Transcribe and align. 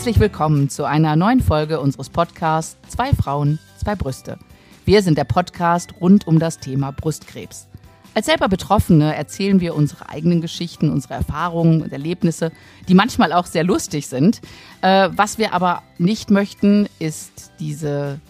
Herzlich 0.00 0.18
willkommen 0.18 0.70
zu 0.70 0.86
einer 0.86 1.14
neuen 1.14 1.40
Folge 1.42 1.78
unseres 1.78 2.08
Podcasts 2.08 2.74
Zwei 2.88 3.12
Frauen, 3.12 3.58
zwei 3.78 3.94
Brüste. 3.96 4.38
Wir 4.86 5.02
sind 5.02 5.18
der 5.18 5.24
Podcast 5.24 5.92
rund 6.00 6.26
um 6.26 6.38
das 6.38 6.58
Thema 6.58 6.90
Brustkrebs. 6.90 7.68
Als 8.14 8.24
selber 8.24 8.48
Betroffene 8.48 9.14
erzählen 9.14 9.60
wir 9.60 9.74
unsere 9.74 10.08
eigenen 10.08 10.40
Geschichten, 10.40 10.88
unsere 10.90 11.12
Erfahrungen 11.12 11.82
und 11.82 11.92
Erlebnisse, 11.92 12.50
die 12.88 12.94
manchmal 12.94 13.34
auch 13.34 13.44
sehr 13.44 13.62
lustig 13.62 14.06
sind. 14.06 14.40
Äh, 14.80 15.10
was 15.14 15.36
wir 15.36 15.52
aber 15.52 15.82
nicht 15.98 16.30
möchten, 16.30 16.88
ist 16.98 17.52
diese 17.60 18.20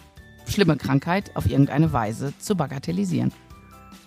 schlimme 0.49 0.75
Krankheit 0.75 1.31
auf 1.37 1.49
irgendeine 1.49 1.93
Weise 1.93 2.33
zu 2.37 2.55
bagatellisieren. 2.57 3.31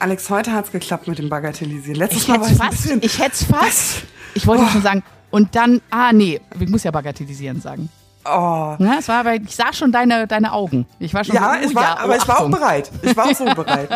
Alex, 0.00 0.28
heute 0.28 0.52
hat 0.52 0.66
es 0.66 0.70
geklappt 0.70 1.08
mit 1.08 1.18
dem 1.18 1.30
Bagatellisieren. 1.30 1.96
Letztes 1.96 2.24
Ich 2.24 2.28
Mal 2.28 2.40
war 2.40 2.46
hätte 2.46 2.56
es 2.56 2.60
ein 2.60 2.66
fast, 2.70 2.82
bisschen. 2.82 3.00
ich 3.02 3.18
hätte 3.18 3.32
es 3.32 3.44
fast. 3.44 4.02
Ich 4.34 4.46
wollte 4.46 4.64
Oh. 4.64 4.68
schon 4.68 4.82
sagen, 4.82 5.02
und 5.34 5.56
dann, 5.56 5.80
ah 5.90 6.12
nee, 6.12 6.40
ich 6.60 6.68
muss 6.68 6.84
ja 6.84 6.92
bagatellisieren 6.92 7.60
sagen. 7.60 7.88
Oh. 8.24 8.76
Ja, 8.78 8.96
es 9.00 9.08
war 9.08 9.16
aber, 9.16 9.34
ich 9.34 9.56
sah 9.56 9.72
schon 9.72 9.90
deine, 9.90 10.28
deine 10.28 10.52
Augen. 10.52 10.86
Ich 11.00 11.12
war 11.12 11.24
schon 11.24 11.34
Ja, 11.34 11.54
so, 11.54 11.60
oh 11.60 11.68
ich 11.68 11.74
war, 11.74 11.82
ja, 11.82 11.96
oh, 11.98 12.04
aber 12.04 12.16
ich 12.16 12.28
war 12.28 12.36
auch 12.36 12.40
Achtung. 12.42 12.50
bereit. 12.52 12.90
Ich 13.02 13.16
war 13.16 13.26
auch 13.26 13.34
so 13.34 13.44
bereit. 13.56 13.90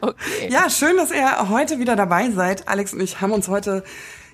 Okay. 0.00 0.48
Ja, 0.48 0.70
schön, 0.70 0.96
dass 0.96 1.10
ihr 1.10 1.50
heute 1.50 1.78
wieder 1.78 1.94
dabei 1.94 2.30
seid. 2.30 2.68
Alex 2.68 2.94
und 2.94 3.00
ich 3.02 3.20
haben 3.20 3.32
uns 3.32 3.48
heute 3.48 3.84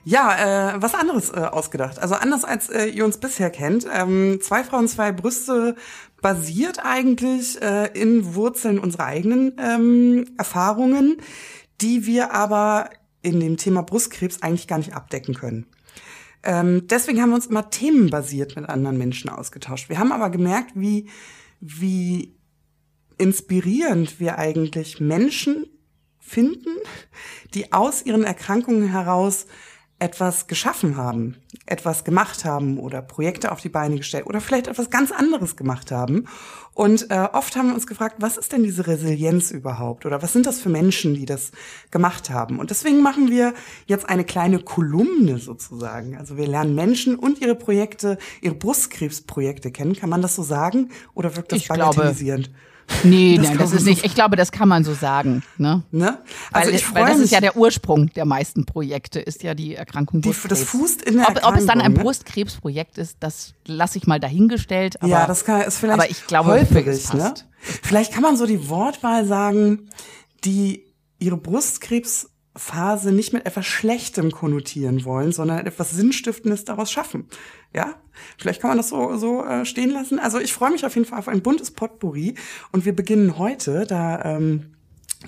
ja 0.04 0.74
äh, 0.76 0.82
was 0.82 0.94
anderes 0.94 1.30
äh, 1.30 1.40
ausgedacht. 1.40 1.98
Also 1.98 2.14
anders 2.14 2.44
als 2.44 2.68
äh, 2.70 2.84
ihr 2.86 3.04
uns 3.04 3.18
bisher 3.18 3.50
kennt. 3.50 3.84
Ähm, 3.92 4.38
zwei 4.40 4.62
Frauen, 4.62 4.86
zwei 4.86 5.10
Brüste 5.10 5.74
basiert 6.22 6.84
eigentlich 6.84 7.60
äh, 7.60 7.86
in 8.00 8.36
Wurzeln 8.36 8.78
unserer 8.78 9.06
eigenen 9.06 9.56
ähm, 9.58 10.26
Erfahrungen, 10.38 11.16
die 11.80 12.06
wir 12.06 12.32
aber 12.32 12.90
in 13.24 13.40
dem 13.40 13.56
Thema 13.56 13.82
Brustkrebs 13.82 14.42
eigentlich 14.42 14.68
gar 14.68 14.78
nicht 14.78 14.94
abdecken 14.94 15.34
können. 15.34 15.66
Ähm, 16.42 16.86
deswegen 16.88 17.20
haben 17.20 17.30
wir 17.30 17.36
uns 17.36 17.46
immer 17.46 17.70
themenbasiert 17.70 18.54
mit 18.54 18.68
anderen 18.68 18.98
Menschen 18.98 19.30
ausgetauscht. 19.30 19.88
Wir 19.88 19.98
haben 19.98 20.12
aber 20.12 20.28
gemerkt, 20.28 20.72
wie, 20.74 21.08
wie 21.60 22.36
inspirierend 23.16 24.20
wir 24.20 24.38
eigentlich 24.38 25.00
Menschen 25.00 25.66
finden, 26.18 26.76
die 27.54 27.72
aus 27.72 28.04
ihren 28.04 28.24
Erkrankungen 28.24 28.88
heraus 28.88 29.46
etwas 29.98 30.48
geschaffen 30.48 30.96
haben, 30.96 31.36
etwas 31.66 32.04
gemacht 32.04 32.44
haben 32.44 32.78
oder 32.78 33.00
Projekte 33.00 33.52
auf 33.52 33.60
die 33.60 33.68
Beine 33.68 33.96
gestellt 33.96 34.26
oder 34.26 34.40
vielleicht 34.40 34.66
etwas 34.66 34.90
ganz 34.90 35.12
anderes 35.12 35.56
gemacht 35.56 35.92
haben. 35.92 36.26
Und 36.74 37.10
äh, 37.10 37.28
oft 37.32 37.54
haben 37.54 37.68
wir 37.68 37.74
uns 37.74 37.86
gefragt, 37.86 38.16
was 38.18 38.36
ist 38.36 38.52
denn 38.52 38.64
diese 38.64 38.88
Resilienz 38.88 39.52
überhaupt 39.52 40.04
oder 40.04 40.20
was 40.20 40.32
sind 40.32 40.46
das 40.46 40.60
für 40.60 40.68
Menschen, 40.68 41.14
die 41.14 41.24
das 41.24 41.52
gemacht 41.92 42.30
haben? 42.30 42.58
Und 42.58 42.70
deswegen 42.70 43.00
machen 43.02 43.30
wir 43.30 43.54
jetzt 43.86 44.08
eine 44.08 44.24
kleine 44.24 44.58
Kolumne 44.58 45.38
sozusagen. 45.38 46.16
Also 46.16 46.36
wir 46.36 46.48
lernen 46.48 46.74
Menschen 46.74 47.14
und 47.14 47.40
ihre 47.40 47.54
Projekte, 47.54 48.18
ihre 48.40 48.56
Brustkrebsprojekte 48.56 49.70
kennen. 49.70 49.94
Kann 49.94 50.10
man 50.10 50.22
das 50.22 50.34
so 50.34 50.42
sagen 50.42 50.90
oder 51.14 51.36
wirkt 51.36 51.52
das 51.52 51.60
Ich 51.60 51.68
glaube, 51.68 51.96
bagatellisierend? 51.96 52.50
Nee, 53.02 53.36
Das 53.38 53.48
nein, 53.48 53.58
das 53.58 53.72
ist 53.72 53.84
so 53.84 53.90
nicht. 53.90 54.04
Ich 54.04 54.14
glaube, 54.14 54.36
das 54.36 54.52
kann 54.52 54.68
man 54.68 54.84
so 54.84 54.94
sagen. 54.94 55.42
Ne? 55.58 55.82
Ne? 55.90 56.18
Also 56.52 56.68
weil, 56.70 56.76
ich 56.76 56.86
weil 56.94 57.02
freue 57.02 57.08
das 57.08 57.16
mich. 57.18 57.24
ist 57.26 57.30
ja 57.32 57.40
der 57.40 57.56
Ursprung 57.56 58.10
der 58.14 58.24
meisten 58.24 58.66
Projekte, 58.66 59.20
ist 59.20 59.42
ja 59.42 59.54
die 59.54 59.74
Erkrankung 59.74 60.20
Die- 60.20 60.28
Brustkrebs. 60.28 60.60
das 60.60 60.68
fußt 60.68 61.02
in 61.02 61.16
der 61.16 61.28
ob, 61.28 61.36
ob 61.44 61.56
es 61.56 61.66
dann 61.66 61.80
ein 61.80 61.80
Erkrankung, 61.80 61.94
ne? 61.94 62.02
Brustkrebsprojekt 62.02 62.98
ist, 62.98 63.16
das 63.20 63.54
lasse 63.66 63.98
ich 63.98 64.06
mal 64.06 64.20
dahingestellt. 64.20 65.00
Aber, 65.00 65.08
ja, 65.10 65.26
das 65.26 65.44
kann, 65.44 65.62
ist 65.62 65.78
vielleicht 65.78 66.00
aber 66.00 66.10
ich 66.10 66.26
glaube, 66.26 66.56
es 66.58 67.12
ne? 67.14 67.34
Vielleicht 67.60 68.12
kann 68.12 68.22
man 68.22 68.36
so 68.36 68.46
die 68.46 68.68
Wortwahl 68.68 69.24
sagen, 69.26 69.88
die 70.44 70.84
ihre 71.18 71.36
Brustkrebsphase 72.54 73.12
nicht 73.12 73.32
mit 73.32 73.46
etwas 73.46 73.66
Schlechtem 73.66 74.30
konnotieren 74.30 75.04
wollen, 75.04 75.32
sondern 75.32 75.66
etwas 75.66 75.90
Sinnstiftendes 75.90 76.64
daraus 76.64 76.90
schaffen. 76.90 77.26
Ja, 77.74 77.94
vielleicht 78.38 78.60
kann 78.60 78.70
man 78.70 78.76
das 78.76 78.88
so, 78.88 79.16
so 79.16 79.44
äh, 79.44 79.64
stehen 79.64 79.90
lassen. 79.90 80.18
Also 80.18 80.38
ich 80.38 80.52
freue 80.52 80.70
mich 80.70 80.86
auf 80.86 80.94
jeden 80.94 81.06
Fall 81.06 81.18
auf 81.18 81.28
ein 81.28 81.42
buntes 81.42 81.72
Potpourri 81.72 82.34
und 82.72 82.84
wir 82.84 82.94
beginnen 82.94 83.38
heute, 83.38 83.86
da 83.86 84.36
ähm, 84.36 84.73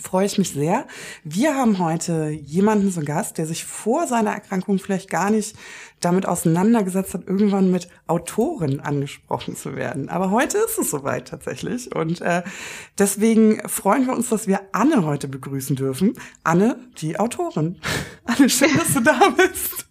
freue 0.00 0.26
ich 0.26 0.38
mich 0.38 0.50
sehr. 0.50 0.86
Wir 1.24 1.54
haben 1.54 1.78
heute 1.78 2.28
jemanden 2.28 2.90
zu 2.92 3.00
Gast, 3.00 3.38
der 3.38 3.46
sich 3.46 3.64
vor 3.64 4.06
seiner 4.06 4.32
Erkrankung 4.32 4.78
vielleicht 4.78 5.10
gar 5.10 5.30
nicht 5.30 5.56
damit 6.00 6.26
auseinandergesetzt 6.26 7.14
hat, 7.14 7.26
irgendwann 7.26 7.70
mit 7.70 7.88
Autoren 8.06 8.80
angesprochen 8.80 9.56
zu 9.56 9.76
werden. 9.76 10.08
Aber 10.08 10.30
heute 10.30 10.58
ist 10.58 10.78
es 10.78 10.90
soweit 10.90 11.28
tatsächlich. 11.28 11.94
Und 11.94 12.20
äh, 12.20 12.42
deswegen 12.98 13.66
freuen 13.68 14.06
wir 14.06 14.14
uns, 14.14 14.28
dass 14.28 14.46
wir 14.46 14.60
Anne 14.72 15.04
heute 15.04 15.28
begrüßen 15.28 15.76
dürfen. 15.76 16.14
Anne, 16.44 16.78
die 16.98 17.18
Autorin. 17.18 17.80
Anne, 18.24 18.48
schön, 18.48 18.76
dass 18.76 18.94
du 18.94 19.00
da 19.00 19.18
bist. 19.30 19.86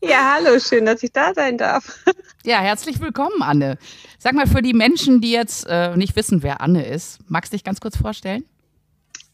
Ja, 0.00 0.34
hallo, 0.36 0.60
schön, 0.60 0.86
dass 0.86 1.02
ich 1.02 1.12
da 1.12 1.34
sein 1.34 1.58
darf. 1.58 1.98
Ja, 2.44 2.60
herzlich 2.60 3.00
willkommen, 3.00 3.42
Anne. 3.42 3.76
Sag 4.18 4.32
mal, 4.32 4.46
für 4.46 4.62
die 4.62 4.72
Menschen, 4.72 5.20
die 5.20 5.32
jetzt 5.32 5.66
äh, 5.68 5.94
nicht 5.96 6.16
wissen, 6.16 6.42
wer 6.42 6.62
Anne 6.62 6.86
ist, 6.86 7.18
magst 7.28 7.52
du 7.52 7.56
dich 7.56 7.64
ganz 7.64 7.80
kurz 7.80 7.96
vorstellen? 7.96 8.44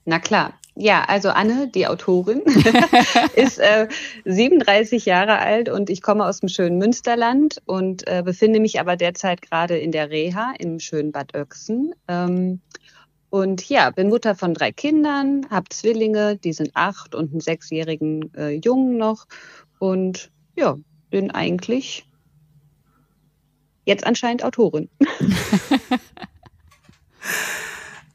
Na 0.05 0.19
klar. 0.19 0.55
Ja, 0.77 1.05
also 1.05 1.29
Anne, 1.29 1.69
die 1.69 1.87
Autorin, 1.87 2.41
ist 3.37 3.59
äh, 3.59 3.87
37 4.25 5.07
Jahre 5.07 5.39
alt 5.39 5.69
und 5.69 5.89
ich 5.89 6.03
komme 6.03 6.27
aus 6.27 6.41
dem 6.41 6.49
schönen 6.49 6.79
Münsterland 6.79 7.63
und 7.65 8.07
äh, 8.09 8.23
befinde 8.25 8.59
mich 8.59 8.81
aber 8.81 8.97
derzeit 8.97 9.41
gerade 9.41 9.79
in 9.79 9.93
der 9.93 10.11
Reha 10.11 10.53
im 10.59 10.81
schönen 10.81 11.13
Bad 11.13 11.37
Oechsen. 11.37 11.95
Ähm, 12.09 12.61
und 13.31 13.69
ja, 13.69 13.91
bin 13.91 14.09
Mutter 14.09 14.35
von 14.35 14.55
drei 14.55 14.73
Kindern, 14.73 15.47
habe 15.51 15.69
Zwillinge, 15.69 16.37
die 16.37 16.53
sind 16.53 16.71
acht 16.75 17.15
und 17.15 17.33
einen 17.33 17.41
sechsjährigen 17.41 18.35
äh, 18.35 18.51
Jungen 18.51 18.97
noch. 18.97 19.27
Und 19.79 20.31
ja, 20.57 20.77
bin 21.11 21.31
eigentlich 21.31 22.07
jetzt 23.85 24.07
anscheinend 24.07 24.45
Autorin. 24.45 24.89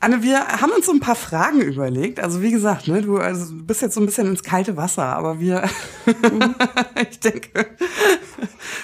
Anne, 0.02 0.24
wir 0.24 0.48
haben 0.48 0.72
uns 0.72 0.86
so 0.86 0.94
ein 0.94 1.02
paar 1.02 1.16
Fragen 1.16 1.62
überlegt. 1.62 2.22
Also 2.22 2.42
wie 2.42 2.52
gesagt, 2.52 2.88
ne, 2.88 3.02
du, 3.02 3.18
also, 3.18 3.54
bist 3.54 3.82
jetzt 3.82 3.96
so 3.96 4.00
ein 4.00 4.06
bisschen 4.06 4.28
ins 4.28 4.44
kalte 4.44 4.78
Wasser, 4.78 5.04
aber 5.04 5.42
wir, 5.42 5.70
ich 7.10 7.20
denke, 7.20 7.68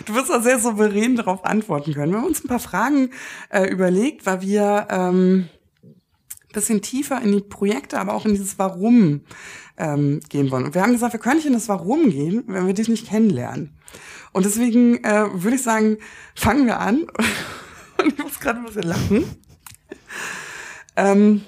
du 0.06 0.16
wirst 0.16 0.30
da 0.30 0.42
sehr 0.42 0.59
souverän 0.59 1.16
darauf 1.16 1.46
antworten 1.46 1.94
können. 1.94 2.12
Wir 2.12 2.20
haben 2.20 2.28
uns 2.28 2.44
ein 2.44 2.50
paar 2.50 2.59
Fragen 2.59 3.12
äh, 3.50 3.70
überlegt, 3.70 4.26
weil 4.26 4.42
wir 4.42 4.88
ähm, 4.90 5.48
bisschen 6.56 6.81
tiefer 6.81 7.22
in 7.22 7.32
die 7.32 7.42
Projekte, 7.42 8.00
aber 8.00 8.14
auch 8.14 8.26
in 8.26 8.34
dieses 8.34 8.58
Warum 8.58 9.22
ähm, 9.78 10.22
gehen 10.30 10.50
wollen. 10.50 10.66
Und 10.66 10.74
wir 10.74 10.82
haben 10.82 10.94
gesagt, 10.94 11.14
wir 11.14 11.20
können 11.20 11.38
nicht 11.38 11.46
in 11.46 11.53
das 11.53 11.70
Warum 11.70 12.09
gehen, 12.09 12.44
wenn 12.47 12.66
wir 12.66 12.74
dich 12.74 12.88
nicht 12.88 13.08
kennenlernen. 13.08 13.78
Und 14.32 14.46
deswegen 14.46 15.03
äh, 15.03 15.28
würde 15.32 15.56
ich 15.56 15.64
sagen, 15.64 15.97
fangen 16.34 16.66
wir 16.66 16.80
an. 16.80 17.06
Und 17.97 18.08
ich 18.08 18.18
muss 18.18 18.40
gerade 18.40 18.59
ein 18.59 18.66
bisschen 18.66 18.84
lachen. 18.84 19.44
Ähm, 20.95 21.41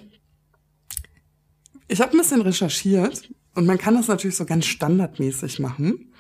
ich 1.88 2.02
habe 2.02 2.12
ein 2.13 2.18
bisschen 2.18 2.41
recherchiert 2.41 3.30
und 3.56 3.66
man 3.66 3.78
kann 3.78 3.96
das 3.96 4.08
natürlich 4.08 4.35
so 4.35 4.46
ganz 4.46 4.66
standardmäßig 4.66 5.59
machen. 5.59 6.13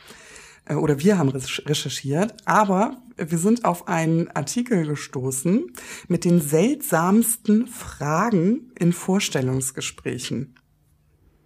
Äh, 0.65 0.75
Oder 0.75 0.99
wir 0.99 1.17
haben 1.17 1.29
recherch- 1.29 1.67
recherchiert, 1.67 2.33
aber 2.45 2.97
wir 3.17 3.37
sind 3.37 3.65
auf 3.65 3.87
einen 3.87 4.29
Artikel 4.31 4.85
gestoßen 4.85 5.71
mit 6.07 6.23
den 6.23 6.39
seltsamsten 6.39 7.67
Fragen 7.67 8.71
in 8.79 8.93
Vorstellungsgesprächen. 8.93 10.55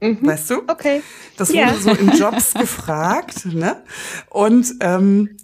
Weißt 0.02 0.50
du? 0.50 0.64
Okay. 0.68 1.04
Das 1.38 1.50
wurde 1.50 1.60
Ja. 1.60 1.76
so 1.76 1.92
in 1.92 2.10
Jobs 2.18 2.56
gefragt, 2.56 3.46
ne? 3.46 3.84
Und 4.32 4.74
ähm, 4.80 5.38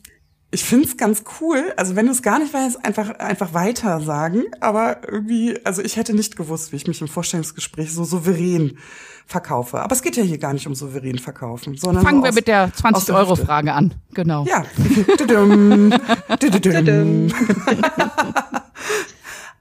ich 0.49 0.63
find's 0.63 0.95
ganz 0.95 1.23
cool. 1.41 1.73
Also 1.75 1.97
wenn 1.97 2.05
du 2.05 2.13
es 2.13 2.21
gar 2.21 2.39
nicht 2.39 2.53
weißt, 2.53 2.85
einfach 2.85 3.09
einfach 3.19 3.53
weiter 3.53 3.99
sagen. 4.01 4.43
Aber 4.61 5.01
irgendwie, 5.09 5.59
also 5.65 5.81
ich 5.81 5.97
hätte 5.97 6.13
nicht 6.13 6.37
gewusst, 6.37 6.71
wie 6.71 6.77
ich 6.77 6.87
mich 6.87 7.01
im 7.01 7.09
Vorstellungsgespräch 7.09 7.94
so 7.94 8.05
souverän 8.05 8.77
verkaufe. 9.25 9.81
Aber 9.81 9.94
es 9.94 10.01
geht 10.01 10.15
ja 10.15 10.23
hier 10.23 10.38
gar 10.38 10.53
nicht 10.53 10.65
um 10.65 10.73
souverän 10.73 11.19
verkaufen, 11.19 11.75
sondern 11.75 12.05
Fangen 12.05 12.23
wir 12.23 12.29
aus- 12.29 12.35
mit 12.35 12.47
der 12.47 12.63
aus 12.65 12.71
der 12.81 12.91
Hüfte. 12.94 13.11
20-Euro-Frage 13.11 13.73
an. 13.73 13.94
Genau. 14.13 14.45
Ja. 14.45 14.63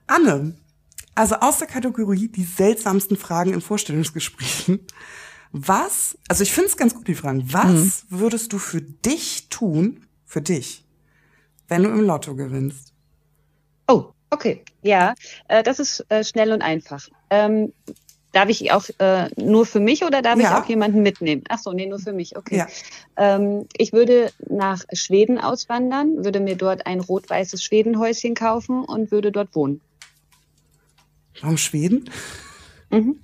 Anne, 0.07 0.55
also 1.15 1.35
aus 1.35 1.57
der 1.57 1.67
Kategorie 1.67 2.29
die 2.29 2.43
seltsamsten 2.43 3.17
Fragen 3.17 3.53
in 3.53 3.61
Vorstellungsgesprächen. 3.61 4.79
Was, 5.51 6.17
also 6.27 6.43
ich 6.43 6.51
finde 6.51 6.69
es 6.69 6.77
ganz 6.77 6.93
gut, 6.93 7.07
die 7.07 7.15
Fragen. 7.15 7.43
Was 7.51 8.05
würdest 8.09 8.53
du 8.53 8.59
für 8.59 8.81
dich 8.81 9.47
tun, 9.49 10.05
für 10.27 10.41
dich, 10.41 10.85
wenn 11.67 11.81
du 11.83 11.89
im 11.89 12.01
Lotto 12.01 12.35
gewinnst? 12.35 12.93
Oh, 13.87 14.11
okay. 14.29 14.61
Ja, 14.83 15.15
äh, 15.47 15.63
das 15.63 15.79
ist 15.79 16.05
äh, 16.09 16.23
schnell 16.23 16.51
und 16.51 16.61
einfach. 16.61 17.07
Ähm, 17.29 17.73
darf 18.33 18.49
ich 18.49 18.71
auch 18.71 18.83
äh, 18.99 19.29
nur 19.37 19.65
für 19.65 19.79
mich 19.79 20.03
oder 20.03 20.21
darf 20.21 20.37
Ja. 20.39 20.51
ich 20.59 20.63
auch 20.63 20.69
jemanden 20.69 21.01
mitnehmen? 21.01 21.43
Ach 21.49 21.57
so, 21.57 21.71
nee, 21.71 21.85
nur 21.87 21.97
für 21.99 22.13
mich. 22.13 22.35
Okay. 22.37 22.57
Ja. 22.57 22.67
Ähm, 23.15 23.65
ich 23.77 23.93
würde 23.93 24.31
nach 24.47 24.83
Schweden 24.93 25.39
auswandern, 25.39 26.23
würde 26.25 26.41
mir 26.41 26.55
dort 26.57 26.85
ein 26.85 26.99
rot-weißes 26.99 27.63
Schwedenhäuschen 27.63 28.35
kaufen 28.35 28.83
und 28.83 29.11
würde 29.11 29.31
dort 29.31 29.55
wohnen. 29.55 29.81
Warum 31.41 31.57
Schweden? 31.57 32.09
Mhm. 32.89 33.21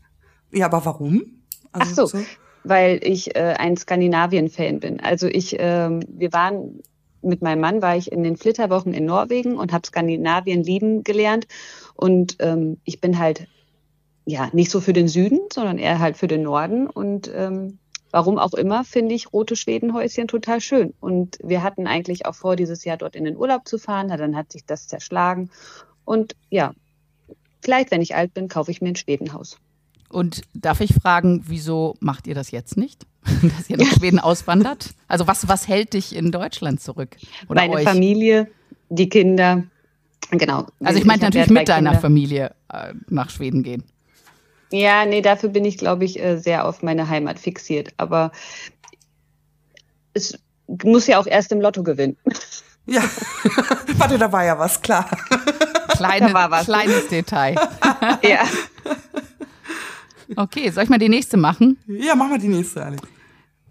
Ja, 0.52 0.68
aber 0.68 0.86
warum? 0.86 1.44
Ach 1.74 1.82
Also 1.82 2.06
so, 2.06 2.24
weil 2.64 3.00
ich 3.04 3.36
äh, 3.36 3.56
ein 3.58 3.76
Skandinavien-Fan 3.76 4.80
bin. 4.80 5.00
Also 5.00 5.28
ich, 5.28 5.56
ähm, 5.60 6.02
wir 6.08 6.32
waren 6.32 6.82
mit 7.24 7.42
meinem 7.42 7.62
Mann 7.62 7.81
war 7.81 7.96
ich 7.96 8.12
in 8.12 8.24
den 8.24 8.38
Flitterwochen 8.38 8.94
in 8.94 9.06
Norwegen 9.06 9.58
und 9.58 9.74
habe 9.74 9.88
Skandinavien 9.88 10.64
lieben 10.64 11.04
gelernt. 11.04 11.48
Und 11.96 12.38
ähm, 12.40 12.78
ich 12.84 13.02
bin 13.02 13.18
halt 13.20 13.48
ja 14.25 14.50
nicht 14.54 14.72
so 14.72 14.80
für 14.80 14.94
den 14.94 15.08
Süden, 15.08 15.40
sondern 15.52 15.78
eher 15.78 16.00
halt 16.00 16.18
für 16.18 16.28
den 16.28 16.44
Norden. 16.44 16.90
Und 16.90 17.31
ähm, 17.34 17.80
warum 18.12 18.38
auch 18.38 18.54
immer, 18.54 18.84
finde 18.84 19.16
ich 19.16 19.34
rote 19.34 19.56
Schwedenhäuschen 19.56 20.28
total 20.28 20.62
schön. 20.62 20.94
Und 21.00 21.38
wir 21.44 21.64
hatten 21.64 21.88
eigentlich 21.88 22.25
auch 22.25 22.36
vor, 22.36 22.56
dieses 22.56 22.86
Jahr 22.86 22.98
dort 22.98 23.16
in 23.16 23.26
den 23.26 23.38
Urlaub 23.38 23.68
zu 23.68 23.78
fahren. 23.78 24.10
Dann 24.10 24.36
hat 24.36 24.52
sich 24.52 24.66
das 24.66 24.88
zerschlagen. 24.88 25.50
Und 26.06 26.36
ja, 26.50 26.74
vielleicht, 27.62 27.92
wenn 27.92 28.02
ich 28.02 28.16
alt 28.16 28.34
bin, 28.34 28.48
kaufe 28.48 28.72
ich 28.72 28.81
mir 28.81 28.90
ein 28.90 28.96
Schwedenhaus. 28.96 29.58
Und 30.13 30.42
darf 30.54 30.80
ich 30.80 30.94
fragen, 30.94 31.44
wieso 31.48 31.95
macht 32.00 32.27
ihr 32.27 32.36
das 32.36 32.51
jetzt 32.51 32.77
nicht? 32.77 33.07
Dass 33.42 33.69
ihr 33.69 33.77
nach 33.77 33.92
Schweden 33.98 34.19
auswandert? 34.19 34.92
Also 35.07 35.25
was, 35.27 35.48
was 35.48 35.68
hält 35.68 35.94
dich 35.94 36.15
in 36.15 36.31
Deutschland 36.31 36.81
zurück? 36.81 37.18
Oder 37.50 37.62
Meine 37.62 37.74
euch? 37.74 37.83
Familie, 37.83 38.48
die 38.89 39.10
Kinder. 39.10 39.63
Genau. 40.30 40.68
Also 40.83 41.00
ich 41.00 41.06
meinte 41.06 41.25
natürlich 41.25 41.50
mit 41.50 41.68
deiner 41.68 41.92
Kinder. 41.92 42.01
Familie 42.01 42.56
äh, 42.71 42.94
nach 43.10 43.31
Schweden 43.31 43.63
gehen. 43.63 43.83
Ja, 44.71 45.06
nee, 45.06 45.21
dafür 45.21 45.50
bin 45.50 45.65
ich, 45.65 45.77
glaube 45.77 46.06
ich, 46.06 46.19
äh, 46.19 46.38
sehr 46.38 46.66
auf 46.68 46.83
meine 46.83 47.09
Heimat 47.09 47.39
fixiert. 47.39 47.94
Aber 47.98 48.31
es 50.13 50.38
muss 50.68 51.07
ja 51.07 51.18
auch 51.19 51.27
erst 51.27 51.51
im 51.51 51.59
Lotto 51.59 51.81
gewinnen. 51.81 52.18
Ja, 52.86 53.01
warte, 53.98 54.18
da 54.19 54.31
war 54.31 54.44
ja 54.44 54.59
was, 54.59 54.81
klar. 54.81 55.09
Kleine, 55.89 56.27
da 56.27 56.33
war 56.33 56.51
was. 56.51 56.66
Kleines 56.66 57.07
Detail. 57.07 57.56
ja. 58.21 58.44
Okay, 60.35 60.69
soll 60.71 60.83
ich 60.83 60.89
mal 60.89 61.00
die 61.00 61.09
nächste 61.09 61.38
machen? 61.38 61.77
Ja, 61.88 62.15
mach 62.15 62.30
mal 62.30 62.39
die 62.39 62.47
nächste, 62.47 62.83
Alex. 62.83 63.01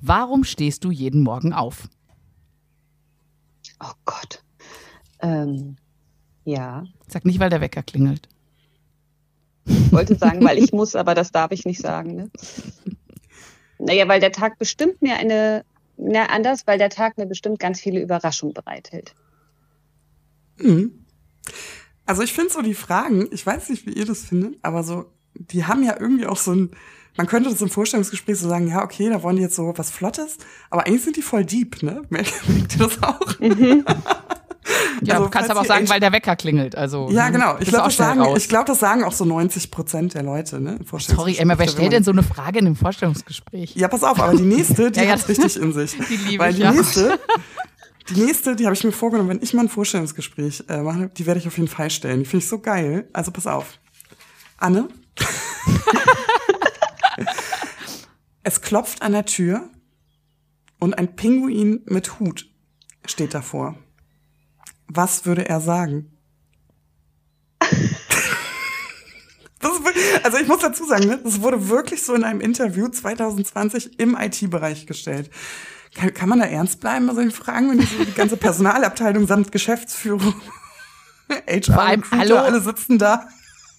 Warum 0.00 0.44
stehst 0.44 0.84
du 0.84 0.90
jeden 0.90 1.22
Morgen 1.22 1.52
auf? 1.52 1.88
Oh 3.80 3.92
Gott. 4.04 4.42
Ähm, 5.20 5.76
ja. 6.44 6.84
Sag 7.06 7.24
nicht, 7.24 7.38
weil 7.38 7.50
der 7.50 7.60
Wecker 7.60 7.82
klingelt. 7.82 8.28
Ich 9.64 9.92
wollte 9.92 10.16
sagen, 10.16 10.44
weil 10.44 10.58
ich 10.58 10.72
muss, 10.72 10.96
aber 10.96 11.14
das 11.14 11.30
darf 11.30 11.52
ich 11.52 11.64
nicht 11.64 11.80
sagen. 11.80 12.16
Ne? 12.16 12.30
Naja, 13.78 14.08
weil 14.08 14.20
der 14.20 14.32
Tag 14.32 14.58
bestimmt 14.58 15.02
mir 15.02 15.16
eine, 15.16 15.64
na 15.96 16.26
anders, 16.26 16.66
weil 16.66 16.78
der 16.78 16.90
Tag 16.90 17.16
mir 17.18 17.26
bestimmt 17.26 17.58
ganz 17.58 17.80
viele 17.80 18.00
Überraschungen 18.00 18.54
bereithält. 18.54 19.14
Mhm. 20.58 21.04
Also 22.06 22.22
ich 22.22 22.32
finde 22.32 22.52
so 22.52 22.62
die 22.62 22.74
Fragen, 22.74 23.28
ich 23.30 23.46
weiß 23.46 23.68
nicht, 23.70 23.86
wie 23.86 23.92
ihr 23.92 24.06
das 24.06 24.24
findet, 24.24 24.58
aber 24.62 24.82
so 24.82 25.06
die 25.34 25.64
haben 25.64 25.82
ja 25.82 25.96
irgendwie 25.98 26.26
auch 26.26 26.36
so 26.36 26.52
ein, 26.52 26.70
man 27.16 27.26
könnte 27.26 27.50
das 27.50 27.60
im 27.60 27.68
Vorstellungsgespräch 27.68 28.38
so 28.38 28.48
sagen, 28.48 28.68
ja, 28.68 28.82
okay, 28.82 29.08
da 29.08 29.22
wollen 29.22 29.36
die 29.36 29.42
jetzt 29.42 29.56
so 29.56 29.72
was 29.76 29.90
Flottes, 29.90 30.38
aber 30.70 30.86
eigentlich 30.86 31.02
sind 31.02 31.16
die 31.16 31.22
voll 31.22 31.44
deep, 31.44 31.82
ne? 31.82 32.02
Merkt 32.10 32.32
ihr 32.48 32.78
das 32.78 33.02
auch? 33.02 33.40
Mhm. 33.40 33.84
Ja, 35.02 35.16
also, 35.16 35.28
kannst 35.28 35.50
aber 35.50 35.60
auch 35.60 35.64
sagen, 35.64 35.88
weil 35.88 35.98
der 35.98 36.12
Wecker 36.12 36.36
klingelt. 36.36 36.76
Also, 36.76 37.08
ja, 37.10 37.26
hm, 37.26 37.32
genau. 37.32 37.56
Ich 37.58 37.68
glaube, 37.68 37.86
das, 37.86 37.96
sagen, 37.96 38.24
ich 38.36 38.48
glaub, 38.48 38.66
das 38.66 38.78
sagen 38.78 39.02
auch 39.02 39.12
so 39.12 39.24
90 39.24 39.70
Prozent 39.70 40.14
der 40.14 40.22
Leute. 40.22 40.60
Ne, 40.60 40.78
Sorry, 40.98 41.36
Emma, 41.36 41.58
wer 41.58 41.68
stellt 41.68 41.92
denn 41.92 42.04
so 42.04 42.12
eine 42.12 42.22
Frage 42.22 42.60
in 42.60 42.66
einem 42.66 42.76
Vorstellungsgespräch? 42.76 43.74
Ja, 43.74 43.88
pass 43.88 44.04
auf, 44.04 44.20
aber 44.20 44.36
die 44.36 44.44
nächste, 44.44 44.90
die 44.90 45.00
ja, 45.00 45.06
ja. 45.06 45.12
hat 45.12 45.28
richtig 45.28 45.56
in 45.56 45.72
sich. 45.72 45.96
Die 46.08 46.16
liebe 46.16 46.42
weil 46.42 46.50
ich, 46.50 46.56
die 46.56 46.62
ja. 46.62 46.72
nächste, 46.72 47.18
die 48.10 48.20
nächste, 48.20 48.56
die 48.56 48.64
habe 48.66 48.74
ich 48.74 48.84
mir 48.84 48.92
vorgenommen, 48.92 49.30
wenn 49.30 49.42
ich 49.42 49.52
mal 49.54 49.62
ein 49.62 49.68
Vorstellungsgespräch 49.68 50.64
äh, 50.68 50.82
mache, 50.82 51.10
die 51.16 51.26
werde 51.26 51.40
ich 51.40 51.46
auf 51.46 51.56
jeden 51.56 51.68
Fall 51.68 51.90
stellen. 51.90 52.20
Die 52.20 52.26
finde 52.26 52.44
ich 52.44 52.48
so 52.48 52.60
geil. 52.60 53.08
Also 53.12 53.32
pass 53.32 53.46
auf. 53.46 53.78
Anne, 54.58 54.88
es 58.42 58.60
klopft 58.60 59.02
an 59.02 59.12
der 59.12 59.24
Tür 59.24 59.70
und 60.78 60.98
ein 60.98 61.16
Pinguin 61.16 61.82
mit 61.86 62.18
Hut 62.18 62.50
steht 63.04 63.34
davor. 63.34 63.76
Was 64.88 65.26
würde 65.26 65.48
er 65.48 65.60
sagen? 65.60 66.12
also 70.22 70.38
ich 70.38 70.48
muss 70.48 70.60
dazu 70.60 70.84
sagen, 70.84 71.06
ne, 71.06 71.20
das 71.22 71.40
wurde 71.40 71.68
wirklich 71.68 72.02
so 72.02 72.14
in 72.14 72.24
einem 72.24 72.40
Interview 72.40 72.88
2020 72.88 73.98
im 73.98 74.16
IT-Bereich 74.18 74.86
gestellt. 74.86 75.30
Kann, 75.94 76.14
kann, 76.14 76.28
man 76.28 76.40
da 76.40 76.46
ernst 76.46 76.80
bleiben 76.80 77.06
bei 77.06 77.14
solchen 77.14 77.32
Fragen, 77.32 77.70
wenn 77.70 77.78
die, 77.78 77.86
so 77.86 78.04
die 78.04 78.14
ganze 78.14 78.36
Personalabteilung 78.36 79.26
samt 79.26 79.52
Geschäftsführung, 79.52 80.34
HR, 81.28 82.02
hallo, 82.10 82.38
alle 82.38 82.60
sitzen 82.60 82.98
da? 82.98 83.28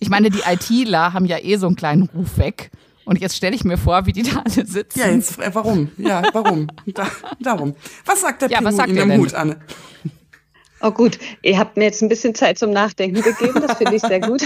Ich 0.04 0.10
meine, 0.10 0.30
die 0.30 0.42
ITler 0.46 1.14
haben 1.14 1.26
ja 1.26 1.38
eh 1.42 1.56
so 1.56 1.66
einen 1.66 1.78
kleinen 1.78 2.10
Ruf 2.14 2.38
weg. 2.38 2.72
Und 3.06 3.22
jetzt 3.22 3.38
stelle 3.38 3.56
ich 3.56 3.64
mir 3.64 3.78
vor, 3.78 4.06
wie 4.06 4.12
die 4.12 4.24
da 4.24 4.42
alle 4.46 4.66
sitzen. 4.66 5.00
Ja, 5.00 5.10
jetzt, 5.10 5.40
äh, 5.40 5.50
warum? 5.56 5.92
Ja, 5.98 6.24
warum? 6.34 6.68
da, 6.88 7.08
darum. 7.40 7.74
Was 8.06 8.20
sagt 8.20 8.42
der 8.42 8.50
ja, 8.50 8.58
Pinguin 8.58 8.68
was 8.68 8.76
sagt 8.76 8.90
in 8.90 8.96
der 8.96 9.18
Mut, 9.18 9.34
Anne? 9.34 9.62
Oh 10.82 10.92
gut, 10.92 11.18
ihr 11.42 11.58
habt 11.58 11.78
mir 11.78 11.86
jetzt 11.86 12.04
ein 12.04 12.10
bisschen 12.10 12.36
Zeit 12.36 12.58
zum 12.60 12.72
Nachdenken 12.72 13.22
gegeben, 13.22 13.62
das 13.66 13.78
finde 13.78 13.96
ich 13.96 14.02
sehr 14.02 14.20
gut. 14.20 14.44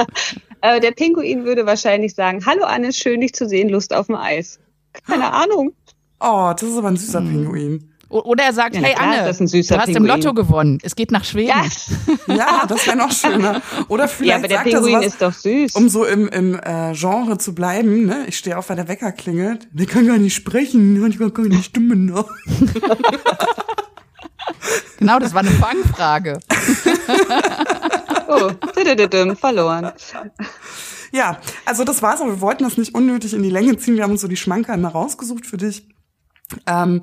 äh, 0.62 0.80
der 0.80 0.92
Pinguin 0.92 1.44
würde 1.44 1.66
wahrscheinlich 1.66 2.14
sagen, 2.14 2.46
hallo 2.46 2.64
Anne, 2.64 2.94
schön 2.94 3.20
dich 3.20 3.34
zu 3.34 3.46
sehen, 3.46 3.68
Lust 3.68 3.92
auf 3.92 4.06
dem 4.06 4.16
Eis. 4.16 4.58
Keine 5.06 5.30
Ahnung. 5.30 5.74
Oh, 6.18 6.54
das 6.58 6.62
ist 6.62 6.78
aber 6.78 6.88
ein 6.88 6.96
süßer 6.96 7.20
hm. 7.20 7.28
Pinguin. 7.28 7.92
Oder 8.08 8.44
er 8.44 8.52
sagt, 8.52 8.76
ja, 8.76 8.82
hey 8.82 8.94
klar, 8.94 9.08
Anne, 9.08 9.22
du 9.22 9.28
hast 9.28 9.38
Pinguin. 9.38 9.96
im 9.96 10.06
Lotto 10.06 10.32
gewonnen. 10.32 10.78
Es 10.82 10.94
geht 10.94 11.10
nach 11.10 11.24
Schweden. 11.24 11.52
Ja, 12.28 12.34
ja 12.34 12.66
das 12.66 12.86
wäre 12.86 12.96
noch 12.96 13.10
schöner. 13.10 13.62
Oder 13.88 14.06
vielleicht 14.06 14.30
ja, 14.30 14.36
aber 14.36 14.48
der 14.48 14.58
sagt 14.58 14.70
Pinguin 14.70 14.94
er 14.94 15.00
sowas, 15.00 15.06
ist 15.06 15.22
doch 15.22 15.32
süß. 15.32 15.74
Um 15.74 15.88
so 15.88 16.04
im, 16.04 16.28
im 16.28 16.54
äh, 16.54 16.92
Genre 16.92 17.36
zu 17.38 17.54
bleiben. 17.54 18.06
Ne? 18.06 18.26
Ich 18.28 18.38
stehe 18.38 18.56
auf, 18.56 18.68
weil 18.68 18.76
der 18.76 18.86
Wecker 18.86 19.10
klingelt. 19.10 19.66
Der 19.72 19.86
kann 19.86 20.06
gar 20.06 20.18
nicht 20.18 20.34
sprechen. 20.34 20.94
Ich 20.94 21.18
kann 21.18 21.32
gar 21.32 21.44
keine 21.44 21.62
Stimme 21.62 21.96
noch. 21.96 22.28
genau, 24.98 25.18
das 25.18 25.34
war 25.34 25.40
eine 25.40 25.50
Fangfrage. 25.50 26.38
oh, 28.28 28.50
verloren. 29.34 29.92
Ja, 31.10 31.40
also 31.64 31.82
das 31.82 32.02
war's. 32.02 32.20
Aber 32.20 32.30
wir 32.30 32.40
wollten 32.40 32.62
das 32.62 32.76
nicht 32.76 32.94
unnötig 32.94 33.34
in 33.34 33.42
die 33.42 33.50
Länge 33.50 33.76
ziehen. 33.78 33.96
Wir 33.96 34.04
haben 34.04 34.12
uns 34.12 34.20
so 34.20 34.28
die 34.28 34.36
Schmanker 34.36 34.74
immer 34.74 34.90
rausgesucht 34.90 35.44
für 35.44 35.56
dich. 35.56 35.88
Ähm, 36.66 37.02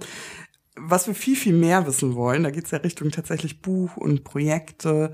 was 0.75 1.07
wir 1.07 1.15
viel, 1.15 1.35
viel 1.35 1.53
mehr 1.53 1.85
wissen 1.85 2.15
wollen, 2.15 2.43
da 2.43 2.51
geht 2.51 2.65
es 2.65 2.71
ja 2.71 2.79
Richtung 2.79 3.11
tatsächlich 3.11 3.61
Buch 3.61 3.97
und 3.97 4.23
Projekte. 4.23 5.13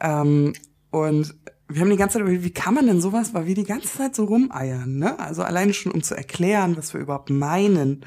Ähm, 0.00 0.52
und 0.90 1.34
wir 1.68 1.80
haben 1.80 1.90
die 1.90 1.96
ganze 1.96 2.14
Zeit 2.14 2.22
überlegt, 2.22 2.44
wie 2.44 2.52
kann 2.52 2.74
man 2.74 2.86
denn 2.86 3.00
sowas, 3.00 3.34
weil 3.34 3.46
wir 3.46 3.54
die 3.54 3.64
ganze 3.64 3.88
Zeit 3.88 4.14
so 4.14 4.24
rumeiern, 4.24 4.98
ne? 4.98 5.18
Also 5.18 5.42
alleine 5.42 5.74
schon, 5.74 5.92
um 5.92 6.02
zu 6.02 6.16
erklären, 6.16 6.76
was 6.76 6.94
wir 6.94 7.00
überhaupt 7.00 7.30
meinen. 7.30 8.04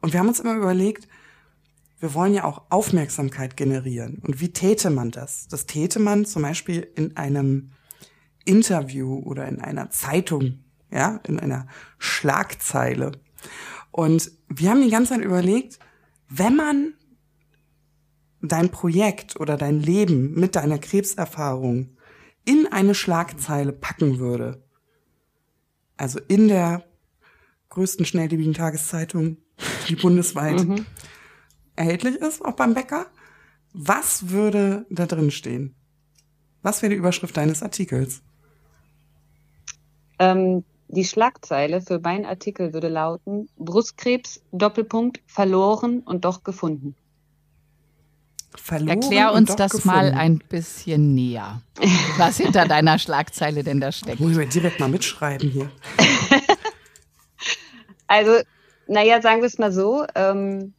Und 0.00 0.12
wir 0.12 0.20
haben 0.20 0.28
uns 0.28 0.40
immer 0.40 0.54
überlegt, 0.54 1.08
wir 2.00 2.14
wollen 2.14 2.34
ja 2.34 2.44
auch 2.44 2.62
Aufmerksamkeit 2.70 3.56
generieren. 3.56 4.20
Und 4.26 4.40
wie 4.40 4.52
täte 4.52 4.90
man 4.90 5.10
das? 5.10 5.48
Das 5.48 5.66
täte 5.66 5.98
man 6.00 6.26
zum 6.26 6.42
Beispiel 6.42 6.86
in 6.96 7.16
einem 7.16 7.70
Interview 8.44 9.20
oder 9.20 9.48
in 9.48 9.60
einer 9.60 9.90
Zeitung, 9.90 10.58
ja, 10.90 11.20
in 11.26 11.40
einer 11.40 11.66
Schlagzeile. 11.98 13.12
Und 13.90 14.30
wir 14.48 14.70
haben 14.70 14.82
die 14.82 14.90
ganze 14.90 15.14
Zeit 15.14 15.24
überlegt, 15.24 15.78
wenn 16.28 16.56
man 16.56 16.94
dein 18.42 18.70
Projekt 18.70 19.38
oder 19.40 19.56
dein 19.56 19.80
Leben 19.80 20.34
mit 20.34 20.56
deiner 20.56 20.78
Krebserfahrung 20.78 21.96
in 22.44 22.66
eine 22.70 22.94
Schlagzeile 22.94 23.72
packen 23.72 24.18
würde, 24.18 24.62
also 25.96 26.20
in 26.28 26.48
der 26.48 26.84
größten 27.70 28.04
schnelllebigen 28.04 28.54
Tageszeitung, 28.54 29.38
die 29.88 29.96
bundesweit 29.96 30.64
mhm. 30.64 30.86
erhältlich 31.76 32.16
ist, 32.16 32.44
auch 32.44 32.54
beim 32.54 32.74
Bäcker, 32.74 33.06
was 33.72 34.30
würde 34.30 34.86
da 34.90 35.06
drin 35.06 35.30
stehen? 35.30 35.74
Was 36.62 36.82
wäre 36.82 36.90
die 36.90 36.98
Überschrift 36.98 37.36
deines 37.36 37.62
Artikels? 37.62 38.22
Ähm, 40.18 40.64
die 40.94 41.04
Schlagzeile 41.04 41.80
für 41.80 41.98
meinen 41.98 42.24
Artikel 42.24 42.72
würde 42.72 42.88
lauten, 42.88 43.48
Brustkrebs, 43.56 44.42
Doppelpunkt, 44.52 45.20
verloren 45.26 46.00
und 46.00 46.24
doch 46.24 46.44
gefunden. 46.44 46.94
Verloren 48.56 49.02
Erklär 49.02 49.32
uns 49.32 49.56
das 49.56 49.72
gefunden. 49.72 49.96
mal 49.96 50.12
ein 50.12 50.38
bisschen 50.38 51.14
näher. 51.14 51.60
Was 52.18 52.38
hinter 52.38 52.64
deiner 52.68 52.98
Schlagzeile 52.98 53.64
denn 53.64 53.80
da 53.80 53.90
steckt. 53.90 54.20
Muss 54.20 54.36
ich 54.36 54.48
direkt 54.48 54.78
mal 54.78 54.88
mitschreiben 54.88 55.50
hier. 55.50 55.70
also, 58.06 58.32
naja, 58.86 59.20
sagen 59.20 59.40
wir 59.40 59.46
es 59.46 59.58
mal 59.58 59.72
so. 59.72 60.06
Ähm, 60.14 60.72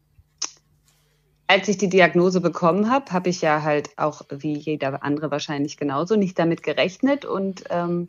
als 1.48 1.68
ich 1.68 1.78
die 1.78 1.90
Diagnose 1.90 2.42
bekommen 2.42 2.90
habe, 2.90 3.12
habe 3.12 3.30
ich 3.30 3.42
ja 3.42 3.62
halt 3.62 3.90
auch, 3.98 4.24
wie 4.30 4.58
jeder 4.58 5.04
andere 5.04 5.30
wahrscheinlich 5.30 5.78
genauso, 5.78 6.16
nicht 6.16 6.40
damit 6.40 6.64
gerechnet 6.64 7.26
und 7.26 7.66
ähm, 7.70 8.08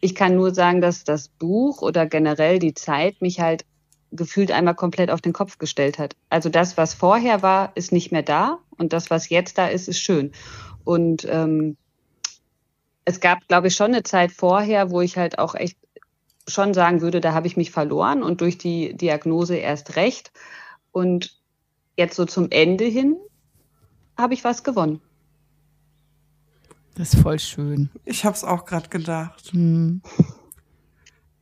ich 0.00 0.14
kann 0.14 0.36
nur 0.36 0.54
sagen, 0.54 0.80
dass 0.80 1.04
das 1.04 1.28
Buch 1.28 1.82
oder 1.82 2.06
generell 2.06 2.58
die 2.58 2.74
Zeit 2.74 3.20
mich 3.20 3.40
halt 3.40 3.64
gefühlt 4.12 4.50
einmal 4.50 4.74
komplett 4.74 5.10
auf 5.10 5.20
den 5.20 5.32
Kopf 5.32 5.58
gestellt 5.58 5.98
hat. 5.98 6.16
Also 6.30 6.48
das, 6.48 6.76
was 6.76 6.94
vorher 6.94 7.42
war, 7.42 7.72
ist 7.74 7.92
nicht 7.92 8.12
mehr 8.12 8.22
da 8.22 8.58
und 8.76 8.92
das, 8.92 9.10
was 9.10 9.28
jetzt 9.28 9.58
da 9.58 9.66
ist, 9.66 9.88
ist 9.88 10.00
schön. 10.00 10.32
Und 10.84 11.26
ähm, 11.28 11.76
es 13.04 13.20
gab, 13.20 13.46
glaube 13.48 13.68
ich, 13.68 13.74
schon 13.74 13.92
eine 13.92 14.02
Zeit 14.02 14.32
vorher, 14.32 14.90
wo 14.90 15.00
ich 15.00 15.16
halt 15.16 15.38
auch 15.38 15.54
echt 15.54 15.78
schon 16.48 16.74
sagen 16.74 17.00
würde, 17.00 17.20
da 17.20 17.32
habe 17.32 17.46
ich 17.46 17.56
mich 17.56 17.70
verloren 17.70 18.22
und 18.22 18.40
durch 18.40 18.58
die 18.58 18.96
Diagnose 18.96 19.56
erst 19.56 19.96
recht. 19.96 20.32
Und 20.92 21.36
jetzt 21.96 22.16
so 22.16 22.24
zum 22.24 22.48
Ende 22.50 22.84
hin 22.84 23.16
habe 24.16 24.34
ich 24.34 24.44
was 24.44 24.62
gewonnen. 24.62 25.00
Das 26.96 27.12
ist 27.12 27.22
voll 27.22 27.38
schön. 27.38 27.90
Ich 28.04 28.24
habe 28.24 28.34
es 28.34 28.42
auch 28.42 28.64
gerade 28.64 28.88
gedacht. 28.88 29.52
Hm. 29.52 30.00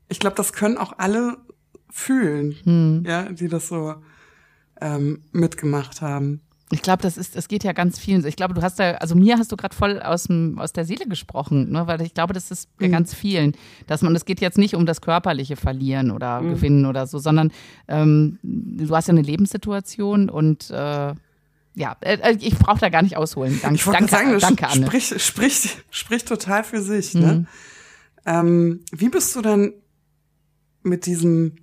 Ich 0.08 0.18
glaube, 0.18 0.36
das 0.36 0.52
können 0.52 0.76
auch 0.76 0.98
alle 0.98 1.38
fühlen, 1.90 2.56
hm. 2.64 3.04
ja, 3.06 3.30
die 3.30 3.48
das 3.48 3.68
so 3.68 3.94
ähm, 4.80 5.22
mitgemacht 5.32 6.02
haben. 6.02 6.40
Ich 6.70 6.82
glaube, 6.82 7.02
das 7.02 7.16
ist, 7.16 7.36
es 7.36 7.46
geht 7.46 7.62
ja 7.62 7.72
ganz 7.72 8.00
vielen 8.00 8.22
so. 8.22 8.26
Ich 8.26 8.34
glaube, 8.34 8.54
du 8.54 8.62
hast 8.62 8.80
da, 8.80 8.92
also 8.92 9.14
mir 9.14 9.38
hast 9.38 9.52
du 9.52 9.56
gerade 9.56 9.76
voll 9.76 10.00
aus, 10.02 10.24
dem, 10.24 10.58
aus 10.58 10.72
der 10.72 10.84
Seele 10.84 11.06
gesprochen, 11.06 11.70
ne? 11.70 11.86
weil 11.86 12.00
ich 12.02 12.14
glaube, 12.14 12.32
das 12.32 12.50
ist 12.50 12.76
bei 12.78 12.88
mhm. 12.88 12.92
ganz 12.92 13.14
vielen, 13.14 13.52
dass 13.86 14.02
man, 14.02 14.16
es 14.16 14.24
geht 14.24 14.40
jetzt 14.40 14.58
nicht 14.58 14.74
um 14.74 14.86
das 14.86 15.00
körperliche 15.00 15.56
Verlieren 15.56 16.10
oder 16.10 16.40
mhm. 16.40 16.54
Gewinnen 16.54 16.86
oder 16.86 17.06
so, 17.06 17.18
sondern 17.18 17.52
ähm, 17.86 18.38
du 18.42 18.94
hast 18.96 19.06
ja 19.06 19.12
eine 19.12 19.22
Lebenssituation 19.22 20.28
und 20.28 20.70
äh, 20.70 21.14
ja, 21.74 21.96
äh, 22.00 22.16
äh 22.16 22.36
ich 22.40 22.56
brauche 22.58 22.80
da 22.80 22.88
gar 22.88 23.02
nicht 23.02 23.16
ausholen. 23.16 23.58
Dank, 23.62 23.76
ich 23.76 23.84
danke, 23.84 24.08
sagen, 24.08 24.38
danke, 24.38 24.68
Anne. 24.68 24.86
Spricht, 24.86 25.20
spricht, 25.20 25.84
spricht 25.90 26.28
total 26.28 26.64
für 26.64 26.80
sich. 26.80 27.14
Ne? 27.14 27.32
Mhm. 27.32 27.46
Ähm, 28.26 28.80
wie 28.92 29.08
bist 29.08 29.34
du 29.36 29.42
denn 29.42 29.74
mit 30.82 31.06
diesem 31.06 31.56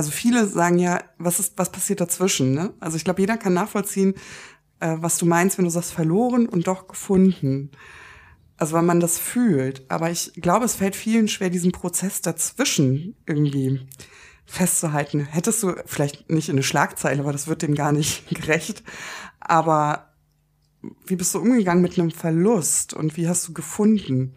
also 0.00 0.12
viele 0.12 0.46
sagen 0.46 0.78
ja, 0.78 1.04
was 1.18 1.40
ist, 1.40 1.58
was 1.58 1.70
passiert 1.70 2.00
dazwischen? 2.00 2.54
Ne? 2.54 2.72
Also 2.80 2.96
ich 2.96 3.04
glaube, 3.04 3.20
jeder 3.20 3.36
kann 3.36 3.52
nachvollziehen, 3.52 4.14
äh, 4.80 4.96
was 4.98 5.18
du 5.18 5.26
meinst, 5.26 5.58
wenn 5.58 5.66
du 5.66 5.70
sagst 5.70 5.92
verloren 5.92 6.48
und 6.48 6.66
doch 6.66 6.88
gefunden. 6.88 7.70
Also 8.56 8.72
weil 8.72 8.82
man 8.82 9.00
das 9.00 9.18
fühlt. 9.18 9.90
Aber 9.90 10.10
ich 10.10 10.32
glaube, 10.36 10.64
es 10.64 10.74
fällt 10.74 10.96
vielen 10.96 11.28
schwer, 11.28 11.50
diesen 11.50 11.72
Prozess 11.72 12.22
dazwischen 12.22 13.14
irgendwie 13.26 13.86
festzuhalten. 14.50 15.26
Hättest 15.26 15.62
du 15.62 15.74
vielleicht 15.86 16.28
nicht 16.30 16.48
in 16.48 16.56
eine 16.56 16.62
Schlagzeile, 16.62 17.20
aber 17.20 17.32
das 17.32 17.46
wird 17.46 17.62
dem 17.62 17.74
gar 17.74 17.92
nicht 17.92 18.28
gerecht. 18.34 18.82
Aber 19.38 20.10
wie 21.06 21.16
bist 21.16 21.34
du 21.34 21.38
umgegangen 21.38 21.82
mit 21.82 21.98
einem 21.98 22.10
Verlust 22.10 22.94
und 22.94 23.16
wie 23.16 23.28
hast 23.28 23.46
du 23.48 23.52
gefunden? 23.52 24.34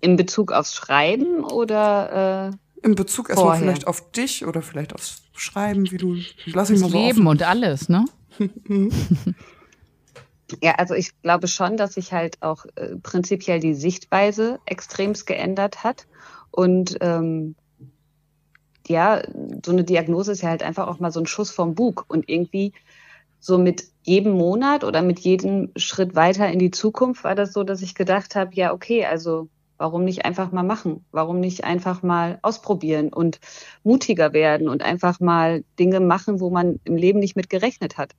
In 0.00 0.16
Bezug 0.16 0.52
aufs 0.52 0.74
Schreiben 0.74 1.42
oder? 1.42 2.52
Äh 2.52 2.56
in 2.82 2.94
Bezug 2.94 3.30
erstmal 3.30 3.58
vielleicht 3.58 3.86
auf 3.86 4.12
dich 4.12 4.46
oder 4.46 4.62
vielleicht 4.62 4.94
aufs 4.94 5.22
Schreiben, 5.34 5.90
wie 5.90 5.96
du, 5.96 6.16
lass 6.46 6.70
ich 6.70 6.80
mal 6.80 6.90
so 6.90 6.96
Leben 6.96 7.18
offen. 7.18 7.26
und 7.26 7.42
alles, 7.42 7.88
ne? 7.88 8.04
ja, 10.62 10.74
also 10.76 10.94
ich 10.94 11.10
glaube 11.22 11.48
schon, 11.48 11.76
dass 11.76 11.94
sich 11.94 12.12
halt 12.12 12.40
auch 12.42 12.66
äh, 12.76 12.96
prinzipiell 13.02 13.58
die 13.60 13.74
Sichtweise 13.74 14.60
extremst 14.66 15.26
geändert 15.26 15.82
hat. 15.82 16.06
Und 16.56 16.96
ähm, 17.00 17.54
ja, 18.88 19.22
so 19.64 19.70
eine 19.70 19.84
Diagnose 19.84 20.32
ist 20.32 20.42
ja 20.42 20.48
halt 20.48 20.64
einfach 20.64 20.88
auch 20.88 20.98
mal 20.98 21.12
so 21.12 21.20
ein 21.20 21.26
Schuss 21.26 21.52
vom 21.52 21.76
Bug. 21.76 22.04
Und 22.08 22.28
irgendwie 22.28 22.72
so 23.38 23.58
mit 23.58 23.84
jedem 24.02 24.32
Monat 24.32 24.82
oder 24.82 25.02
mit 25.02 25.20
jedem 25.20 25.70
Schritt 25.76 26.16
weiter 26.16 26.50
in 26.50 26.58
die 26.58 26.72
Zukunft 26.72 27.22
war 27.22 27.36
das 27.36 27.52
so, 27.52 27.62
dass 27.62 27.82
ich 27.82 27.94
gedacht 27.94 28.34
habe, 28.34 28.54
ja, 28.54 28.72
okay, 28.72 29.04
also 29.06 29.48
Warum 29.78 30.04
nicht 30.04 30.24
einfach 30.24 30.52
mal 30.52 30.62
machen? 30.62 31.04
Warum 31.12 31.40
nicht 31.40 31.64
einfach 31.64 32.02
mal 32.02 32.38
ausprobieren 32.42 33.12
und 33.12 33.40
mutiger 33.84 34.32
werden 34.32 34.68
und 34.68 34.82
einfach 34.82 35.20
mal 35.20 35.64
Dinge 35.78 36.00
machen, 36.00 36.40
wo 36.40 36.50
man 36.50 36.80
im 36.84 36.96
Leben 36.96 37.18
nicht 37.18 37.36
mit 37.36 37.50
gerechnet 37.50 37.98
hat? 37.98 38.14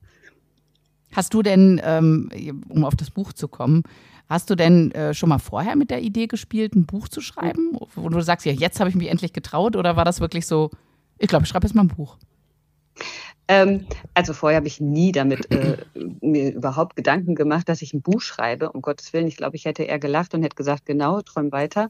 Hast 1.14 1.34
du 1.34 1.42
denn, 1.42 1.82
ähm, 1.84 2.30
um 2.70 2.86
auf 2.86 2.96
das 2.96 3.12
Buch 3.12 3.34
zu 3.34 3.48
kommen, 3.48 3.84
hast 4.30 4.50
du 4.50 4.56
denn 4.56 4.92
äh, 4.92 5.14
schon 5.14 5.30
mal 5.30 5.40
vorher 5.40 5.76
mit 5.76 5.90
der 5.90 6.02
Idee 6.02 6.28
gespielt, 6.28 6.76
ein 6.76 6.86
Buch 6.86 7.08
zu 7.08 7.22
schreiben? 7.22 7.78
Wo 7.96 8.10
du 8.10 8.22
sagst, 8.22 8.46
ja, 8.46 8.52
jetzt 8.52 8.80
habe 8.80 8.90
ich 8.90 8.96
mich 8.96 9.10
endlich 9.10 9.34
getraut 9.34 9.76
oder 9.76 9.96
war 9.96 10.06
das 10.06 10.20
wirklich 10.20 10.46
so, 10.46 10.70
ich 11.18 11.28
glaube, 11.28 11.44
ich 11.44 11.50
schreibe 11.50 11.66
jetzt 11.66 11.76
mal 11.76 11.84
ein 11.84 11.88
Buch? 11.88 12.18
Ähm, 13.48 13.86
also 14.14 14.34
vorher 14.34 14.58
habe 14.58 14.68
ich 14.68 14.82
nie 14.82 15.12
damit 15.12 15.50
äh, 15.52 15.78
mir 16.22 16.54
überhaupt 16.54 16.96
Gedanken 16.96 17.36
gemacht, 17.36 17.70
dass 17.70 17.82
ich 17.82 17.94
ein 17.94 18.02
Buch 18.02 18.22
schreibe. 18.22 18.72
Um 18.72 18.82
Gottes 18.82 19.14
Willen, 19.14 19.28
ich 19.28 19.38
glaube, 19.38 19.56
ich 19.56 19.66
hätte 19.66 19.84
eher 19.84 20.00
gelacht 20.00 20.34
und 20.34 20.44
hätte 20.44 20.56
gesagt, 20.56 20.86
genau, 20.86 21.22
träum 21.22 21.52
weiter. 21.52 21.90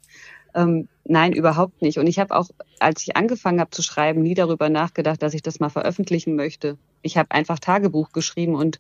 Ähm, 0.54 0.88
nein, 1.06 1.34
überhaupt 1.34 1.82
nicht. 1.82 1.98
Und 2.00 2.08
ich 2.08 2.20
habe 2.20 2.36
auch, 2.36 2.50
als 2.80 3.04
ich 3.04 3.16
angefangen 3.16 3.60
habe 3.60 3.72
zu 3.72 3.82
schreiben, 3.82 4.22
nie 4.22 4.34
darüber 4.34 4.70
nachgedacht, 4.70 5.22
dass 5.22 5.34
ich 5.34 5.42
das 5.42 5.60
mal 5.60 5.70
veröffentlichen 5.70 6.36
möchte. 6.36 6.77
Ich 7.01 7.18
habe 7.18 7.32
einfach 7.32 7.60
Tagebuch 7.60 8.12
geschrieben 8.12 8.56
und 8.56 8.80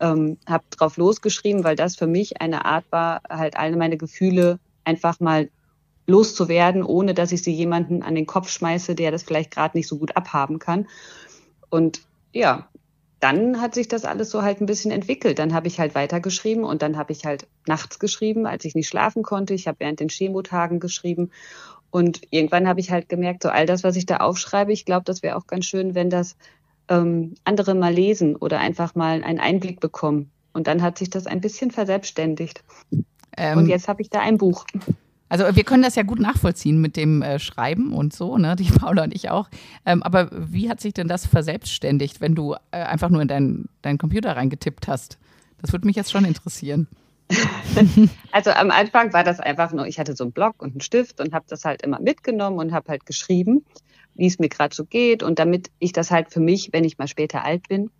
ähm, 0.00 0.38
habe 0.46 0.64
drauf 0.70 0.96
losgeschrieben, 0.96 1.64
weil 1.64 1.76
das 1.76 1.96
für 1.96 2.06
mich 2.06 2.40
eine 2.40 2.64
Art 2.64 2.84
war, 2.90 3.22
halt 3.28 3.56
alle 3.56 3.76
meine 3.76 3.96
Gefühle 3.96 4.58
einfach 4.84 5.20
mal 5.20 5.48
loszuwerden, 6.06 6.82
ohne 6.84 7.14
dass 7.14 7.32
ich 7.32 7.42
sie 7.42 7.52
jemanden 7.52 8.02
an 8.02 8.14
den 8.14 8.26
Kopf 8.26 8.48
schmeiße, 8.48 8.94
der 8.94 9.10
das 9.10 9.24
vielleicht 9.24 9.50
gerade 9.50 9.76
nicht 9.76 9.88
so 9.88 9.98
gut 9.98 10.16
abhaben 10.16 10.58
kann. 10.58 10.86
Und 11.68 12.02
ja, 12.32 12.68
dann 13.20 13.60
hat 13.60 13.74
sich 13.74 13.88
das 13.88 14.04
alles 14.04 14.30
so 14.30 14.42
halt 14.42 14.60
ein 14.60 14.66
bisschen 14.66 14.90
entwickelt. 14.90 15.38
Dann 15.38 15.54
habe 15.54 15.68
ich 15.68 15.80
halt 15.80 15.94
weitergeschrieben 15.94 16.64
und 16.64 16.82
dann 16.82 16.96
habe 16.96 17.12
ich 17.12 17.24
halt 17.24 17.46
nachts 17.66 17.98
geschrieben, 17.98 18.46
als 18.46 18.64
ich 18.64 18.74
nicht 18.74 18.88
schlafen 18.88 19.22
konnte. 19.22 19.54
Ich 19.54 19.66
habe 19.66 19.80
während 19.80 20.00
den 20.00 20.08
Chemotagen 20.08 20.80
geschrieben. 20.80 21.30
Und 21.90 22.20
irgendwann 22.30 22.68
habe 22.68 22.80
ich 22.80 22.90
halt 22.90 23.08
gemerkt, 23.08 23.42
so 23.42 23.48
all 23.48 23.64
das, 23.64 23.84
was 23.84 23.96
ich 23.96 24.04
da 24.04 24.18
aufschreibe, 24.18 24.72
ich 24.72 24.84
glaube, 24.84 25.04
das 25.04 25.22
wäre 25.22 25.36
auch 25.36 25.46
ganz 25.46 25.64
schön, 25.64 25.94
wenn 25.94 26.10
das 26.10 26.36
ähm, 26.88 27.34
andere 27.44 27.74
mal 27.74 27.92
lesen 27.92 28.36
oder 28.36 28.60
einfach 28.60 28.94
mal 28.94 29.22
einen 29.22 29.40
Einblick 29.40 29.80
bekommen. 29.80 30.30
Und 30.52 30.66
dann 30.66 30.82
hat 30.82 30.98
sich 30.98 31.10
das 31.10 31.26
ein 31.26 31.40
bisschen 31.40 31.70
verselbstständigt. 31.70 32.64
Ähm, 33.36 33.58
und 33.58 33.68
jetzt 33.68 33.88
habe 33.88 34.02
ich 34.02 34.10
da 34.10 34.20
ein 34.20 34.38
Buch. 34.38 34.66
Also 35.28 35.44
wir 35.56 35.64
können 35.64 35.82
das 35.82 35.96
ja 35.96 36.02
gut 36.02 36.20
nachvollziehen 36.20 36.80
mit 36.80 36.96
dem 36.96 37.22
äh, 37.22 37.38
Schreiben 37.38 37.92
und 37.92 38.12
so, 38.12 38.38
ne? 38.38 38.56
Die 38.56 38.64
Paula 38.78 39.04
und 39.04 39.14
ich 39.14 39.30
auch. 39.30 39.48
Ähm, 39.84 40.02
aber 40.02 40.28
wie 40.32 40.68
hat 40.70 40.80
sich 40.80 40.94
denn 40.94 41.08
das 41.08 41.26
verselbstständigt, 41.26 42.20
wenn 42.20 42.34
du 42.34 42.54
äh, 42.70 42.78
einfach 42.78 43.08
nur 43.08 43.22
in 43.22 43.28
deinen 43.28 43.68
dein 43.82 43.98
Computer 43.98 44.36
reingetippt 44.36 44.88
hast? 44.88 45.18
Das 45.60 45.72
würde 45.72 45.86
mich 45.86 45.96
jetzt 45.96 46.12
schon 46.12 46.24
interessieren. 46.24 46.86
also 48.30 48.50
am 48.50 48.70
Anfang 48.70 49.12
war 49.12 49.24
das 49.24 49.40
einfach 49.40 49.72
nur, 49.72 49.86
ich 49.86 49.98
hatte 49.98 50.14
so 50.14 50.24
einen 50.24 50.32
Block 50.32 50.62
und 50.62 50.72
einen 50.72 50.80
Stift 50.80 51.20
und 51.20 51.32
habe 51.32 51.44
das 51.48 51.64
halt 51.64 51.82
immer 51.82 52.00
mitgenommen 52.00 52.58
und 52.58 52.72
habe 52.72 52.88
halt 52.88 53.04
geschrieben, 53.04 53.64
wie 54.14 54.26
es 54.26 54.38
mir 54.38 54.48
gerade 54.48 54.74
so 54.74 54.84
geht. 54.84 55.22
Und 55.22 55.38
damit 55.38 55.70
ich 55.80 55.92
das 55.92 56.10
halt 56.10 56.32
für 56.32 56.40
mich, 56.40 56.70
wenn 56.72 56.84
ich 56.84 56.98
mal 56.98 57.08
später 57.08 57.44
alt 57.44 57.68
bin, 57.68 57.90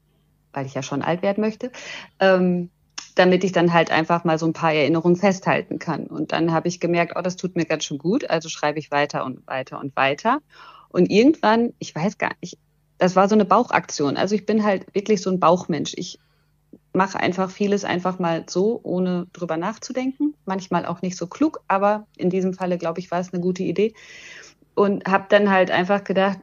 weil 0.52 0.66
ich 0.66 0.74
ja 0.74 0.82
schon 0.82 1.02
alt 1.02 1.22
werden 1.22 1.40
möchte, 1.40 1.72
ähm, 2.20 2.70
damit 3.16 3.44
ich 3.44 3.52
dann 3.52 3.72
halt 3.72 3.90
einfach 3.90 4.24
mal 4.24 4.38
so 4.38 4.46
ein 4.46 4.52
paar 4.52 4.72
Erinnerungen 4.72 5.16
festhalten 5.16 5.78
kann. 5.78 6.06
Und 6.06 6.32
dann 6.32 6.52
habe 6.52 6.68
ich 6.68 6.80
gemerkt, 6.80 7.14
oh, 7.16 7.22
das 7.22 7.36
tut 7.36 7.56
mir 7.56 7.64
ganz 7.64 7.84
schön 7.84 7.98
gut, 7.98 8.30
also 8.30 8.48
schreibe 8.48 8.78
ich 8.78 8.90
weiter 8.90 9.24
und 9.24 9.44
weiter 9.46 9.80
und 9.80 9.96
weiter. 9.96 10.40
Und 10.90 11.10
irgendwann, 11.10 11.72
ich 11.78 11.94
weiß 11.94 12.18
gar 12.18 12.32
nicht, 12.42 12.58
das 12.98 13.16
war 13.16 13.28
so 13.28 13.34
eine 13.34 13.46
Bauchaktion. 13.46 14.16
Also 14.16 14.34
ich 14.34 14.46
bin 14.46 14.62
halt 14.62 14.94
wirklich 14.94 15.22
so 15.22 15.30
ein 15.30 15.40
Bauchmensch. 15.40 15.94
Ich 15.96 16.18
mache 16.92 17.18
einfach 17.18 17.50
vieles 17.50 17.84
einfach 17.84 18.18
mal 18.18 18.44
so, 18.48 18.80
ohne 18.82 19.26
drüber 19.32 19.56
nachzudenken. 19.56 20.34
Manchmal 20.44 20.84
auch 20.84 21.00
nicht 21.00 21.16
so 21.16 21.26
klug, 21.26 21.60
aber 21.68 22.06
in 22.18 22.28
diesem 22.28 22.52
Falle, 22.52 22.76
glaube 22.76 23.00
ich, 23.00 23.10
war 23.10 23.20
es 23.20 23.32
eine 23.32 23.42
gute 23.42 23.62
Idee. 23.62 23.94
Und 24.74 25.06
habe 25.06 25.24
dann 25.30 25.50
halt 25.50 25.70
einfach 25.70 26.04
gedacht, 26.04 26.38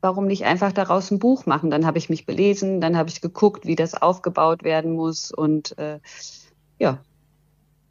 warum 0.00 0.26
nicht 0.26 0.44
einfach 0.44 0.72
daraus 0.72 1.10
ein 1.10 1.18
Buch 1.18 1.46
machen? 1.46 1.70
Dann 1.70 1.86
habe 1.86 1.98
ich 1.98 2.08
mich 2.08 2.26
belesen, 2.26 2.80
dann 2.80 2.96
habe 2.96 3.10
ich 3.10 3.20
geguckt, 3.20 3.66
wie 3.66 3.76
das 3.76 3.94
aufgebaut 3.94 4.62
werden 4.62 4.92
muss 4.92 5.30
und 5.30 5.76
äh, 5.78 6.00
ja, 6.78 6.98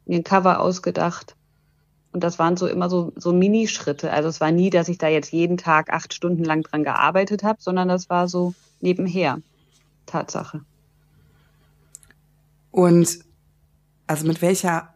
mir 0.06 0.16
ein 0.16 0.24
Cover 0.24 0.60
ausgedacht. 0.60 1.36
Und 2.12 2.24
das 2.24 2.38
waren 2.40 2.56
so 2.56 2.66
immer 2.66 2.90
so, 2.90 3.12
so 3.14 3.32
Minischritte. 3.32 4.12
Also 4.12 4.28
es 4.28 4.40
war 4.40 4.50
nie, 4.50 4.70
dass 4.70 4.88
ich 4.88 4.98
da 4.98 5.06
jetzt 5.06 5.32
jeden 5.32 5.56
Tag 5.56 5.92
acht 5.92 6.12
Stunden 6.12 6.42
lang 6.42 6.62
dran 6.62 6.82
gearbeitet 6.82 7.44
habe, 7.44 7.62
sondern 7.62 7.86
das 7.86 8.10
war 8.10 8.28
so 8.28 8.54
nebenher. 8.80 9.40
Tatsache. 10.06 10.62
Und 12.72 13.20
also 14.08 14.26
mit 14.26 14.42
welcher 14.42 14.94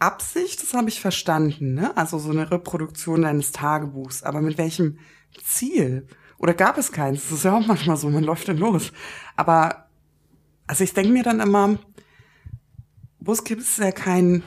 Absicht, 0.00 0.60
das 0.60 0.74
habe 0.74 0.88
ich 0.88 1.00
verstanden, 1.00 1.74
ne? 1.74 1.96
Also 1.96 2.18
so 2.18 2.30
eine 2.30 2.50
Reproduktion 2.50 3.22
deines 3.22 3.52
Tagebuchs, 3.52 4.24
aber 4.24 4.40
mit 4.40 4.58
welchem 4.58 4.98
Ziel? 5.44 6.08
Oder 6.38 6.54
gab 6.54 6.78
es 6.78 6.92
keins? 6.92 7.22
Das 7.22 7.38
ist 7.38 7.44
ja 7.44 7.56
auch 7.56 7.66
manchmal 7.66 7.96
so, 7.96 8.08
man 8.10 8.24
läuft 8.24 8.48
dann 8.48 8.58
los. 8.58 8.92
Aber, 9.36 9.86
also 10.66 10.84
ich 10.84 10.92
denke 10.94 11.12
mir 11.12 11.22
dann 11.22 11.40
immer, 11.40 11.78
Buskip 13.20 13.58
ist 13.58 13.78
ja 13.78 13.92
kein, 13.92 14.42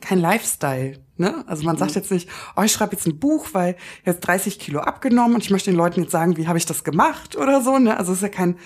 kein 0.00 0.18
Lifestyle. 0.18 0.98
Ne? 1.16 1.44
Also 1.46 1.64
man 1.64 1.76
sagt 1.76 1.90
mhm. 1.90 1.96
jetzt 1.96 2.10
nicht, 2.10 2.28
oh, 2.56 2.62
ich 2.62 2.72
schreibe 2.72 2.92
jetzt 2.96 3.06
ein 3.06 3.18
Buch, 3.18 3.48
weil 3.52 3.76
jetzt 4.06 4.20
30 4.20 4.58
Kilo 4.58 4.80
abgenommen 4.80 5.34
und 5.34 5.44
ich 5.44 5.50
möchte 5.50 5.70
den 5.70 5.76
Leuten 5.76 6.00
jetzt 6.00 6.12
sagen, 6.12 6.38
wie 6.38 6.48
habe 6.48 6.56
ich 6.56 6.64
das 6.64 6.82
gemacht 6.82 7.36
oder 7.36 7.60
so. 7.60 7.78
Ne? 7.78 7.96
Also 7.96 8.12
es 8.12 8.18
ist 8.18 8.22
ja 8.22 8.30
kein, 8.30 8.56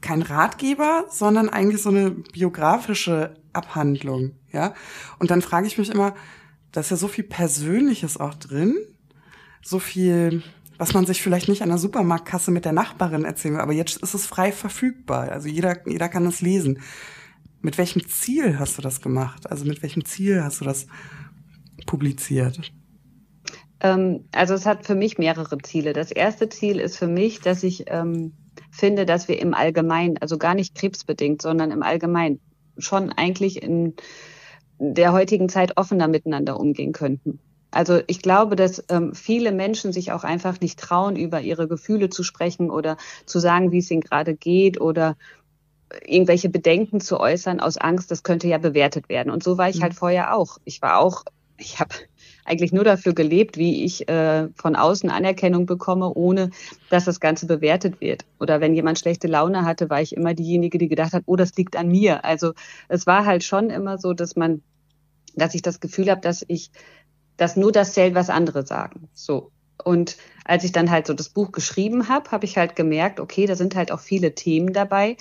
kein 0.00 0.22
Ratgeber, 0.22 1.04
sondern 1.08 1.48
eigentlich 1.48 1.82
so 1.82 1.90
eine 1.90 2.10
biografische 2.10 3.36
Abhandlung. 3.52 4.32
Ja. 4.52 4.74
Und 5.20 5.30
dann 5.30 5.40
frage 5.40 5.68
ich 5.68 5.78
mich 5.78 5.90
immer, 5.90 6.14
da 6.72 6.80
ist 6.80 6.90
ja 6.90 6.96
so 6.96 7.06
viel 7.06 7.24
Persönliches 7.24 8.18
auch 8.18 8.34
drin, 8.34 8.76
so 9.62 9.78
viel 9.78 10.42
was 10.80 10.94
man 10.94 11.04
sich 11.04 11.20
vielleicht 11.20 11.48
nicht 11.48 11.60
an 11.60 11.68
der 11.68 11.76
Supermarktkasse 11.76 12.50
mit 12.50 12.64
der 12.64 12.72
Nachbarin 12.72 13.26
erzählen 13.26 13.54
will, 13.54 13.60
aber 13.60 13.74
jetzt 13.74 13.98
ist 13.98 14.14
es 14.14 14.24
frei 14.24 14.50
verfügbar. 14.50 15.30
Also 15.30 15.46
jeder, 15.46 15.86
jeder 15.86 16.08
kann 16.08 16.24
es 16.24 16.40
lesen. 16.40 16.80
Mit 17.60 17.76
welchem 17.76 18.08
Ziel 18.08 18.58
hast 18.58 18.78
du 18.78 18.82
das 18.82 19.02
gemacht? 19.02 19.50
Also 19.50 19.66
mit 19.66 19.82
welchem 19.82 20.06
Ziel 20.06 20.42
hast 20.42 20.62
du 20.62 20.64
das 20.64 20.86
publiziert? 21.84 22.72
Ähm, 23.80 24.24
also 24.32 24.54
es 24.54 24.64
hat 24.64 24.86
für 24.86 24.94
mich 24.94 25.18
mehrere 25.18 25.58
Ziele. 25.58 25.92
Das 25.92 26.10
erste 26.10 26.48
Ziel 26.48 26.80
ist 26.80 26.96
für 26.96 27.08
mich, 27.08 27.40
dass 27.40 27.62
ich 27.62 27.84
ähm, 27.88 28.32
finde, 28.70 29.04
dass 29.04 29.28
wir 29.28 29.38
im 29.38 29.52
Allgemeinen, 29.52 30.16
also 30.16 30.38
gar 30.38 30.54
nicht 30.54 30.74
krebsbedingt, 30.74 31.42
sondern 31.42 31.72
im 31.72 31.82
Allgemeinen 31.82 32.40
schon 32.78 33.12
eigentlich 33.12 33.62
in 33.62 33.96
der 34.78 35.12
heutigen 35.12 35.50
Zeit 35.50 35.76
offener 35.76 36.08
miteinander 36.08 36.58
umgehen 36.58 36.92
könnten. 36.92 37.38
Also 37.70 38.00
ich 38.06 38.20
glaube, 38.20 38.56
dass 38.56 38.84
ähm, 38.88 39.14
viele 39.14 39.52
Menschen 39.52 39.92
sich 39.92 40.12
auch 40.12 40.24
einfach 40.24 40.60
nicht 40.60 40.78
trauen, 40.78 41.16
über 41.16 41.40
ihre 41.40 41.68
Gefühle 41.68 42.10
zu 42.10 42.22
sprechen 42.22 42.70
oder 42.70 42.96
zu 43.26 43.38
sagen, 43.38 43.72
wie 43.72 43.78
es 43.78 43.90
ihnen 43.90 44.00
gerade 44.00 44.34
geht 44.34 44.80
oder 44.80 45.16
irgendwelche 46.06 46.48
Bedenken 46.48 47.00
zu 47.00 47.18
äußern 47.18 47.60
aus 47.60 47.76
Angst, 47.76 48.10
das 48.10 48.22
könnte 48.22 48.48
ja 48.48 48.58
bewertet 48.58 49.08
werden. 49.08 49.30
Und 49.30 49.42
so 49.42 49.58
war 49.58 49.68
ich 49.68 49.78
mhm. 49.78 49.82
halt 49.82 49.94
vorher 49.94 50.36
auch. 50.36 50.58
Ich 50.64 50.82
war 50.82 50.98
auch, 50.98 51.24
ich 51.58 51.80
habe 51.80 51.94
eigentlich 52.44 52.72
nur 52.72 52.84
dafür 52.84 53.12
gelebt, 53.12 53.56
wie 53.56 53.84
ich 53.84 54.08
äh, 54.08 54.48
von 54.54 54.76
außen 54.76 55.10
Anerkennung 55.10 55.66
bekomme, 55.66 56.12
ohne 56.12 56.50
dass 56.88 57.04
das 57.04 57.20
Ganze 57.20 57.46
bewertet 57.46 58.00
wird. 58.00 58.24
Oder 58.38 58.60
wenn 58.60 58.74
jemand 58.74 58.98
schlechte 58.98 59.28
Laune 59.28 59.64
hatte, 59.64 59.90
war 59.90 60.00
ich 60.00 60.16
immer 60.16 60.34
diejenige, 60.34 60.78
die 60.78 60.88
gedacht 60.88 61.12
hat, 61.12 61.24
oh, 61.26 61.36
das 61.36 61.54
liegt 61.56 61.76
an 61.76 61.88
mir. 61.88 62.24
Also 62.24 62.54
es 62.88 63.06
war 63.06 63.26
halt 63.26 63.44
schon 63.44 63.70
immer 63.70 63.98
so, 63.98 64.14
dass 64.14 64.36
man, 64.36 64.62
dass 65.34 65.54
ich 65.54 65.62
das 65.62 65.80
Gefühl 65.80 66.10
habe, 66.10 66.20
dass 66.20 66.44
ich, 66.48 66.70
dass 67.40 67.56
nur 67.56 67.72
das 67.72 67.94
zählt, 67.94 68.14
was 68.14 68.28
andere 68.28 68.66
sagen. 68.66 69.08
So. 69.14 69.50
Und 69.82 70.18
als 70.44 70.62
ich 70.62 70.72
dann 70.72 70.90
halt 70.90 71.06
so 71.06 71.14
das 71.14 71.30
Buch 71.30 71.52
geschrieben 71.52 72.08
habe, 72.08 72.30
habe 72.32 72.44
ich 72.44 72.58
halt 72.58 72.76
gemerkt, 72.76 73.18
okay, 73.18 73.46
da 73.46 73.56
sind 73.56 73.74
halt 73.74 73.92
auch 73.92 74.00
viele 74.00 74.34
Themen 74.34 74.74
dabei, 74.74 75.16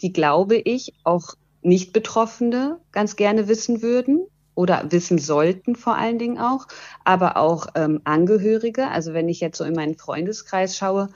die, 0.00 0.12
glaube 0.12 0.54
ich, 0.56 0.94
auch 1.02 1.34
Nicht-Betroffene 1.62 2.78
ganz 2.92 3.16
gerne 3.16 3.48
wissen 3.48 3.82
würden 3.82 4.24
oder 4.54 4.86
wissen 4.90 5.18
sollten 5.18 5.74
vor 5.74 5.96
allen 5.96 6.20
Dingen 6.20 6.38
auch, 6.38 6.68
aber 7.02 7.36
auch 7.36 7.66
ähm, 7.74 8.00
Angehörige. 8.04 8.86
Also 8.86 9.12
wenn 9.12 9.28
ich 9.28 9.40
jetzt 9.40 9.58
so 9.58 9.64
in 9.64 9.74
meinen 9.74 9.96
Freundeskreis 9.96 10.76
schaue, 10.76 11.08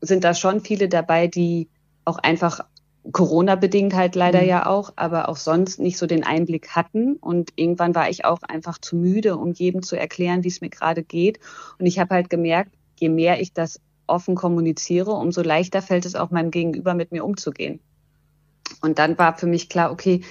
sind 0.00 0.24
da 0.24 0.34
schon 0.34 0.60
viele 0.60 0.88
dabei, 0.88 1.28
die 1.28 1.68
auch 2.04 2.18
einfach 2.18 2.64
Corona-bedingt 3.12 3.94
halt 3.94 4.14
leider 4.14 4.42
mhm. 4.42 4.48
ja 4.48 4.66
auch, 4.66 4.92
aber 4.96 5.28
auch 5.28 5.36
sonst 5.36 5.78
nicht 5.78 5.98
so 5.98 6.06
den 6.06 6.24
Einblick 6.24 6.70
hatten. 6.70 7.16
Und 7.16 7.52
irgendwann 7.56 7.94
war 7.94 8.08
ich 8.08 8.24
auch 8.24 8.42
einfach 8.42 8.78
zu 8.78 8.96
müde, 8.96 9.36
um 9.36 9.52
jedem 9.52 9.82
zu 9.82 9.96
erklären, 9.96 10.44
wie 10.44 10.48
es 10.48 10.60
mir 10.60 10.70
gerade 10.70 11.02
geht. 11.02 11.38
Und 11.78 11.86
ich 11.86 11.98
habe 11.98 12.14
halt 12.14 12.30
gemerkt, 12.30 12.72
je 12.98 13.08
mehr 13.08 13.40
ich 13.40 13.52
das 13.52 13.80
offen 14.06 14.34
kommuniziere, 14.34 15.12
umso 15.12 15.42
leichter 15.42 15.82
fällt 15.82 16.06
es 16.06 16.14
auch 16.14 16.30
meinem 16.30 16.50
Gegenüber 16.50 16.94
mit 16.94 17.12
mir 17.12 17.24
umzugehen. 17.24 17.80
Und 18.80 18.98
dann 18.98 19.18
war 19.18 19.36
für 19.36 19.46
mich 19.46 19.68
klar, 19.68 19.90
okay, 19.90 20.22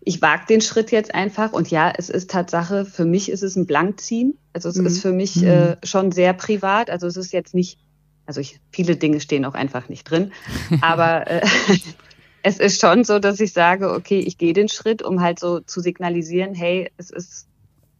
ich 0.00 0.22
wage 0.22 0.46
den 0.48 0.60
Schritt 0.60 0.92
jetzt 0.92 1.14
einfach. 1.14 1.52
Und 1.52 1.70
ja, 1.70 1.92
es 1.96 2.10
ist 2.10 2.30
Tatsache, 2.30 2.84
für 2.84 3.04
mich 3.04 3.30
ist 3.30 3.42
es 3.42 3.56
ein 3.56 3.66
Blankziehen. 3.66 4.38
Also 4.52 4.68
es 4.68 4.76
mhm. 4.76 4.86
ist 4.86 5.00
für 5.00 5.12
mich 5.12 5.36
mhm. 5.36 5.48
äh, 5.48 5.76
schon 5.82 6.12
sehr 6.12 6.32
privat. 6.32 6.90
Also 6.90 7.06
es 7.06 7.16
ist 7.16 7.32
jetzt 7.32 7.54
nicht, 7.54 7.78
also 8.26 8.40
ich, 8.40 8.60
viele 8.70 8.96
Dinge 8.96 9.20
stehen 9.20 9.44
auch 9.44 9.54
einfach 9.54 9.88
nicht 9.88 10.04
drin. 10.04 10.32
Aber 10.80 11.26
äh, 11.28 11.46
es 12.42 12.58
ist 12.58 12.80
schon 12.80 13.04
so, 13.04 13.18
dass 13.18 13.40
ich 13.40 13.52
sage, 13.52 13.92
okay, 13.92 14.18
ich 14.20 14.38
gehe 14.38 14.52
den 14.52 14.68
Schritt, 14.68 15.02
um 15.02 15.20
halt 15.20 15.38
so 15.38 15.60
zu 15.60 15.80
signalisieren, 15.80 16.54
hey, 16.54 16.90
es 16.96 17.10
ist 17.10 17.48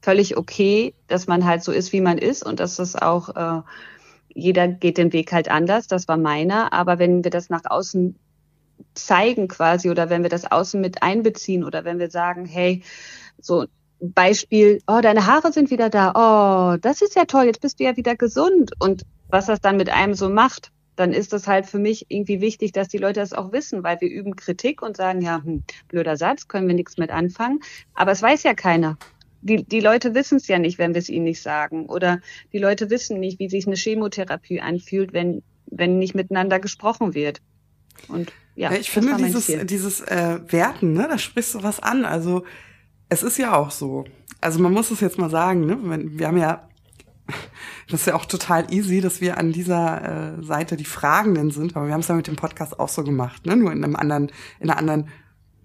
völlig 0.03 0.37
okay, 0.37 0.95
dass 1.09 1.27
man 1.27 1.45
halt 1.45 1.65
so 1.65 1.73
ist, 1.73 1.93
wie 1.93 2.01
man 2.01 2.19
ist 2.19 2.45
und 2.45 2.61
dass 2.61 2.79
es 2.79 2.95
auch, 2.95 3.35
äh, 3.35 3.63
jeder 4.29 4.69
geht 4.69 4.99
den 4.99 5.13
Weg 5.13 5.33
halt 5.33 5.51
anders. 5.51 5.89
Das 5.89 6.07
war 6.09 6.17
meiner. 6.17 6.73
Aber 6.73 6.99
wenn 6.99 7.25
wir 7.25 7.31
das 7.31 7.49
nach 7.49 7.63
außen 7.65 8.17
zeigen 8.95 9.49
quasi 9.49 9.91
oder 9.91 10.11
wenn 10.11 10.23
wir 10.23 10.31
das 10.31 10.51
außen 10.51 10.81
mit 10.81 11.03
einbeziehen 11.03 11.65
oder 11.65 11.85
wenn 11.85 11.99
wir 11.99 12.11
sagen, 12.11 12.45
hey, 12.47 12.83
so 13.41 13.67
Beispiel, 14.01 14.81
oh, 14.87 15.01
deine 15.03 15.27
Haare 15.27 15.53
sind 15.53 15.71
wieder 15.71 15.89
da, 15.89 16.13
oh, 16.15 16.77
das 16.81 17.03
ist 17.03 17.17
ja 17.17 17.25
toll, 17.25 17.47
jetzt 17.47 17.63
bist 17.63 17.81
du 17.81 17.85
ja 17.85 17.97
wieder 17.97 18.15
gesund 18.15 18.73
und 18.79 19.03
was 19.29 19.47
das 19.47 19.61
dann 19.61 19.77
mit 19.77 19.91
einem 19.91 20.15
so 20.15 20.29
macht, 20.29 20.73
dann 20.97 21.13
ist 21.13 21.33
das 21.33 21.47
halt 21.47 21.67
für 21.67 21.79
mich 21.79 22.07
irgendwie 22.09 22.41
wichtig, 22.41 22.73
dass 22.73 22.89
die 22.89 22.99
Leute 22.99 23.21
das 23.21 23.33
auch 23.33 23.53
wissen, 23.53 23.83
weil 23.83 24.01
wir 24.01 24.09
üben 24.09 24.35
Kritik 24.35 24.83
und 24.83 24.97
sagen, 24.97 25.21
ja, 25.21 25.43
hm, 25.43 25.63
blöder 25.89 26.17
Satz, 26.17 26.49
können 26.49 26.67
wir 26.67 26.75
nichts 26.75 26.97
mit 26.97 27.11
anfangen, 27.11 27.61
aber 27.95 28.13
es 28.13 28.23
weiß 28.23 28.43
ja 28.43 28.55
keiner. 28.55 28.97
Die, 29.43 29.63
die 29.63 29.81
Leute 29.81 30.15
wissen 30.15 30.39
es 30.39 30.49
ja 30.49 30.59
nicht, 30.59 30.79
wenn 30.79 30.95
wir 30.95 30.99
es 30.99 31.09
ihnen 31.09 31.25
nicht 31.25 31.41
sagen. 31.41 31.87
Oder 31.87 32.21
die 32.53 32.59
Leute 32.59 32.91
wissen 32.91 33.21
nicht, 33.21 33.39
wie 33.39 33.49
sich 33.49 33.67
eine 33.67 33.77
Chemotherapie 33.77 34.61
anfühlt, 34.61 35.13
wenn, 35.13 35.43
wenn 35.67 35.99
nicht 35.99 36.17
miteinander 36.17 36.59
gesprochen 36.59 37.15
wird. 37.15 37.41
Und 38.09 38.33
ja, 38.57 38.73
ich 38.73 38.91
finde 38.91 39.17
dieses, 39.17 39.47
dieses 39.67 40.01
äh, 40.01 40.41
Werten, 40.49 40.95
ne, 40.95 41.07
da 41.09 41.19
sprichst 41.19 41.55
du 41.55 41.63
was 41.63 41.79
an. 41.79 42.05
Also 42.05 42.45
es 43.09 43.23
ist 43.23 43.39
ja 43.39 43.55
auch 43.55 43.71
so. 43.71 44.05
Also 44.41 44.59
man 44.59 44.73
muss 44.73 44.91
es 44.91 45.01
jetzt 45.01 45.19
mal 45.19 45.31
sagen, 45.31 45.67
ne? 45.67 45.79
Wir 46.19 46.27
haben 46.27 46.39
ja, 46.39 46.69
das 47.91 48.01
ist 48.01 48.07
ja 48.07 48.15
auch 48.15 48.27
total 48.27 48.73
easy, 48.73 49.01
dass 49.01 49.21
wir 49.21 49.39
an 49.39 49.53
dieser 49.53 50.39
äh, 50.39 50.43
Seite 50.43 50.77
die 50.77 50.85
Fragenden 50.85 51.51
sind, 51.51 51.77
aber 51.77 51.87
wir 51.87 51.93
haben 51.93 52.01
es 52.01 52.09
ja 52.09 52.15
mit 52.15 52.27
dem 52.27 52.37
Podcast 52.37 52.79
auch 52.79 52.89
so 52.89 53.03
gemacht, 53.05 53.47
ne? 53.47 53.57
Nur 53.57 53.73
in 53.73 53.83
einem 53.83 53.97
anderen, 53.97 54.31
in 54.61 54.71
einer 54.71 54.79
anderen 54.79 55.09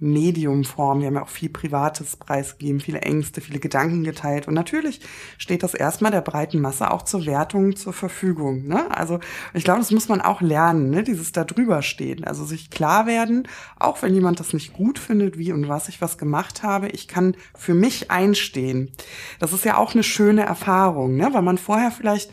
Mediumform. 0.02 1.00
Wir 1.00 1.08
haben 1.08 1.16
ja 1.16 1.22
auch 1.22 1.30
viel 1.30 1.50
Privates 1.50 2.18
preisgegeben, 2.18 2.82
viele 2.82 3.02
Ängste, 3.02 3.40
viele 3.40 3.60
Gedanken 3.60 4.04
geteilt. 4.04 4.48
Und 4.48 4.56
natürlich 4.56 5.00
steht 5.38 5.64
das 5.64 5.74
erstmal 5.74 6.12
der 6.12 6.22
breiten 6.22 6.60
Masse 6.60 6.92
auch 6.92 7.04
zur 7.04 7.26
Wertung 7.26 7.76
zur 7.76 7.94
Verfügung. 7.94 8.68
Ne? 8.68 8.86
Also 8.96 9.20
ich 9.54 9.64
glaube, 9.64 9.80
das 9.80 9.92
muss 9.92 10.10
man 10.10 10.20
auch 10.20 10.42
lernen, 10.42 10.90
ne? 10.90 11.04
dieses 11.04 11.32
da 11.32 11.44
drüber 11.44 11.84
stehen. 11.84 12.24
Also 12.24 12.44
sich 12.44 12.72
klar 12.72 13.06
werden, 13.06 13.48
auch 13.80 14.02
wenn 14.02 14.14
jemand 14.14 14.40
das 14.40 14.54
nicht 14.54 14.74
gut 14.74 15.00
findet, 15.00 15.38
wie 15.38 15.54
und 15.54 15.70
was 15.70 15.88
ich 15.88 16.02
was 16.02 16.18
gemacht 16.18 16.64
habe, 16.64 16.90
ich 16.90 17.08
kann 17.08 17.36
für 17.56 17.76
mich 17.76 18.10
einstehen. 18.10 18.92
Das 19.40 19.54
ist 19.54 19.66
ja 19.66 19.78
auch 19.78 19.94
eine 19.94 20.04
schöne 20.04 20.44
Erfahrung, 20.44 21.16
ne? 21.16 21.30
weil 21.32 21.44
man 21.44 21.60
vorher 21.60 21.92
vielleicht 21.92 22.32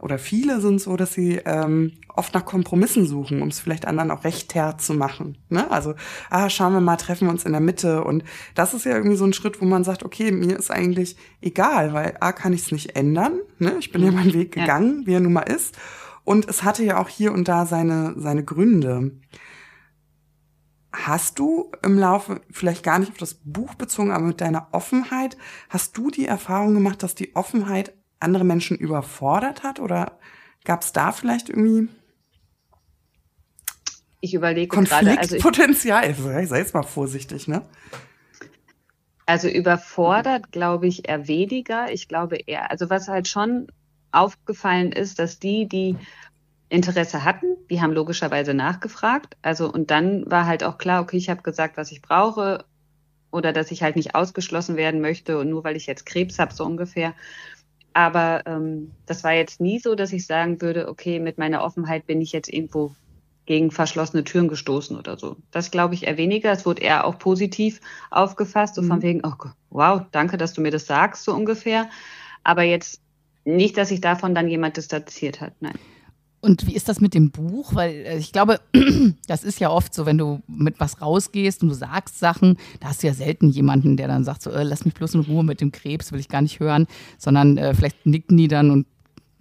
oder 0.00 0.18
viele 0.18 0.60
sind 0.60 0.80
so, 0.80 0.96
dass 0.96 1.12
sie 1.12 1.40
ähm, 1.44 1.92
oft 2.14 2.32
nach 2.34 2.44
Kompromissen 2.44 3.06
suchen, 3.06 3.42
um 3.42 3.48
es 3.48 3.60
vielleicht 3.60 3.86
anderen 3.86 4.10
auch 4.10 4.24
recht 4.24 4.54
zu 4.78 4.94
machen. 4.94 5.38
Ne? 5.48 5.70
Also, 5.70 5.94
ah, 6.30 6.48
schauen 6.48 6.72
wir 6.72 6.80
mal, 6.80 6.96
treffen 6.96 7.26
wir 7.26 7.32
uns 7.32 7.44
in 7.44 7.52
der 7.52 7.60
Mitte. 7.60 8.04
Und 8.04 8.24
das 8.54 8.74
ist 8.74 8.84
ja 8.84 8.94
irgendwie 8.94 9.16
so 9.16 9.24
ein 9.24 9.32
Schritt, 9.32 9.60
wo 9.60 9.64
man 9.64 9.84
sagt, 9.84 10.04
okay, 10.04 10.30
mir 10.30 10.56
ist 10.56 10.70
eigentlich 10.70 11.16
egal, 11.40 11.92
weil 11.92 12.16
A, 12.20 12.32
kann 12.32 12.52
ich 12.52 12.62
es 12.62 12.72
nicht 12.72 12.96
ändern. 12.96 13.40
Ne? 13.58 13.76
Ich 13.80 13.90
bin 13.90 14.04
ja 14.04 14.12
meinen 14.12 14.34
Weg 14.34 14.52
gegangen, 14.52 15.00
ja. 15.00 15.06
wie 15.06 15.14
er 15.14 15.20
nun 15.20 15.32
mal 15.32 15.42
ist. 15.42 15.76
Und 16.24 16.48
es 16.48 16.62
hatte 16.62 16.84
ja 16.84 17.00
auch 17.00 17.08
hier 17.08 17.32
und 17.32 17.48
da 17.48 17.66
seine, 17.66 18.14
seine 18.16 18.44
Gründe. 18.44 19.12
Hast 20.92 21.38
du 21.38 21.70
im 21.82 21.98
Laufe, 21.98 22.40
vielleicht 22.50 22.82
gar 22.82 22.98
nicht 22.98 23.12
auf 23.12 23.18
das 23.18 23.34
Buch 23.44 23.74
bezogen, 23.74 24.10
aber 24.10 24.26
mit 24.26 24.40
deiner 24.40 24.68
Offenheit, 24.72 25.36
hast 25.68 25.96
du 25.96 26.10
die 26.10 26.26
Erfahrung 26.26 26.74
gemacht, 26.74 27.02
dass 27.02 27.14
die 27.14 27.34
Offenheit 27.34 27.94
andere 28.20 28.44
Menschen 28.44 28.76
überfordert 28.76 29.62
hat? 29.62 29.80
Oder 29.80 30.18
gab 30.64 30.82
es 30.82 30.92
da 30.92 31.12
vielleicht 31.12 31.48
irgendwie 31.48 31.88
ich 34.20 34.34
überlege 34.34 34.76
gerade. 34.76 35.18
Also 35.18 35.38
Potenzial, 35.38 36.02
also 36.02 36.24
sei 36.24 36.58
jetzt 36.58 36.74
mal 36.74 36.82
vorsichtig, 36.82 37.46
ne? 37.46 37.62
Also 39.26 39.48
überfordert, 39.48 40.52
glaube 40.52 40.86
ich, 40.86 41.08
eher 41.08 41.28
weniger. 41.28 41.92
Ich 41.92 42.08
glaube 42.08 42.36
eher, 42.46 42.70
also 42.70 42.90
was 42.90 43.08
halt 43.08 43.28
schon 43.28 43.68
aufgefallen 44.10 44.90
ist, 44.90 45.18
dass 45.18 45.38
die, 45.38 45.68
die 45.68 45.96
Interesse 46.70 47.24
hatten, 47.24 47.46
die 47.70 47.80
haben 47.80 47.92
logischerweise 47.92 48.54
nachgefragt. 48.54 49.36
Also 49.42 49.70
und 49.70 49.90
dann 49.90 50.28
war 50.30 50.46
halt 50.46 50.64
auch 50.64 50.78
klar, 50.78 51.02
okay, 51.02 51.18
ich 51.18 51.28
habe 51.28 51.42
gesagt, 51.42 51.76
was 51.76 51.92
ich 51.92 52.02
brauche 52.02 52.64
oder 53.30 53.52
dass 53.52 53.70
ich 53.70 53.82
halt 53.82 53.96
nicht 53.96 54.14
ausgeschlossen 54.14 54.76
werden 54.76 55.00
möchte 55.00 55.38
und 55.38 55.50
nur 55.50 55.62
weil 55.62 55.76
ich 55.76 55.86
jetzt 55.86 56.06
Krebs 56.06 56.38
habe, 56.38 56.54
so 56.54 56.64
ungefähr. 56.64 57.14
Aber 57.92 58.42
ähm, 58.46 58.92
das 59.06 59.24
war 59.24 59.32
jetzt 59.32 59.60
nie 59.60 59.78
so, 59.78 59.94
dass 59.94 60.12
ich 60.12 60.26
sagen 60.26 60.60
würde, 60.60 60.88
okay, 60.88 61.18
mit 61.18 61.38
meiner 61.38 61.62
Offenheit 61.62 62.06
bin 62.06 62.20
ich 62.20 62.32
jetzt 62.32 62.52
irgendwo 62.52 62.94
gegen 63.46 63.70
verschlossene 63.70 64.24
Türen 64.24 64.48
gestoßen 64.48 64.96
oder 64.96 65.18
so. 65.18 65.36
Das 65.50 65.70
glaube 65.70 65.94
ich 65.94 66.06
eher 66.06 66.18
weniger. 66.18 66.52
Es 66.52 66.66
wurde 66.66 66.82
eher 66.82 67.06
auch 67.06 67.18
positiv 67.18 67.80
aufgefasst, 68.10 68.74
so 68.74 68.82
mhm. 68.82 68.88
von 68.88 69.02
wegen, 69.02 69.20
oh, 69.24 69.32
wow, 69.70 70.02
danke, 70.12 70.36
dass 70.36 70.52
du 70.52 70.60
mir 70.60 70.70
das 70.70 70.86
sagst, 70.86 71.24
so 71.24 71.32
ungefähr. 71.34 71.88
Aber 72.44 72.62
jetzt 72.62 73.00
nicht, 73.44 73.78
dass 73.78 73.88
sich 73.88 74.02
davon 74.02 74.34
dann 74.34 74.48
jemand 74.48 74.76
distanziert 74.76 75.40
hat, 75.40 75.54
nein. 75.60 75.78
Und 76.40 76.66
wie 76.66 76.74
ist 76.74 76.88
das 76.88 77.00
mit 77.00 77.14
dem 77.14 77.30
Buch? 77.30 77.74
Weil 77.74 77.90
äh, 77.90 78.18
ich 78.18 78.32
glaube, 78.32 78.60
das 79.26 79.42
ist 79.42 79.58
ja 79.58 79.70
oft 79.70 79.92
so, 79.92 80.06
wenn 80.06 80.18
du 80.18 80.40
mit 80.46 80.78
was 80.78 81.02
rausgehst 81.02 81.62
und 81.62 81.68
du 81.68 81.74
sagst 81.74 82.18
Sachen, 82.18 82.56
da 82.80 82.88
hast 82.88 83.02
du 83.02 83.08
ja 83.08 83.14
selten 83.14 83.48
jemanden, 83.48 83.96
der 83.96 84.08
dann 84.08 84.24
sagt 84.24 84.42
so, 84.42 84.50
äh, 84.50 84.62
lass 84.62 84.84
mich 84.84 84.94
bloß 84.94 85.14
in 85.14 85.20
Ruhe 85.22 85.42
mit 85.42 85.60
dem 85.60 85.72
Krebs, 85.72 86.12
will 86.12 86.20
ich 86.20 86.28
gar 86.28 86.42
nicht 86.42 86.60
hören, 86.60 86.86
sondern 87.18 87.58
äh, 87.58 87.74
vielleicht 87.74 88.06
nicken 88.06 88.36
die 88.36 88.48
dann 88.48 88.70
und 88.70 88.86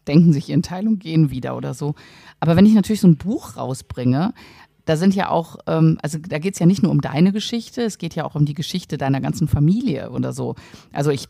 denken 0.08 0.34
sich 0.34 0.50
ihren 0.50 0.64
Teil 0.64 0.88
und 0.88 1.00
gehen 1.00 1.30
wieder 1.30 1.56
oder 1.56 1.74
so. 1.74 1.94
Aber 2.40 2.56
wenn 2.56 2.66
ich 2.66 2.74
natürlich 2.74 3.02
so 3.02 3.08
ein 3.08 3.18
Buch 3.18 3.58
rausbringe, 3.58 4.34
da 4.86 4.96
sind 4.96 5.14
ja 5.14 5.30
auch, 5.30 5.58
ähm, 5.68 6.00
also 6.02 6.18
da 6.18 6.40
geht 6.40 6.54
es 6.54 6.60
ja 6.60 6.66
nicht 6.66 6.82
nur 6.82 6.92
um 6.92 7.02
deine 7.02 7.34
Geschichte, 7.34 7.84
es 7.84 7.98
geht 7.98 8.16
ja 8.16 8.24
auch 8.24 8.36
um 8.36 8.46
die 8.46 8.54
Geschichte 8.54 8.98
deiner 8.98 9.22
ganzen 9.22 9.48
Familie 9.48 10.12
oder 10.12 10.34
so. 10.34 10.56
Also 10.94 11.12
ich 11.12 11.28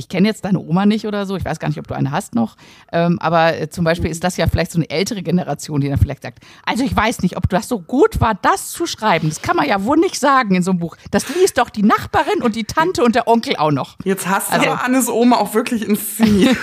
ich 0.00 0.08
kenne 0.08 0.26
jetzt 0.26 0.44
deine 0.44 0.58
Oma 0.58 0.86
nicht 0.86 1.06
oder 1.06 1.26
so, 1.26 1.36
ich 1.36 1.44
weiß 1.44 1.60
gar 1.60 1.68
nicht, 1.68 1.78
ob 1.78 1.86
du 1.86 1.94
eine 1.94 2.10
hast 2.10 2.34
noch, 2.34 2.56
ähm, 2.92 3.18
aber 3.20 3.56
äh, 3.56 3.70
zum 3.70 3.84
Beispiel 3.84 4.10
ist 4.10 4.24
das 4.24 4.36
ja 4.36 4.46
vielleicht 4.46 4.72
so 4.72 4.78
eine 4.78 4.90
ältere 4.90 5.22
Generation, 5.22 5.80
die 5.80 5.88
dann 5.88 5.98
vielleicht 5.98 6.22
sagt, 6.22 6.40
also 6.64 6.82
ich 6.82 6.94
weiß 6.94 7.20
nicht, 7.22 7.36
ob 7.36 7.48
das 7.48 7.68
so 7.68 7.78
gut 7.78 8.20
war, 8.20 8.34
das 8.34 8.70
zu 8.70 8.86
schreiben. 8.86 9.28
Das 9.28 9.42
kann 9.42 9.56
man 9.56 9.68
ja 9.68 9.84
wohl 9.84 9.98
nicht 9.98 10.18
sagen 10.18 10.54
in 10.54 10.62
so 10.62 10.72
einem 10.72 10.80
Buch. 10.80 10.96
Das 11.10 11.28
liest 11.34 11.58
doch 11.58 11.70
die 11.70 11.82
Nachbarin 11.82 12.42
und 12.42 12.56
die 12.56 12.64
Tante 12.64 13.04
und 13.04 13.14
der 13.14 13.28
Onkel 13.28 13.56
auch 13.56 13.70
noch. 13.70 13.96
Jetzt 14.04 14.26
hast 14.26 14.50
du 14.50 14.54
also, 14.54 14.70
Annes 14.70 15.08
Oma 15.08 15.36
auch 15.36 15.54
wirklich 15.54 15.86
inszeniert. 15.86 16.56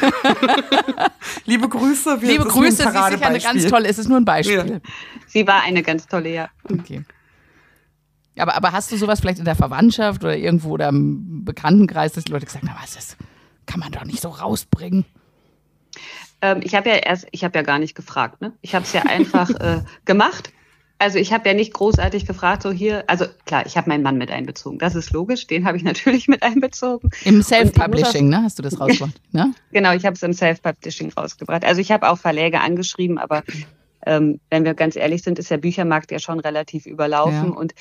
Liebe 1.45 1.69
Grüße. 1.69 2.17
Liebe 2.21 2.43
Grüße, 2.43 2.71
sie 2.71 2.83
ist 2.83 2.93
sicher 2.93 3.25
eine 3.27 3.39
ganz 3.39 3.65
tolle, 3.67 3.87
es 3.87 3.97
ist 3.97 4.09
nur 4.09 4.19
ein 4.19 4.25
Beispiel. 4.25 4.69
Ja. 4.69 4.79
Sie 5.27 5.45
war 5.47 5.61
eine 5.61 5.83
ganz 5.83 6.07
tolle, 6.07 6.33
ja. 6.33 6.49
Okay. 6.63 7.03
Aber, 8.37 8.55
aber 8.55 8.71
hast 8.71 8.91
du 8.91 8.97
sowas 8.97 9.19
vielleicht 9.19 9.39
in 9.39 9.45
der 9.45 9.55
Verwandtschaft 9.55 10.23
oder 10.23 10.37
irgendwo 10.37 10.71
oder 10.71 10.89
im 10.89 11.43
Bekanntenkreis, 11.43 12.13
dass 12.13 12.25
die 12.25 12.31
Leute 12.31 12.45
gesagt 12.45 12.67
haben, 12.67 12.77
was 12.81 12.93
das 12.93 13.17
kann 13.67 13.79
man 13.79 13.91
doch 13.91 14.05
nicht 14.05 14.21
so 14.21 14.29
rausbringen? 14.29 15.05
Ähm, 16.41 16.61
ich 16.63 16.75
habe 16.75 16.89
ja 16.89 16.95
erst, 16.95 17.27
ich 17.31 17.43
habe 17.43 17.57
ja 17.57 17.63
gar 17.63 17.79
nicht 17.79 17.95
gefragt, 17.95 18.41
ne? 18.41 18.53
Ich 18.61 18.75
habe 18.75 18.85
es 18.85 18.93
ja 18.93 19.03
einfach 19.03 19.49
äh, 19.59 19.83
gemacht. 20.05 20.51
Also 20.99 21.19
ich 21.19 21.31
habe 21.31 21.47
ja 21.47 21.53
nicht 21.53 21.73
großartig 21.73 22.25
gefragt, 22.25 22.63
so 22.63 22.71
hier, 22.71 23.03
also 23.07 23.25
klar, 23.45 23.67
ich 23.67 23.77
habe 23.77 23.87
meinen 23.89 24.01
Mann 24.01 24.17
mit 24.17 24.31
einbezogen. 24.31 24.79
Das 24.79 24.95
ist 24.95 25.11
logisch, 25.11 25.45
den 25.45 25.65
habe 25.65 25.77
ich 25.77 25.83
natürlich 25.91 26.27
mit 26.27 26.41
einbezogen. 26.41 27.11
Im 27.23 27.43
Self-Publishing, 27.43 28.29
ne? 28.29 28.41
Hast 28.43 28.57
du 28.57 28.63
das 28.63 28.79
rausgebracht? 28.79 29.21
ne? 29.31 29.53
Genau, 29.71 29.93
ich 29.93 30.05
habe 30.05 30.15
es 30.15 30.23
im 30.23 30.33
Self-Publishing 30.33 31.13
rausgebracht. 31.13 31.65
Also 31.65 31.81
ich 31.81 31.91
habe 31.91 32.09
auch 32.09 32.17
Verläge 32.17 32.61
angeschrieben, 32.61 33.19
aber 33.19 33.43
ähm, 34.05 34.39
wenn 34.49 34.63
wir 34.65 34.73
ganz 34.73 34.95
ehrlich 34.95 35.21
sind, 35.21 35.37
ist 35.37 35.51
der 35.51 35.57
Büchermarkt 35.57 36.11
ja 36.11 36.19
schon 36.19 36.39
relativ 36.39 36.85
überlaufen. 36.85 37.49
Ja. 37.49 37.55
Und 37.55 37.73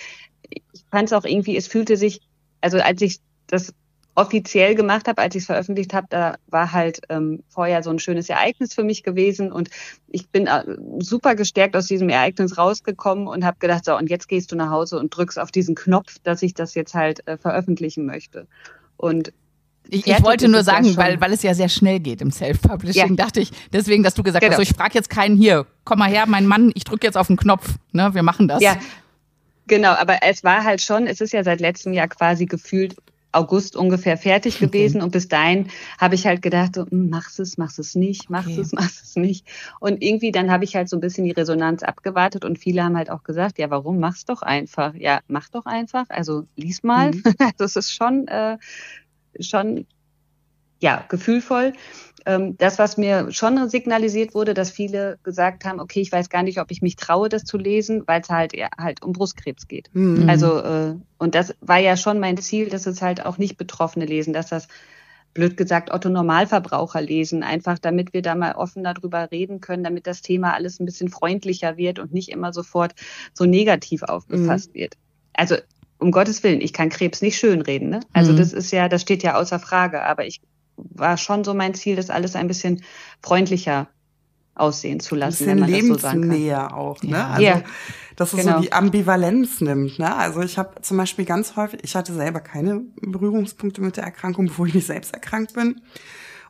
ich 0.50 0.62
fand 0.90 1.08
es 1.08 1.12
auch 1.12 1.24
irgendwie, 1.24 1.56
es 1.56 1.68
fühlte 1.68 1.96
sich, 1.96 2.20
also 2.60 2.78
als 2.78 3.00
ich 3.00 3.20
das 3.46 3.72
offiziell 4.16 4.74
gemacht 4.74 5.06
habe, 5.06 5.22
als 5.22 5.34
ich 5.34 5.42
es 5.42 5.46
veröffentlicht 5.46 5.94
habe, 5.94 6.06
da 6.10 6.36
war 6.48 6.72
halt 6.72 7.00
ähm, 7.10 7.42
vorher 7.48 7.82
so 7.82 7.90
ein 7.90 7.98
schönes 7.98 8.28
Ereignis 8.28 8.74
für 8.74 8.82
mich 8.82 9.02
gewesen 9.02 9.52
und 9.52 9.68
ich 10.08 10.28
bin 10.30 10.46
äh, 10.46 10.64
super 10.98 11.34
gestärkt 11.34 11.76
aus 11.76 11.86
diesem 11.86 12.08
Ereignis 12.08 12.56
rausgekommen 12.56 13.28
und 13.28 13.44
habe 13.44 13.58
gedacht, 13.60 13.84
so 13.84 13.96
und 13.96 14.10
jetzt 14.10 14.28
gehst 14.28 14.50
du 14.50 14.56
nach 14.56 14.70
Hause 14.70 14.98
und 14.98 15.14
drückst 15.14 15.38
auf 15.38 15.52
diesen 15.52 15.74
Knopf, 15.74 16.16
dass 16.22 16.42
ich 16.42 16.54
das 16.54 16.74
jetzt 16.74 16.94
halt 16.94 17.26
äh, 17.28 17.36
veröffentlichen 17.36 18.06
möchte. 18.06 18.48
Und 18.96 19.32
ich, 19.88 20.06
ich 20.06 20.22
wollte 20.24 20.48
nur 20.48 20.64
sagen, 20.64 20.96
weil, 20.96 21.20
weil 21.20 21.32
es 21.32 21.42
ja 21.42 21.54
sehr 21.54 21.68
schnell 21.68 22.00
geht 22.00 22.20
im 22.20 22.32
Self-Publishing, 22.32 23.16
ja. 23.16 23.24
dachte 23.24 23.40
ich, 23.40 23.50
deswegen, 23.72 24.02
dass 24.02 24.14
du 24.14 24.22
gesagt 24.22 24.42
genau. 24.42 24.52
hast, 24.52 24.56
so, 24.56 24.62
ich 24.62 24.76
frage 24.76 24.94
jetzt 24.94 25.10
keinen 25.10 25.36
hier, 25.36 25.66
komm 25.84 25.98
mal 25.98 26.10
her, 26.10 26.24
mein 26.26 26.46
Mann, 26.46 26.72
ich 26.74 26.84
drücke 26.84 27.06
jetzt 27.06 27.16
auf 27.16 27.28
den 27.28 27.36
Knopf, 27.36 27.74
ne, 27.92 28.12
wir 28.14 28.22
machen 28.22 28.48
das. 28.48 28.62
Ja, 28.62 28.76
genau, 29.66 29.90
aber 29.92 30.22
es 30.22 30.42
war 30.42 30.64
halt 30.64 30.80
schon, 30.80 31.06
es 31.06 31.20
ist 31.20 31.32
ja 31.32 31.44
seit 31.44 31.60
letztem 31.60 31.92
Jahr 31.92 32.08
quasi 32.08 32.46
gefühlt 32.46 32.96
August 33.36 33.76
ungefähr 33.76 34.16
fertig 34.16 34.58
gewesen 34.60 34.98
okay. 34.98 35.04
und 35.04 35.10
bis 35.12 35.28
dahin 35.28 35.68
habe 35.98 36.14
ich 36.14 36.26
halt 36.26 36.42
gedacht, 36.42 36.74
so, 36.74 36.86
hm, 36.86 37.10
machst 37.10 37.38
es, 37.40 37.58
machst 37.58 37.78
es 37.78 37.94
nicht, 37.94 38.30
machst 38.30 38.50
okay. 38.50 38.60
es, 38.60 38.72
machst 38.72 39.02
es 39.02 39.16
nicht. 39.16 39.46
Und 39.80 40.02
irgendwie 40.02 40.32
dann 40.32 40.50
habe 40.50 40.64
ich 40.64 40.76
halt 40.76 40.88
so 40.88 40.96
ein 40.96 41.00
bisschen 41.00 41.24
die 41.24 41.32
Resonanz 41.32 41.82
abgewartet 41.82 42.44
und 42.44 42.58
viele 42.58 42.82
haben 42.82 42.96
halt 42.96 43.10
auch 43.10 43.22
gesagt, 43.22 43.58
ja, 43.58 43.70
warum 43.70 43.98
mach's 44.00 44.24
doch 44.24 44.42
einfach? 44.42 44.94
Ja, 44.94 45.20
mach 45.28 45.48
doch 45.48 45.66
einfach, 45.66 46.06
also 46.08 46.44
lies 46.56 46.82
mal. 46.82 47.12
Mhm. 47.12 47.22
das 47.58 47.76
ist 47.76 47.92
schon 47.92 48.26
äh, 48.28 48.58
schon 49.40 49.86
ja, 50.80 51.04
gefühlvoll. 51.08 51.72
Ähm, 52.26 52.56
das, 52.58 52.78
was 52.78 52.96
mir 52.96 53.30
schon 53.30 53.68
signalisiert 53.68 54.34
wurde, 54.34 54.52
dass 54.52 54.70
viele 54.70 55.18
gesagt 55.22 55.64
haben, 55.64 55.78
okay, 55.78 56.00
ich 56.00 56.10
weiß 56.10 56.28
gar 56.28 56.42
nicht, 56.42 56.58
ob 56.58 56.72
ich 56.72 56.82
mich 56.82 56.96
traue, 56.96 57.28
das 57.28 57.44
zu 57.44 57.56
lesen, 57.56 58.02
weil 58.06 58.20
es 58.20 58.28
halt 58.28 58.52
eher 58.52 58.70
halt 58.76 59.02
um 59.02 59.12
Brustkrebs 59.12 59.68
geht. 59.68 59.90
Mhm. 59.92 60.28
Also, 60.28 60.58
äh, 60.60 60.96
und 61.18 61.34
das 61.36 61.54
war 61.60 61.78
ja 61.78 61.96
schon 61.96 62.18
mein 62.18 62.36
Ziel, 62.36 62.68
dass 62.68 62.86
es 62.86 63.00
halt 63.00 63.24
auch 63.24 63.38
nicht 63.38 63.56
Betroffene 63.56 64.06
lesen, 64.06 64.32
dass 64.32 64.48
das 64.48 64.66
blöd 65.34 65.56
gesagt 65.56 65.92
Otto 65.92 66.08
Normalverbraucher 66.08 67.00
lesen, 67.00 67.42
einfach 67.44 67.78
damit 67.78 68.12
wir 68.12 68.22
da 68.22 68.34
mal 68.34 68.52
offen 68.52 68.82
darüber 68.82 69.30
reden 69.30 69.60
können, 69.60 69.84
damit 69.84 70.06
das 70.06 70.22
Thema 70.22 70.54
alles 70.54 70.80
ein 70.80 70.86
bisschen 70.86 71.08
freundlicher 71.08 71.76
wird 71.76 71.98
und 71.98 72.12
nicht 72.12 72.30
immer 72.30 72.52
sofort 72.52 72.94
so 73.34 73.44
negativ 73.44 74.02
aufgefasst 74.02 74.70
mhm. 74.70 74.78
wird. 74.78 74.94
Also 75.34 75.56
um 75.98 76.10
Gottes 76.10 76.42
Willen, 76.42 76.60
ich 76.60 76.72
kann 76.72 76.88
Krebs 76.88 77.22
nicht 77.22 77.38
schönreden. 77.38 77.90
Ne? 77.90 78.00
Also 78.12 78.32
mhm. 78.32 78.38
das 78.38 78.52
ist 78.52 78.72
ja, 78.72 78.88
das 78.88 79.02
steht 79.02 79.22
ja 79.22 79.36
außer 79.36 79.58
Frage. 79.58 80.02
Aber 80.02 80.26
ich 80.26 80.40
war 80.76 81.16
schon 81.16 81.44
so 81.44 81.54
mein 81.54 81.74
Ziel, 81.74 81.96
das 81.96 82.10
alles 82.10 82.36
ein 82.36 82.48
bisschen 82.48 82.82
freundlicher 83.22 83.88
aussehen 84.54 85.00
zu 85.00 85.14
lassen, 85.14 85.48
ein 85.48 85.60
bisschen 85.60 85.96
lebensnäher 85.96 86.68
so 86.70 86.76
auch, 86.76 87.02
ne? 87.02 87.26
Also, 87.26 87.42
ja, 87.42 87.62
dass 88.16 88.32
es 88.32 88.40
genau. 88.40 88.56
so 88.56 88.62
die 88.62 88.72
Ambivalenz 88.72 89.60
nimmt, 89.60 89.98
ne? 89.98 90.14
Also 90.16 90.40
ich 90.40 90.58
habe 90.58 90.80
zum 90.80 90.96
Beispiel 90.96 91.24
ganz 91.24 91.56
häufig, 91.56 91.80
ich 91.82 91.94
hatte 91.94 92.14
selber 92.14 92.40
keine 92.40 92.82
Berührungspunkte 93.00 93.82
mit 93.82 93.96
der 93.96 94.04
Erkrankung, 94.04 94.46
bevor 94.48 94.66
ich 94.66 94.74
nicht 94.74 94.86
selbst 94.86 95.12
erkrankt 95.12 95.54
bin. 95.54 95.80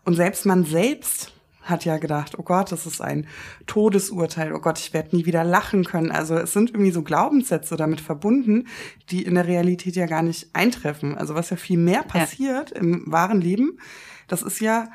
Und 0.05 0.15
selbst 0.15 0.47
man 0.47 0.65
selbst 0.65 1.33
hat 1.63 1.85
ja 1.85 1.99
gedacht, 1.99 2.39
oh 2.39 2.45
Gott, 2.45 2.71
das 2.71 2.87
ist 2.87 3.01
ein 3.01 3.27
Todesurteil, 3.67 4.53
oh 4.53 4.61
Gott, 4.61 4.79
ich 4.79 4.95
werde 4.95 5.17
nie 5.17 5.27
wieder 5.27 5.43
lachen 5.43 5.85
können. 5.85 6.13
Also 6.13 6.37
es 6.37 6.53
sind 6.53 6.71
irgendwie 6.71 6.93
so 6.93 7.03
Glaubenssätze 7.03 7.77
damit 7.77 8.01
verbunden, 8.01 8.69
die 9.11 9.25
in 9.25 9.35
der 9.35 9.49
Realität 9.49 9.97
ja 9.97 10.07
gar 10.07 10.23
nicht 10.23 10.51
eintreffen. 10.53 11.19
Also 11.19 11.35
was 11.35 11.51
ja 11.51 11.57
viel 11.57 11.79
mehr 11.79 12.05
passiert 12.05 12.71
ja. 12.71 12.77
im 12.77 13.03
wahren 13.11 13.41
Leben, 13.41 13.81
das 14.27 14.43
ist 14.43 14.61
ja, 14.61 14.89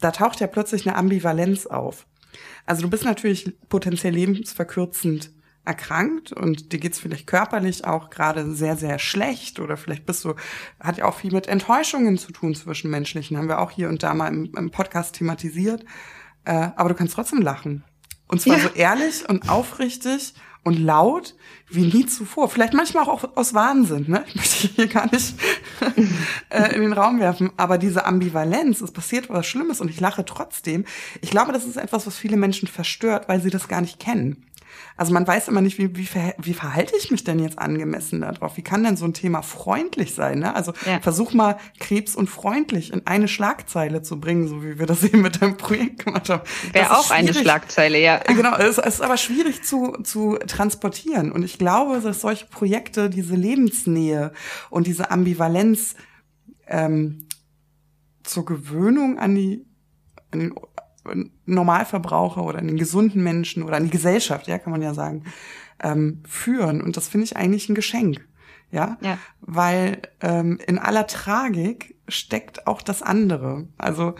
da 0.00 0.10
taucht 0.10 0.40
ja 0.40 0.46
plötzlich 0.46 0.86
eine 0.86 0.96
Ambivalenz 0.96 1.66
auf. 1.66 2.06
Also 2.66 2.82
du 2.82 2.90
bist 2.90 3.04
natürlich 3.04 3.56
potenziell 3.68 4.14
lebensverkürzend 4.14 5.32
erkrankt 5.64 6.32
und 6.32 6.72
dir 6.72 6.78
geht's 6.78 6.98
vielleicht 6.98 7.26
körperlich 7.26 7.84
auch 7.84 8.10
gerade 8.10 8.54
sehr, 8.54 8.76
sehr 8.76 8.98
schlecht 8.98 9.60
oder 9.60 9.76
vielleicht 9.76 10.06
bist 10.06 10.24
du, 10.24 10.34
hat 10.80 10.98
ja 10.98 11.04
auch 11.04 11.16
viel 11.16 11.32
mit 11.32 11.48
Enttäuschungen 11.48 12.16
zu 12.16 12.32
tun 12.32 12.54
zwischen 12.54 12.90
Menschlichen, 12.90 13.36
haben 13.36 13.48
wir 13.48 13.60
auch 13.60 13.70
hier 13.70 13.88
und 13.88 14.02
da 14.02 14.14
mal 14.14 14.28
im, 14.28 14.52
im 14.56 14.70
Podcast 14.70 15.16
thematisiert. 15.16 15.84
Äh, 16.44 16.70
aber 16.76 16.88
du 16.88 16.94
kannst 16.94 17.14
trotzdem 17.14 17.42
lachen. 17.42 17.84
Und 18.26 18.40
zwar 18.40 18.56
ja. 18.56 18.62
so 18.62 18.68
ehrlich 18.70 19.28
und 19.28 19.48
aufrichtig 19.48 20.34
und 20.62 20.78
laut 20.78 21.34
wie 21.68 21.86
nie 21.86 22.06
zuvor. 22.06 22.48
Vielleicht 22.50 22.74
manchmal 22.74 23.04
auch 23.04 23.36
aus 23.36 23.54
Wahnsinn, 23.54 24.06
ne? 24.08 24.24
Ich 24.26 24.34
möchte 24.34 24.68
hier 24.68 24.86
gar 24.88 25.10
nicht 25.10 25.34
äh, 26.50 26.74
in 26.74 26.82
den 26.82 26.92
Raum 26.92 27.20
werfen. 27.20 27.50
Aber 27.56 27.78
diese 27.78 28.04
Ambivalenz, 28.04 28.80
es 28.80 28.90
passiert 28.90 29.30
was 29.30 29.46
Schlimmes 29.46 29.80
und 29.80 29.88
ich 29.88 30.00
lache 30.00 30.24
trotzdem. 30.24 30.84
Ich 31.20 31.30
glaube, 31.30 31.52
das 31.52 31.64
ist 31.64 31.76
etwas, 31.76 32.06
was 32.06 32.16
viele 32.16 32.36
Menschen 32.36 32.68
verstört, 32.68 33.28
weil 33.28 33.40
sie 33.40 33.50
das 33.50 33.68
gar 33.68 33.80
nicht 33.80 34.00
kennen. 34.00 34.44
Also 35.00 35.14
man 35.14 35.26
weiß 35.26 35.48
immer 35.48 35.62
nicht, 35.62 35.78
wie, 35.78 35.96
wie, 35.96 36.06
wie 36.36 36.52
verhalte 36.52 36.92
ich 36.94 37.10
mich 37.10 37.24
denn 37.24 37.38
jetzt 37.38 37.58
angemessen 37.58 38.20
darauf? 38.20 38.58
Wie 38.58 38.62
kann 38.62 38.84
denn 38.84 38.98
so 38.98 39.06
ein 39.06 39.14
Thema 39.14 39.40
freundlich 39.40 40.14
sein? 40.14 40.40
Ne? 40.40 40.54
Also 40.54 40.74
ja. 40.84 41.00
versuch 41.00 41.32
mal 41.32 41.56
Krebs 41.78 42.14
und 42.14 42.28
freundlich 42.28 42.92
in 42.92 43.06
eine 43.06 43.26
Schlagzeile 43.26 44.02
zu 44.02 44.20
bringen, 44.20 44.46
so 44.46 44.62
wie 44.62 44.78
wir 44.78 44.84
das 44.84 45.02
eben 45.04 45.22
mit 45.22 45.40
deinem 45.40 45.56
Projekt 45.56 46.04
gemacht 46.04 46.28
haben. 46.28 46.42
Wäre 46.74 46.98
auch 46.98 47.10
eine 47.10 47.32
Schlagzeile, 47.32 47.98
ja. 47.98 48.18
Genau, 48.18 48.54
es 48.58 48.76
ist 48.76 49.00
aber 49.00 49.16
schwierig 49.16 49.62
zu, 49.62 49.96
zu 50.04 50.36
transportieren. 50.46 51.32
Und 51.32 51.44
ich 51.44 51.56
glaube, 51.56 52.00
dass 52.00 52.20
solche 52.20 52.44
Projekte 52.44 53.08
diese 53.08 53.36
Lebensnähe 53.36 54.32
und 54.68 54.86
diese 54.86 55.10
Ambivalenz 55.10 55.94
ähm, 56.66 57.26
zur 58.22 58.44
Gewöhnung 58.44 59.18
an 59.18 59.34
die 59.34 59.64
an 60.30 60.40
den 60.40 60.54
Normalverbraucher 61.46 62.44
oder 62.44 62.60
den 62.60 62.76
gesunden 62.76 63.22
Menschen 63.22 63.62
oder 63.62 63.80
die 63.80 63.90
Gesellschaft, 63.90 64.46
ja, 64.46 64.58
kann 64.58 64.72
man 64.72 64.82
ja 64.82 64.94
sagen, 64.94 65.24
ähm, 65.82 66.22
führen. 66.26 66.82
Und 66.82 66.96
das 66.96 67.08
finde 67.08 67.24
ich 67.24 67.36
eigentlich 67.36 67.68
ein 67.68 67.74
Geschenk. 67.74 68.26
Ja, 68.72 68.98
ja. 69.00 69.18
weil 69.40 70.00
ähm, 70.20 70.60
in 70.64 70.78
aller 70.78 71.08
Tragik 71.08 71.96
steckt 72.06 72.68
auch 72.68 72.82
das 72.82 73.02
andere. 73.02 73.66
Also 73.78 74.14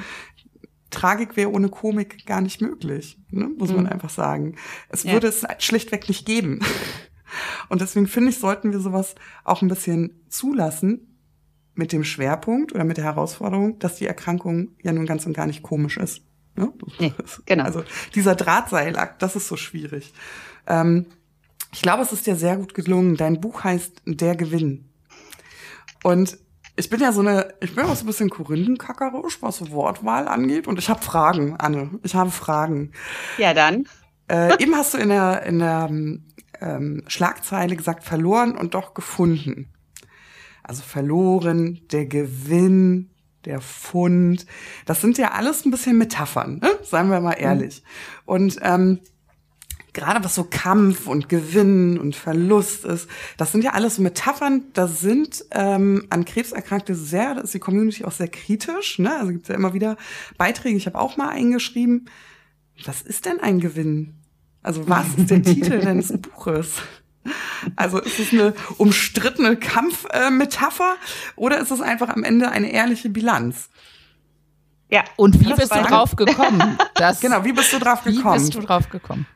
Tragik 0.90 1.36
wäre 1.36 1.52
ohne 1.52 1.68
Komik 1.68 2.26
gar 2.26 2.40
nicht 2.40 2.60
möglich, 2.60 3.16
ne? 3.30 3.48
muss 3.56 3.70
mhm. 3.70 3.76
man 3.76 3.86
einfach 3.86 4.10
sagen. 4.10 4.56
Es 4.88 5.04
ja. 5.04 5.12
würde 5.12 5.28
es 5.28 5.46
schlichtweg 5.58 6.08
nicht 6.08 6.26
geben. 6.26 6.60
Und 7.68 7.80
deswegen 7.80 8.08
finde 8.08 8.30
ich, 8.30 8.38
sollten 8.38 8.72
wir 8.72 8.80
sowas 8.80 9.14
auch 9.44 9.62
ein 9.62 9.68
bisschen 9.68 10.20
zulassen 10.28 11.16
mit 11.74 11.92
dem 11.92 12.02
Schwerpunkt 12.02 12.74
oder 12.74 12.82
mit 12.82 12.96
der 12.96 13.04
Herausforderung, 13.04 13.78
dass 13.78 13.96
die 13.96 14.06
Erkrankung 14.06 14.72
ja 14.82 14.92
nun 14.92 15.06
ganz 15.06 15.26
und 15.26 15.32
gar 15.32 15.46
nicht 15.46 15.62
komisch 15.62 15.96
ist. 15.96 16.22
Ne? 16.56 16.72
Nee, 16.98 17.14
genau. 17.46 17.64
Also 17.64 17.84
dieser 18.14 18.34
Drahtseilakt, 18.34 19.22
das 19.22 19.36
ist 19.36 19.48
so 19.48 19.56
schwierig. 19.56 20.12
Ähm, 20.66 21.06
ich 21.72 21.82
glaube, 21.82 22.02
es 22.02 22.12
ist 22.12 22.26
dir 22.26 22.36
sehr 22.36 22.56
gut 22.56 22.74
gelungen. 22.74 23.16
Dein 23.16 23.40
Buch 23.40 23.64
heißt 23.64 24.02
Der 24.04 24.34
Gewinn. 24.36 24.88
Und 26.02 26.38
ich 26.76 26.88
bin 26.88 27.00
ja 27.00 27.12
so 27.12 27.20
eine, 27.20 27.54
ich 27.60 27.74
bin 27.74 27.84
auch 27.84 27.94
so 27.94 28.04
ein 28.04 28.06
bisschen 28.06 28.30
korinthenkackerisch, 28.30 29.42
was 29.42 29.58
so 29.58 29.70
Wortwahl 29.70 30.26
angeht. 30.28 30.66
Und 30.66 30.78
ich 30.78 30.88
habe 30.88 31.02
Fragen, 31.02 31.56
Anne. 31.56 31.90
Ich 32.02 32.14
habe 32.14 32.30
Fragen. 32.30 32.92
Ja, 33.38 33.54
dann. 33.54 33.86
Äh, 34.28 34.62
eben 34.62 34.74
hast 34.74 34.94
du 34.94 34.98
in 34.98 35.10
der, 35.10 35.42
in 35.42 35.58
der 35.58 35.90
ähm, 36.60 37.02
Schlagzeile 37.06 37.76
gesagt, 37.76 38.04
verloren 38.04 38.56
und 38.56 38.74
doch 38.74 38.94
gefunden. 38.94 39.72
Also 40.62 40.82
verloren, 40.82 41.80
der 41.90 42.06
Gewinn, 42.06 43.10
der 43.44 43.61
Fund. 43.61 44.46
Das 44.87 45.00
sind 45.00 45.18
ja 45.18 45.33
alles 45.33 45.64
ein 45.64 45.70
bisschen 45.70 45.98
Metaphern, 45.98 46.59
ne? 46.59 46.70
seien 46.83 47.11
wir 47.11 47.20
mal 47.20 47.33
ehrlich. 47.33 47.83
Und 48.24 48.59
ähm, 48.62 49.00
gerade 49.92 50.22
was 50.24 50.35
so 50.35 50.44
Kampf 50.44 51.07
und 51.07 51.29
Gewinn 51.29 51.98
und 51.98 52.14
Verlust 52.14 52.85
ist, 52.85 53.09
das 53.37 53.53
sind 53.53 53.64
ja 53.64 53.72
alles 53.72 53.96
so 53.96 54.03
Metaphern, 54.03 54.64
da 54.72 54.87
sind 54.87 55.44
ähm, 55.53 56.07
an 56.11 56.24
Krebserkrankte 56.24 56.94
sehr, 56.94 57.35
da 57.35 57.40
ist 57.40 57.55
die 57.55 57.59
Community 57.59 58.05
auch 58.05 58.12
sehr 58.12 58.29
kritisch, 58.29 58.98
ne? 58.98 59.16
Also 59.16 59.33
gibt 59.33 59.42
es 59.44 59.48
ja 59.48 59.55
immer 59.55 59.74
wieder 59.74 59.96
Beiträge, 60.38 60.76
ich 60.76 60.87
habe 60.87 60.98
auch 60.98 61.16
mal 61.16 61.29
eingeschrieben, 61.29 62.07
was 62.85 63.03
ist 63.03 63.26
denn 63.26 63.40
ein 63.40 63.61
Gewinn? 63.61 64.14
Also 64.62 64.88
was 64.88 65.07
ist 65.16 65.31
der 65.31 65.42
Titel 65.42 65.81
deines 65.85 66.12
Buches? 66.20 66.83
Also 67.76 67.98
ist 67.98 68.18
es 68.18 68.33
eine 68.33 68.54
umstrittene 68.78 69.56
Kampfmetapher 69.56 70.94
äh, 70.94 71.40
oder 71.40 71.59
ist 71.59 71.70
es 71.70 71.80
einfach 71.80 72.09
am 72.09 72.24
Ende 72.24 72.50
eine 72.50 72.72
ehrliche 72.72 73.11
Bilanz? 73.11 73.68
Ja. 74.90 75.04
Und 75.16 75.40
wie 75.40 75.52
bist 75.52 75.74
du 75.74 75.83
drauf 75.83 76.16
gekommen? 76.16 76.78
Das, 76.94 77.20
genau, 77.20 77.44
wie 77.44 77.52
bist 77.52 77.72
du 77.72 77.78
drauf 77.78 78.04
gekommen? 78.04 78.35
Wie 78.35 78.44
bist 78.44 78.54
du 78.54 78.61
drauf 78.61 78.90
gekommen? 78.90 79.26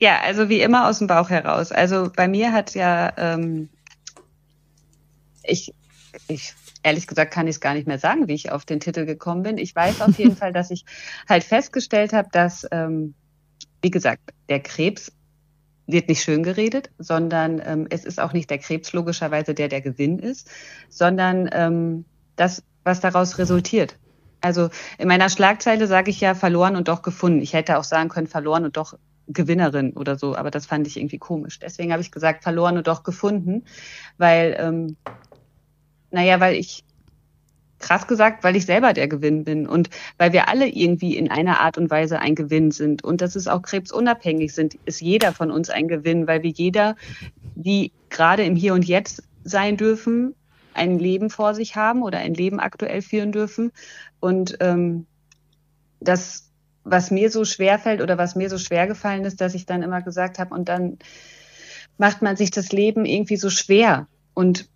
Ja, 0.00 0.20
also 0.20 0.48
wie 0.48 0.60
immer 0.60 0.88
aus 0.88 0.98
dem 0.98 1.06
Bauch 1.06 1.30
heraus. 1.30 1.70
Also 1.70 2.10
bei 2.14 2.26
mir 2.26 2.52
hat 2.52 2.74
ja, 2.74 3.12
ähm, 3.16 3.68
ich, 5.44 5.72
ich, 6.26 6.54
ehrlich 6.82 7.06
gesagt 7.06 7.32
kann 7.32 7.46
ich 7.46 7.56
es 7.56 7.60
gar 7.60 7.74
nicht 7.74 7.86
mehr 7.86 8.00
sagen, 8.00 8.26
wie 8.26 8.34
ich 8.34 8.50
auf 8.50 8.64
den 8.64 8.80
Titel 8.80 9.06
gekommen 9.06 9.44
bin. 9.44 9.58
Ich 9.58 9.76
weiß 9.76 10.00
auf 10.00 10.18
jeden 10.18 10.36
Fall, 10.36 10.52
dass 10.52 10.72
ich 10.72 10.84
halt 11.28 11.44
festgestellt 11.44 12.12
habe, 12.12 12.28
dass, 12.32 12.66
ähm, 12.72 13.14
wie 13.80 13.90
gesagt, 13.90 14.32
der 14.48 14.60
Krebs 14.60 15.12
wird 15.88 16.08
nicht 16.08 16.22
schön 16.22 16.42
geredet, 16.42 16.90
sondern 16.98 17.60
ähm, 17.64 17.86
es 17.90 18.04
ist 18.04 18.20
auch 18.20 18.32
nicht 18.32 18.50
der 18.50 18.58
Krebs 18.58 18.92
logischerweise, 18.92 19.54
der 19.54 19.68
der 19.68 19.80
Gewinn 19.80 20.18
ist, 20.18 20.48
sondern 20.90 21.48
ähm, 21.52 22.04
das, 22.36 22.62
was 22.84 23.00
daraus 23.00 23.38
resultiert. 23.38 23.96
Also 24.40 24.68
in 24.98 25.08
meiner 25.08 25.30
Schlagzeile 25.30 25.86
sage 25.86 26.10
ich 26.10 26.20
ja 26.20 26.34
verloren 26.34 26.76
und 26.76 26.88
doch 26.88 27.02
gefunden. 27.02 27.40
Ich 27.40 27.54
hätte 27.54 27.78
auch 27.78 27.84
sagen 27.84 28.10
können 28.10 28.28
verloren 28.28 28.64
und 28.64 28.76
doch 28.76 28.94
Gewinnerin 29.26 29.94
oder 29.94 30.16
so, 30.16 30.36
aber 30.36 30.50
das 30.50 30.66
fand 30.66 30.86
ich 30.86 30.98
irgendwie 30.98 31.18
komisch. 31.18 31.58
Deswegen 31.58 31.90
habe 31.90 32.02
ich 32.02 32.12
gesagt 32.12 32.42
verloren 32.42 32.76
und 32.76 32.86
doch 32.86 33.02
gefunden, 33.02 33.64
weil, 34.18 34.56
ähm, 34.58 34.96
naja, 36.10 36.38
weil 36.38 36.54
ich 36.54 36.84
krass 37.78 38.06
gesagt, 38.06 38.44
weil 38.44 38.56
ich 38.56 38.66
selber 38.66 38.92
der 38.92 39.08
Gewinn 39.08 39.44
bin 39.44 39.66
und 39.66 39.90
weil 40.16 40.32
wir 40.32 40.48
alle 40.48 40.68
irgendwie 40.68 41.16
in 41.16 41.30
einer 41.30 41.60
Art 41.60 41.78
und 41.78 41.90
Weise 41.90 42.18
ein 42.18 42.34
Gewinn 42.34 42.70
sind 42.70 43.04
und 43.04 43.20
dass 43.20 43.36
es 43.36 43.48
auch 43.48 43.62
krebsunabhängig 43.62 44.52
sind, 44.54 44.74
ist 44.84 45.00
jeder 45.00 45.32
von 45.32 45.50
uns 45.50 45.70
ein 45.70 45.88
Gewinn, 45.88 46.26
weil 46.26 46.42
wir 46.42 46.50
jeder, 46.50 46.96
die 47.54 47.92
gerade 48.10 48.44
im 48.44 48.56
Hier 48.56 48.74
und 48.74 48.84
Jetzt 48.84 49.22
sein 49.44 49.76
dürfen, 49.76 50.34
ein 50.74 50.98
Leben 50.98 51.30
vor 51.30 51.54
sich 51.54 51.76
haben 51.76 52.02
oder 52.02 52.18
ein 52.18 52.34
Leben 52.34 52.60
aktuell 52.60 53.02
führen 53.02 53.32
dürfen. 53.32 53.72
Und 54.20 54.56
ähm, 54.60 55.06
das, 56.00 56.50
was 56.84 57.10
mir 57.10 57.30
so 57.30 57.44
schwer 57.44 57.78
fällt 57.78 58.00
oder 58.00 58.16
was 58.16 58.36
mir 58.36 58.48
so 58.48 58.58
schwer 58.58 58.86
gefallen 58.86 59.24
ist, 59.24 59.40
dass 59.40 59.54
ich 59.54 59.66
dann 59.66 59.82
immer 59.82 60.02
gesagt 60.02 60.38
habe, 60.38 60.54
und 60.54 60.68
dann 60.68 60.98
macht 61.98 62.22
man 62.22 62.36
sich 62.36 62.50
das 62.50 62.72
Leben 62.72 63.04
irgendwie 63.04 63.36
so 63.36 63.50
schwer. 63.50 64.06
Und 64.34 64.68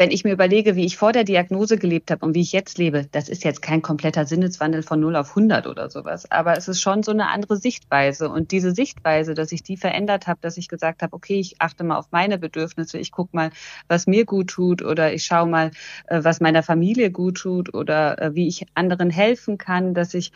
wenn 0.00 0.10
ich 0.12 0.24
mir 0.24 0.32
überlege, 0.32 0.76
wie 0.76 0.86
ich 0.86 0.96
vor 0.96 1.12
der 1.12 1.24
Diagnose 1.24 1.76
gelebt 1.76 2.10
habe 2.10 2.24
und 2.24 2.34
wie 2.34 2.40
ich 2.40 2.52
jetzt 2.52 2.78
lebe, 2.78 3.06
das 3.12 3.28
ist 3.28 3.44
jetzt 3.44 3.60
kein 3.60 3.82
kompletter 3.82 4.24
Sinneswandel 4.24 4.82
von 4.82 4.98
0 4.98 5.14
auf 5.14 5.28
100 5.36 5.66
oder 5.66 5.90
sowas, 5.90 6.30
aber 6.30 6.56
es 6.56 6.68
ist 6.68 6.80
schon 6.80 7.02
so 7.02 7.12
eine 7.12 7.28
andere 7.28 7.58
Sichtweise 7.58 8.30
und 8.30 8.50
diese 8.50 8.74
Sichtweise, 8.74 9.34
dass 9.34 9.52
ich 9.52 9.62
die 9.62 9.76
verändert 9.76 10.26
habe, 10.26 10.40
dass 10.40 10.56
ich 10.56 10.68
gesagt 10.68 11.02
habe, 11.02 11.12
okay, 11.12 11.38
ich 11.38 11.60
achte 11.60 11.84
mal 11.84 11.98
auf 11.98 12.12
meine 12.12 12.38
Bedürfnisse, 12.38 12.96
ich 12.96 13.12
gucke 13.12 13.36
mal, 13.36 13.50
was 13.88 14.06
mir 14.06 14.24
gut 14.24 14.48
tut 14.48 14.80
oder 14.80 15.12
ich 15.12 15.26
schaue 15.26 15.46
mal, 15.46 15.70
äh, 16.06 16.24
was 16.24 16.40
meiner 16.40 16.62
Familie 16.62 17.10
gut 17.10 17.36
tut 17.36 17.74
oder 17.74 18.18
äh, 18.22 18.34
wie 18.34 18.48
ich 18.48 18.64
anderen 18.72 19.10
helfen 19.10 19.58
kann, 19.58 19.92
dass 19.92 20.14
ich 20.14 20.32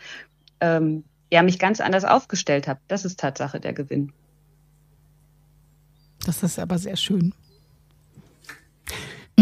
ähm, 0.59 1.05
ja 1.31 1.41
mich 1.41 1.57
ganz 1.57 1.81
anders 1.81 2.05
aufgestellt 2.05 2.67
habe. 2.67 2.81
Das 2.87 3.03
ist 3.03 3.19
Tatsache 3.19 3.59
der 3.59 3.73
Gewinn. 3.73 4.13
Das 6.23 6.43
ist 6.43 6.59
aber 6.59 6.77
sehr 6.77 6.97
schön. 6.97 7.33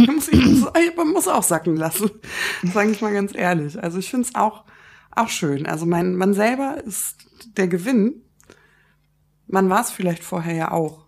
muss 0.14 0.28
ich, 0.30 0.96
man 0.96 1.10
muss 1.10 1.28
auch 1.28 1.44
sacken 1.44 1.76
lassen, 1.76 2.10
sage 2.74 2.92
ich 2.92 3.02
mal 3.02 3.14
ganz 3.14 3.36
ehrlich. 3.36 3.82
Also 3.82 4.00
ich 4.00 4.10
finde 4.10 4.28
es 4.28 4.36
auch, 4.36 4.64
auch 5.12 5.30
schön. 5.30 5.66
Also 5.66 5.86
mein, 5.86 6.16
man 6.16 6.34
selber 6.34 6.78
ist 6.84 7.18
der 7.58 7.68
Gewinn. 7.68 8.22
Man 9.48 9.70
war 9.70 9.82
es 9.82 9.92
vielleicht 9.92 10.24
vorher 10.24 10.56
ja 10.56 10.72
auch. 10.72 11.04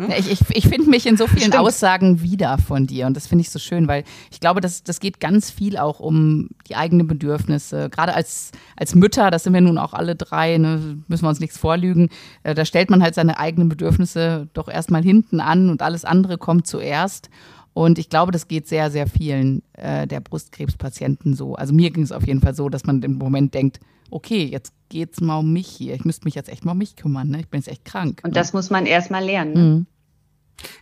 Ne? 0.00 0.16
Ich 0.18 0.30
ich, 0.30 0.40
ich 0.50 0.68
finde 0.68 0.88
mich 0.88 1.06
in 1.06 1.16
so 1.16 1.26
vielen 1.26 1.52
Stimmt. 1.52 1.58
Aussagen 1.58 2.22
wieder 2.22 2.58
von 2.58 2.86
dir 2.86 3.06
und 3.06 3.16
das 3.16 3.26
finde 3.26 3.42
ich 3.42 3.50
so 3.50 3.58
schön, 3.58 3.88
weil 3.88 4.04
ich 4.30 4.40
glaube, 4.40 4.60
das, 4.60 4.82
das 4.82 5.00
geht 5.00 5.20
ganz 5.20 5.50
viel 5.50 5.76
auch 5.76 6.00
um 6.00 6.48
die 6.68 6.76
eigenen 6.76 7.06
Bedürfnisse. 7.06 7.90
Gerade 7.90 8.14
als, 8.14 8.52
als 8.76 8.94
Mütter, 8.94 9.30
das 9.30 9.44
sind 9.44 9.52
wir 9.52 9.60
nun 9.60 9.78
auch 9.78 9.92
alle 9.92 10.16
drei, 10.16 10.56
ne, 10.58 10.98
müssen 11.08 11.24
wir 11.24 11.28
uns 11.28 11.40
nichts 11.40 11.58
vorlügen, 11.58 12.08
äh, 12.44 12.54
da 12.54 12.64
stellt 12.64 12.88
man 12.88 13.02
halt 13.02 13.14
seine 13.14 13.38
eigenen 13.38 13.68
Bedürfnisse 13.68 14.48
doch 14.54 14.68
erstmal 14.68 15.02
hinten 15.02 15.40
an 15.40 15.68
und 15.68 15.82
alles 15.82 16.04
andere 16.04 16.38
kommt 16.38 16.66
zuerst. 16.66 17.28
Und 17.72 17.98
ich 17.98 18.08
glaube, 18.08 18.32
das 18.32 18.48
geht 18.48 18.66
sehr, 18.66 18.90
sehr 18.90 19.06
vielen 19.06 19.62
äh, 19.74 20.06
der 20.06 20.20
Brustkrebspatienten 20.20 21.34
so. 21.34 21.54
Also 21.54 21.72
mir 21.72 21.90
ging 21.90 22.02
es 22.02 22.12
auf 22.12 22.26
jeden 22.26 22.40
Fall 22.40 22.54
so, 22.54 22.68
dass 22.68 22.84
man 22.84 23.02
im 23.02 23.14
Moment 23.14 23.54
denkt, 23.54 23.80
okay, 24.10 24.44
jetzt 24.44 24.72
geht 24.88 25.12
es 25.12 25.20
mal 25.20 25.38
um 25.38 25.52
mich 25.52 25.68
hier. 25.68 25.94
Ich 25.94 26.04
müsste 26.04 26.24
mich 26.24 26.34
jetzt 26.34 26.48
echt 26.48 26.64
mal 26.64 26.72
um 26.72 26.78
mich 26.78 26.96
kümmern. 26.96 27.28
Ne? 27.28 27.40
Ich 27.40 27.48
bin 27.48 27.60
jetzt 27.60 27.68
echt 27.68 27.84
krank. 27.84 28.20
Und 28.24 28.30
ne? 28.30 28.34
das 28.34 28.52
muss 28.52 28.70
man 28.70 28.86
erst 28.86 29.10
mal 29.10 29.24
lernen. 29.24 29.52
Ne? 29.52 29.60
Mhm. 29.60 29.86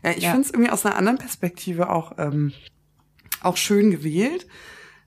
Ja, 0.02 0.10
ich 0.10 0.24
ja. 0.24 0.30
finde 0.30 0.46
es 0.46 0.50
irgendwie 0.52 0.70
aus 0.70 0.84
einer 0.84 0.96
anderen 0.96 1.18
Perspektive 1.18 1.90
auch, 1.90 2.12
ähm, 2.18 2.52
auch 3.42 3.56
schön 3.56 3.90
gewählt. 3.90 4.46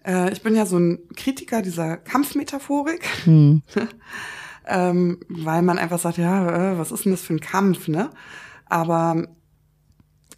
Äh, 0.05 0.31
ich 0.31 0.41
bin 0.41 0.55
ja 0.55 0.65
so 0.65 0.77
ein 0.77 0.99
Kritiker 1.15 1.61
dieser 1.61 1.97
Kampfmetaphorik. 1.97 3.05
Mhm. 3.25 3.63
ähm, 4.67 5.19
weil 5.27 5.61
man 5.61 5.77
einfach 5.77 5.99
sagt, 5.99 6.17
ja, 6.17 6.73
äh, 6.73 6.77
was 6.77 6.91
ist 6.91 7.05
denn 7.05 7.11
das 7.11 7.21
für 7.21 7.33
ein 7.33 7.41
Kampf, 7.41 7.87
ne? 7.87 8.11
Aber 8.65 9.27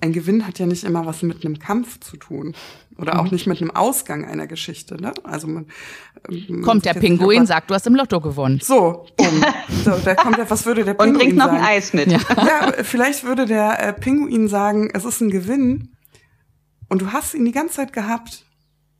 ein 0.04 0.12
Gewinn 0.12 0.46
hat 0.46 0.60
ja 0.60 0.66
nicht 0.66 0.84
immer 0.84 1.06
was 1.06 1.22
mit 1.22 1.46
einem 1.46 1.60
Kampf 1.60 2.00
zu 2.02 2.18
tun 2.18 2.54
oder 2.98 3.20
auch 3.20 3.26
mhm. 3.26 3.32
nicht 3.32 3.48
mit 3.48 3.62
einem 3.62 3.72
Ausgang 3.72 4.26
einer 4.26 4.48
Geschichte. 4.48 5.02
Ne? 5.02 5.14
Also 5.24 5.48
man, 5.48 5.68
ähm, 6.30 6.62
kommt 6.62 6.86
der 6.86 6.94
Pinguin, 6.94 7.46
sagt, 7.46 7.72
du 7.72 7.74
hast 7.74 7.88
im 7.88 7.96
Lotto 7.96 8.20
gewonnen. 8.20 8.60
So, 8.62 9.06
um. 9.18 9.46
so 9.84 9.92
da 10.04 10.16
kommt 10.16 10.38
der, 10.38 10.50
was 10.50 10.66
würde 10.66 10.84
der 10.84 10.94
Pinguin 10.96 11.14
sagen? 11.14 11.14
Und 11.14 11.20
bringt 11.20 11.38
noch 11.38 11.52
ein 11.52 11.64
Eis 11.64 11.94
mit. 11.94 12.12
Ja. 12.12 12.20
ja, 12.38 12.84
vielleicht 12.84 13.24
würde 13.24 13.46
der 13.46 13.80
äh, 13.80 13.94
Pinguin 13.94 14.50
sagen, 14.50 14.90
es 14.94 15.06
ist 15.06 15.22
ein 15.22 15.30
Gewinn 15.30 15.96
und 16.90 17.02
du 17.02 17.14
hast 17.14 17.34
ihn 17.34 17.46
die 17.46 17.54
ganze 17.54 17.76
Zeit 17.76 17.94
gehabt, 17.94 18.46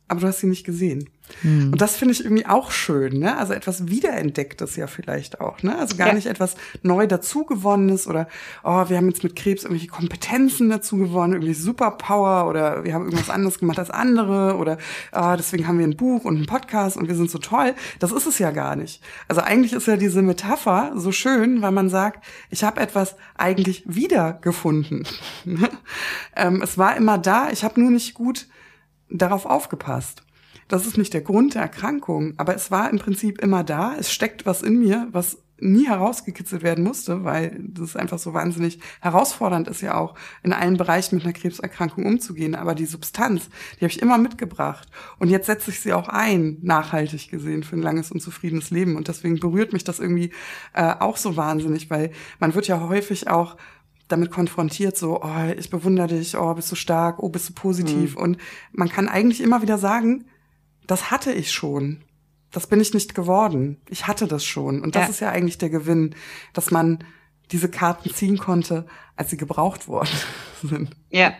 aber 0.08 0.22
du 0.22 0.26
hast 0.28 0.42
ihn 0.42 0.50
nicht 0.50 0.64
gesehen. 0.64 1.10
Hm. 1.40 1.72
Und 1.72 1.80
das 1.80 1.96
finde 1.96 2.12
ich 2.12 2.22
irgendwie 2.22 2.46
auch 2.46 2.70
schön, 2.70 3.18
ne? 3.18 3.36
Also 3.38 3.54
etwas 3.54 3.88
Wiederentdecktes 3.88 4.76
ja 4.76 4.86
vielleicht 4.86 5.40
auch, 5.40 5.62
ne? 5.62 5.76
Also 5.78 5.96
gar 5.96 6.08
ja. 6.08 6.14
nicht 6.14 6.26
etwas 6.26 6.54
neu 6.82 7.06
dazugewonnenes 7.06 8.06
oder, 8.06 8.28
oh, 8.62 8.88
wir 8.88 8.96
haben 8.96 9.08
jetzt 9.08 9.24
mit 9.24 9.34
Krebs 9.34 9.64
irgendwelche 9.64 9.88
Kompetenzen 9.88 10.68
dazu 10.68 10.98
gewonnen, 10.98 11.32
irgendwie 11.32 11.54
Superpower 11.54 12.48
oder 12.48 12.84
wir 12.84 12.92
haben 12.94 13.04
irgendwas 13.04 13.30
anderes 13.30 13.58
gemacht 13.58 13.78
als 13.78 13.90
andere 13.90 14.56
oder 14.56 14.78
oh, 15.12 15.34
deswegen 15.36 15.66
haben 15.66 15.78
wir 15.78 15.86
ein 15.86 15.96
Buch 15.96 16.24
und 16.24 16.36
einen 16.36 16.46
Podcast 16.46 16.96
und 16.96 17.08
wir 17.08 17.14
sind 17.14 17.30
so 17.30 17.38
toll. 17.38 17.74
Das 17.98 18.12
ist 18.12 18.26
es 18.26 18.38
ja 18.38 18.50
gar 18.50 18.76
nicht. 18.76 19.02
Also 19.26 19.40
eigentlich 19.40 19.72
ist 19.72 19.86
ja 19.86 19.96
diese 19.96 20.22
Metapher 20.22 20.92
so 20.94 21.10
schön, 21.10 21.62
weil 21.62 21.72
man 21.72 21.88
sagt, 21.88 22.24
ich 22.50 22.64
habe 22.64 22.80
etwas 22.80 23.16
eigentlich 23.36 23.82
wiedergefunden. 23.86 25.06
ähm, 26.36 26.62
es 26.62 26.76
war 26.76 26.96
immer 26.96 27.18
da, 27.18 27.50
ich 27.50 27.64
habe 27.64 27.80
nur 27.80 27.90
nicht 27.90 28.14
gut 28.14 28.46
darauf 29.08 29.46
aufgepasst. 29.46 30.22
Das 30.68 30.86
ist 30.86 30.98
nicht 30.98 31.14
der 31.14 31.20
Grund 31.20 31.54
der 31.54 31.62
Erkrankung, 31.62 32.34
aber 32.36 32.54
es 32.54 32.70
war 32.70 32.90
im 32.90 32.98
Prinzip 32.98 33.40
immer 33.40 33.64
da. 33.64 33.94
Es 33.98 34.12
steckt 34.12 34.46
was 34.46 34.62
in 34.62 34.78
mir, 34.78 35.08
was 35.12 35.38
nie 35.58 35.86
herausgekitzelt 35.86 36.62
werden 36.62 36.84
musste, 36.84 37.24
weil 37.24 37.58
das 37.60 37.96
einfach 37.96 38.18
so 38.18 38.34
wahnsinnig 38.34 38.80
herausfordernd 39.00 39.68
ist 39.68 39.82
ja 39.82 39.96
auch, 39.96 40.14
in 40.42 40.52
allen 40.52 40.76
Bereichen 40.76 41.16
mit 41.16 41.24
einer 41.24 41.32
Krebserkrankung 41.32 42.04
umzugehen. 42.04 42.54
Aber 42.54 42.74
die 42.74 42.86
Substanz, 42.86 43.48
die 43.74 43.84
habe 43.84 43.92
ich 43.92 44.02
immer 44.02 44.18
mitgebracht. 44.18 44.88
Und 45.18 45.30
jetzt 45.30 45.46
setze 45.46 45.70
ich 45.70 45.80
sie 45.80 45.92
auch 45.92 46.08
ein, 46.08 46.58
nachhaltig 46.62 47.30
gesehen, 47.30 47.62
für 47.62 47.76
ein 47.76 47.82
langes 47.82 48.10
und 48.10 48.20
zufriedenes 48.20 48.70
Leben. 48.70 48.96
Und 48.96 49.08
deswegen 49.08 49.38
berührt 49.38 49.72
mich 49.72 49.84
das 49.84 50.00
irgendwie 50.00 50.30
äh, 50.72 50.94
auch 50.98 51.16
so 51.16 51.36
wahnsinnig, 51.36 51.88
weil 51.88 52.10
man 52.40 52.54
wird 52.54 52.66
ja 52.66 52.80
häufig 52.80 53.28
auch 53.28 53.56
damit 54.08 54.30
konfrontiert, 54.30 54.98
so, 54.98 55.22
oh, 55.22 55.52
ich 55.56 55.70
bewundere 55.70 56.08
dich, 56.08 56.36
oh, 56.36 56.52
bist 56.54 56.70
du 56.70 56.76
stark, 56.76 57.20
oh, 57.20 57.30
bist 57.30 57.48
du 57.48 57.52
positiv. 57.54 58.16
Mhm. 58.16 58.22
Und 58.22 58.38
man 58.72 58.90
kann 58.90 59.08
eigentlich 59.08 59.40
immer 59.40 59.62
wieder 59.62 59.78
sagen, 59.78 60.26
das 60.86 61.10
hatte 61.10 61.32
ich 61.32 61.52
schon. 61.52 62.02
Das 62.50 62.66
bin 62.66 62.80
ich 62.80 62.94
nicht 62.94 63.14
geworden. 63.14 63.80
Ich 63.88 64.06
hatte 64.06 64.28
das 64.28 64.44
schon. 64.44 64.80
Und 64.80 64.94
das 64.94 65.04
ja. 65.04 65.08
ist 65.10 65.20
ja 65.20 65.30
eigentlich 65.30 65.58
der 65.58 65.70
Gewinn, 65.70 66.14
dass 66.52 66.70
man 66.70 67.04
diese 67.50 67.68
Karten 67.68 68.10
ziehen 68.10 68.38
konnte, 68.38 68.86
als 69.16 69.30
sie 69.30 69.36
gebraucht 69.36 69.88
worden 69.88 70.10
sind. 70.62 70.90
Ja. 71.10 71.32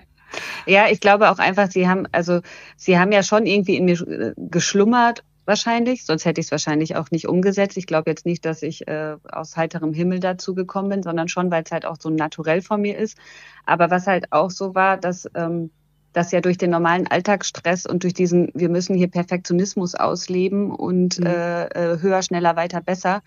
Ja, 0.67 0.89
ich 0.91 0.99
glaube 0.99 1.31
auch 1.31 1.39
einfach, 1.39 1.71
sie 1.71 1.89
haben, 1.89 2.09
also 2.11 2.41
sie 2.77 2.99
haben 2.99 3.13
ja 3.13 3.23
schon 3.23 3.47
irgendwie 3.47 3.77
in 3.77 3.85
mir 3.85 4.01
äh, 4.01 4.35
geschlummert, 4.37 5.23
wahrscheinlich, 5.45 6.05
sonst 6.05 6.25
hätte 6.25 6.41
ich 6.41 6.49
es 6.49 6.51
wahrscheinlich 6.51 6.97
auch 6.97 7.11
nicht 7.11 7.29
umgesetzt. 7.29 7.77
Ich 7.77 7.87
glaube 7.87 8.11
jetzt 8.11 8.27
nicht, 8.27 8.45
dass 8.45 8.63
ich 8.63 8.89
äh, 8.89 9.17
aus 9.31 9.57
heiterem 9.57 9.93
Himmel 9.93 10.21
dazu 10.21 10.55
gekommen 10.55 10.89
bin, 10.89 11.03
sondern 11.03 11.29
schon, 11.29 11.51
weil 11.51 11.63
es 11.65 11.71
halt 11.71 11.85
auch 11.85 11.97
so 12.01 12.11
naturell 12.11 12.63
von 12.63 12.81
mir 12.81 12.97
ist. 12.99 13.19
Aber 13.67 13.91
was 13.91 14.07
halt 14.07 14.33
auch 14.33 14.51
so 14.51 14.75
war, 14.75 14.97
dass 14.97 15.29
ähm, 15.35 15.71
das 16.15 16.33
ja 16.33 16.41
durch 16.41 16.57
den 16.57 16.71
normalen 16.71 17.07
Alltagsstress 17.07 17.85
und 17.85 18.05
durch 18.05 18.15
diesen, 18.15 18.51
wir 18.55 18.69
müssen 18.71 18.95
hier 18.95 19.09
Perfektionismus 19.09 19.95
ausleben 19.95 20.71
und 20.71 21.19
mhm. 21.19 21.27
äh, 21.27 21.65
äh 21.67 22.01
höher, 22.01 22.23
schneller, 22.23 22.57
weiter, 22.57 22.81
besser, 22.81 23.23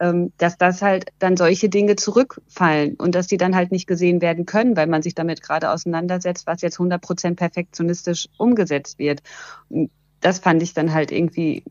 ähm, 0.00 0.32
dass 0.38 0.58
das 0.58 0.82
halt 0.82 1.06
dann 1.20 1.36
solche 1.36 1.68
Dinge 1.68 1.96
zurückfallen 1.96 2.96
und 2.96 3.14
dass 3.14 3.28
die 3.28 3.36
dann 3.36 3.54
halt 3.54 3.70
nicht 3.72 3.86
gesehen 3.86 4.20
werden 4.20 4.44
können, 4.44 4.76
weil 4.76 4.88
man 4.88 5.02
sich 5.02 5.14
damit 5.14 5.40
gerade 5.40 5.70
auseinandersetzt, 5.70 6.46
was 6.46 6.60
jetzt 6.60 6.78
100 6.78 7.00
Prozent 7.00 7.38
perfektionistisch 7.38 8.28
umgesetzt 8.36 8.98
wird. 8.98 9.22
Und 9.70 9.90
das 10.20 10.40
fand 10.40 10.62
ich 10.62 10.74
dann 10.74 10.92
halt 10.92 11.12
irgendwie, 11.12 11.64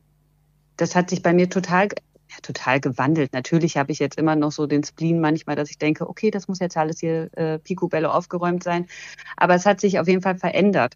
das 0.78 0.96
hat 0.96 1.10
sich 1.10 1.22
bei 1.22 1.34
mir 1.34 1.50
total 1.50 1.90
ja, 2.32 2.38
total 2.42 2.80
gewandelt. 2.80 3.34
Natürlich 3.34 3.76
habe 3.78 3.92
ich 3.92 4.00
jetzt 4.00 4.18
immer 4.18 4.36
noch 4.36 4.52
so 4.52 4.66
den 4.66 4.84
Spleen 4.84 5.20
manchmal, 5.20 5.56
dass 5.58 5.70
ich 5.70 5.78
denke, 5.78 6.08
okay, 6.10 6.32
das 6.32 6.48
muss 6.48 6.60
jetzt 6.60 6.78
alles 6.78 7.00
hier 7.00 7.30
äh, 7.38 7.60
picobello 7.60 8.10
aufgeräumt 8.10 8.64
sein. 8.64 8.88
Aber 9.36 9.56
es 9.56 9.66
hat 9.66 9.82
sich 9.82 10.00
auf 10.00 10.08
jeden 10.08 10.22
Fall 10.22 10.38
verändert, 10.38 10.96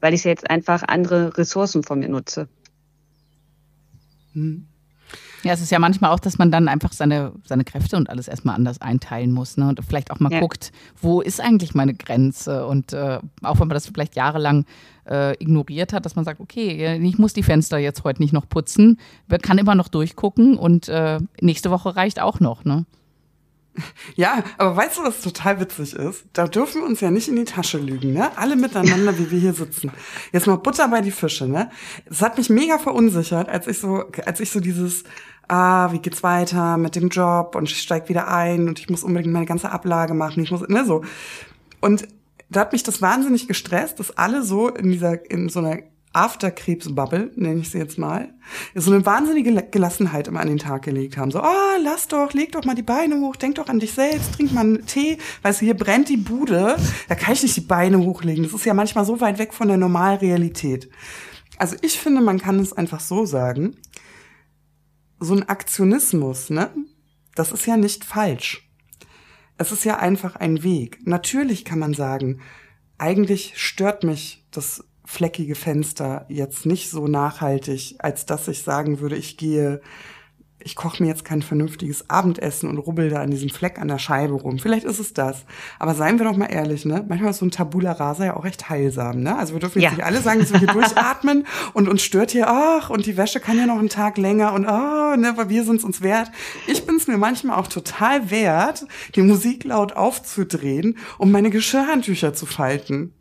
weil 0.00 0.12
ich 0.12 0.24
jetzt 0.24 0.50
einfach 0.50 0.82
andere 0.86 1.36
Ressourcen 1.38 1.82
von 1.82 2.00
mir 2.00 2.10
nutze. 2.10 2.48
Hm. 4.34 4.66
Ja, 5.42 5.52
es 5.52 5.60
ist 5.60 5.70
ja 5.70 5.78
manchmal 5.78 6.10
auch, 6.10 6.20
dass 6.20 6.38
man 6.38 6.50
dann 6.50 6.68
einfach 6.68 6.92
seine, 6.92 7.32
seine 7.44 7.64
Kräfte 7.64 7.96
und 7.96 8.10
alles 8.10 8.28
erstmal 8.28 8.54
anders 8.54 8.80
einteilen 8.80 9.32
muss. 9.32 9.56
Ne? 9.56 9.68
Und 9.68 9.80
vielleicht 9.86 10.10
auch 10.10 10.20
mal 10.20 10.32
ja. 10.32 10.40
guckt, 10.40 10.72
wo 11.00 11.20
ist 11.20 11.40
eigentlich 11.40 11.74
meine 11.74 11.94
Grenze? 11.94 12.66
Und 12.66 12.92
äh, 12.92 13.18
auch 13.42 13.60
wenn 13.60 13.68
man 13.68 13.74
das 13.74 13.86
vielleicht 13.86 14.16
jahrelang 14.16 14.66
äh, 15.08 15.34
ignoriert 15.42 15.92
hat, 15.92 16.04
dass 16.04 16.14
man 16.16 16.24
sagt, 16.24 16.40
okay, 16.40 16.98
ich 17.02 17.18
muss 17.18 17.32
die 17.32 17.42
Fenster 17.42 17.78
jetzt 17.78 18.04
heute 18.04 18.22
nicht 18.22 18.32
noch 18.32 18.48
putzen, 18.48 18.98
man 19.28 19.40
kann 19.40 19.58
immer 19.58 19.74
noch 19.74 19.88
durchgucken 19.88 20.56
und 20.56 20.88
äh, 20.88 21.18
nächste 21.40 21.70
Woche 21.70 21.96
reicht 21.96 22.20
auch 22.20 22.40
noch. 22.40 22.64
Ne? 22.64 22.84
Ja, 24.16 24.42
aber 24.58 24.76
weißt 24.76 24.98
du, 24.98 25.02
was 25.02 25.20
total 25.22 25.60
witzig 25.60 25.94
ist? 25.94 26.24
Da 26.32 26.46
dürfen 26.46 26.82
wir 26.82 26.88
uns 26.88 27.00
ja 27.00 27.10
nicht 27.10 27.28
in 27.28 27.36
die 27.36 27.44
Tasche 27.44 27.78
lügen, 27.78 28.12
ne? 28.12 28.36
Alle 28.36 28.56
miteinander, 28.56 29.16
wie 29.18 29.30
wir 29.30 29.38
hier 29.38 29.54
sitzen. 29.54 29.92
Jetzt 30.32 30.46
mal 30.46 30.56
Butter 30.56 30.88
bei 30.88 31.00
die 31.00 31.10
Fische, 31.10 31.46
ne? 31.46 31.70
Es 32.06 32.20
hat 32.20 32.36
mich 32.36 32.50
mega 32.50 32.78
verunsichert, 32.78 33.48
als 33.48 33.66
ich 33.68 33.78
so, 33.78 34.04
als 34.26 34.40
ich 34.40 34.50
so 34.50 34.60
dieses, 34.60 35.04
ah, 35.50 35.92
wie 35.92 35.98
geht's 35.98 36.22
weiter 36.22 36.76
mit 36.76 36.96
dem 36.96 37.08
Job 37.08 37.54
und 37.56 37.70
ich 37.70 37.80
steig 37.80 38.08
wieder 38.08 38.28
ein 38.28 38.68
und 38.68 38.78
ich 38.78 38.88
muss 38.88 39.04
unbedingt 39.04 39.32
meine 39.32 39.46
ganze 39.46 39.70
Ablage 39.70 40.14
machen, 40.14 40.42
ich 40.42 40.50
muss, 40.50 40.66
ne, 40.68 40.84
so. 40.84 41.02
Und 41.80 42.06
da 42.48 42.60
hat 42.60 42.72
mich 42.72 42.82
das 42.82 43.02
wahnsinnig 43.02 43.48
gestresst, 43.48 43.98
dass 44.00 44.16
alle 44.16 44.42
so 44.42 44.68
in 44.68 44.90
dieser, 44.90 45.30
in 45.30 45.48
so 45.48 45.60
einer 45.60 45.78
Afterkrebs-Bubble, 46.12 47.30
nenne 47.36 47.60
ich 47.60 47.70
sie 47.70 47.78
jetzt 47.78 47.96
mal, 47.96 48.34
so 48.74 48.92
eine 48.92 49.06
wahnsinnige 49.06 49.62
Gelassenheit 49.70 50.26
immer 50.26 50.40
an 50.40 50.48
den 50.48 50.58
Tag 50.58 50.82
gelegt 50.82 51.16
haben. 51.16 51.30
So, 51.30 51.40
oh, 51.40 51.78
lass 51.82 52.08
doch, 52.08 52.32
leg 52.32 52.50
doch 52.50 52.64
mal 52.64 52.74
die 52.74 52.82
Beine 52.82 53.20
hoch, 53.20 53.36
denk 53.36 53.54
doch 53.56 53.68
an 53.68 53.78
dich 53.78 53.92
selbst, 53.92 54.34
trink 54.34 54.52
mal 54.52 54.62
einen 54.62 54.86
Tee. 54.86 55.18
Weißt 55.42 55.60
du, 55.60 55.66
hier 55.66 55.76
brennt 55.76 56.08
die 56.08 56.16
Bude, 56.16 56.76
da 57.08 57.14
kann 57.14 57.34
ich 57.34 57.44
nicht 57.44 57.56
die 57.56 57.60
Beine 57.60 57.98
hochlegen. 57.98 58.42
Das 58.42 58.52
ist 58.52 58.64
ja 58.64 58.74
manchmal 58.74 59.04
so 59.04 59.20
weit 59.20 59.38
weg 59.38 59.54
von 59.54 59.68
der 59.68 59.76
Normalrealität. 59.76 60.90
Also 61.58 61.76
ich 61.82 62.00
finde, 62.00 62.22
man 62.22 62.40
kann 62.40 62.58
es 62.58 62.72
einfach 62.72 63.00
so 63.00 63.24
sagen. 63.24 63.76
So 65.20 65.34
ein 65.34 65.48
Aktionismus, 65.48 66.50
ne? 66.50 66.70
Das 67.34 67.52
ist 67.52 67.66
ja 67.66 67.76
nicht 67.76 68.04
falsch. 68.04 68.68
Es 69.58 69.70
ist 69.72 69.84
ja 69.84 69.98
einfach 69.98 70.36
ein 70.36 70.62
Weg. 70.62 70.98
Natürlich 71.06 71.64
kann 71.64 71.78
man 71.78 71.94
sagen, 71.94 72.40
eigentlich 72.98 73.52
stört 73.56 74.02
mich 74.04 74.46
das 74.50 74.84
fleckige 75.04 75.54
Fenster 75.54 76.24
jetzt 76.28 76.66
nicht 76.66 76.88
so 76.88 77.06
nachhaltig, 77.06 77.96
als 77.98 78.26
dass 78.26 78.48
ich 78.48 78.62
sagen 78.62 79.00
würde, 79.00 79.16
ich 79.16 79.36
gehe 79.36 79.80
ich 80.62 80.76
koche 80.76 81.02
mir 81.02 81.08
jetzt 81.08 81.24
kein 81.24 81.42
vernünftiges 81.42 82.08
Abendessen 82.08 82.68
und 82.68 82.78
rubbel 82.78 83.10
da 83.10 83.22
an 83.22 83.30
diesem 83.30 83.50
Fleck 83.50 83.78
an 83.78 83.88
der 83.88 83.98
Scheibe 83.98 84.34
rum. 84.34 84.58
Vielleicht 84.58 84.84
ist 84.84 84.98
es 84.98 85.12
das. 85.12 85.44
Aber 85.78 85.94
seien 85.94 86.18
wir 86.18 86.26
doch 86.26 86.36
mal 86.36 86.46
ehrlich, 86.46 86.84
ne? 86.84 87.04
Manchmal 87.08 87.30
ist 87.30 87.38
so 87.38 87.46
ein 87.46 87.50
Tabula 87.50 87.92
Rasa 87.92 88.26
ja 88.26 88.36
auch 88.36 88.44
recht 88.44 88.68
heilsam, 88.68 89.22
ne? 89.22 89.36
Also 89.36 89.54
wir 89.54 89.60
dürfen 89.60 89.80
jetzt 89.80 89.92
ja. 89.92 89.96
nicht 89.96 90.04
alle 90.04 90.20
sagen, 90.20 90.40
dass 90.40 90.52
wir 90.52 90.58
hier 90.58 90.68
durchatmen 90.72 91.46
und 91.72 91.88
uns 91.88 92.02
stört 92.02 92.30
hier, 92.30 92.48
ach, 92.48 92.90
und 92.90 93.06
die 93.06 93.16
Wäsche 93.16 93.40
kann 93.40 93.58
ja 93.58 93.66
noch 93.66 93.78
einen 93.78 93.88
Tag 93.88 94.18
länger 94.18 94.52
und 94.52 94.66
oh, 94.66 95.16
ne, 95.16 95.32
weil 95.36 95.48
wir 95.48 95.64
sind 95.64 95.82
uns 95.84 96.02
wert. 96.02 96.30
Ich 96.66 96.86
bin 96.86 96.96
es 96.96 97.06
mir 97.06 97.18
manchmal 97.18 97.58
auch 97.58 97.66
total 97.66 98.30
wert, 98.30 98.84
die 99.14 99.22
Musik 99.22 99.64
laut 99.64 99.94
aufzudrehen, 99.94 100.98
um 101.18 101.30
meine 101.30 101.50
Geschirrhandtücher 101.50 102.34
zu 102.34 102.46
falten. 102.46 103.14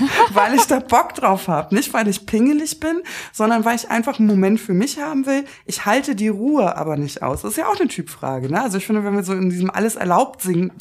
weil 0.32 0.54
ich 0.54 0.64
da 0.64 0.80
Bock 0.80 1.14
drauf 1.14 1.48
habe. 1.48 1.74
Nicht, 1.74 1.92
weil 1.92 2.08
ich 2.08 2.26
pingelig 2.26 2.80
bin, 2.80 3.02
sondern 3.32 3.64
weil 3.64 3.76
ich 3.76 3.90
einfach 3.90 4.18
einen 4.18 4.28
Moment 4.28 4.60
für 4.60 4.72
mich 4.72 4.98
haben 4.98 5.26
will. 5.26 5.44
Ich 5.66 5.86
halte 5.86 6.14
die 6.14 6.28
Ruhe 6.28 6.76
aber 6.80 6.96
nicht 6.96 7.22
aus. 7.22 7.42
Das 7.42 7.52
ist 7.52 7.56
ja 7.58 7.68
auch 7.68 7.78
eine 7.78 7.88
Typfrage. 7.88 8.50
Ne? 8.50 8.60
Also 8.60 8.78
ich 8.78 8.86
finde, 8.86 9.04
wenn 9.04 9.14
wir 9.14 9.22
so 9.22 9.34
in 9.34 9.50
diesem 9.50 9.70
alles 9.70 9.96
erlaubt 9.96 10.42
sind, 10.42 10.72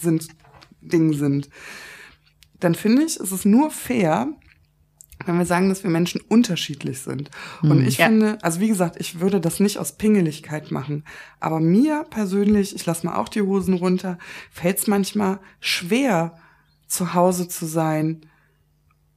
Ding 0.82 1.14
sind, 1.14 1.50
dann 2.60 2.76
finde 2.76 3.04
ich, 3.04 3.18
ist 3.18 3.32
es 3.32 3.46
nur 3.46 3.70
fair, 3.70 4.30
wenn 5.26 5.38
wir 5.38 5.46
sagen, 5.46 5.68
dass 5.70 5.84
wir 5.84 5.90
Menschen 5.90 6.22
unterschiedlich 6.22 7.00
sind. 7.00 7.30
Und 7.62 7.80
hm, 7.80 7.88
ich 7.88 7.98
ja. 7.98 8.06
finde, 8.06 8.38
also 8.42 8.62
wie 8.62 8.70
gesagt, 8.70 8.96
ich 9.00 9.20
würde 9.20 9.42
das 9.42 9.60
nicht 9.60 9.78
aus 9.78 9.98
Pingeligkeit 9.98 10.72
machen. 10.72 11.04
Aber 11.40 11.60
mir 11.60 12.06
persönlich, 12.10 12.74
ich 12.74 12.86
lasse 12.86 13.06
mal 13.06 13.18
auch 13.18 13.30
die 13.30 13.42
Hosen 13.42 13.74
runter, 13.74 14.18
fällt 14.52 14.80
es 14.80 14.88
manchmal 14.88 15.40
schwer, 15.60 16.38
zu 16.88 17.14
Hause 17.14 17.48
zu 17.48 17.66
sein 17.66 18.22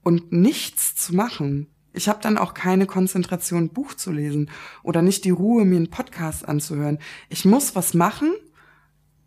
und 0.03 0.33
nichts 0.33 0.95
zu 0.97 1.15
machen. 1.15 1.69
Ich 1.93 2.09
habe 2.09 2.21
dann 2.23 2.39
auch 2.39 2.55
keine 2.55 2.87
Konzentration, 2.87 3.69
Buch 3.69 3.95
zu 3.95 4.13
lesen 4.13 4.51
oder 4.83 5.03
nicht 5.03 5.25
die 5.25 5.31
Ruhe, 5.31 5.65
mir 5.65 5.77
einen 5.77 5.91
Podcast 5.91 6.49
anzuhören. 6.49 6.99
Ich 7.29 7.45
muss 7.45 7.75
was 7.75 7.95
machen, 7.95 8.33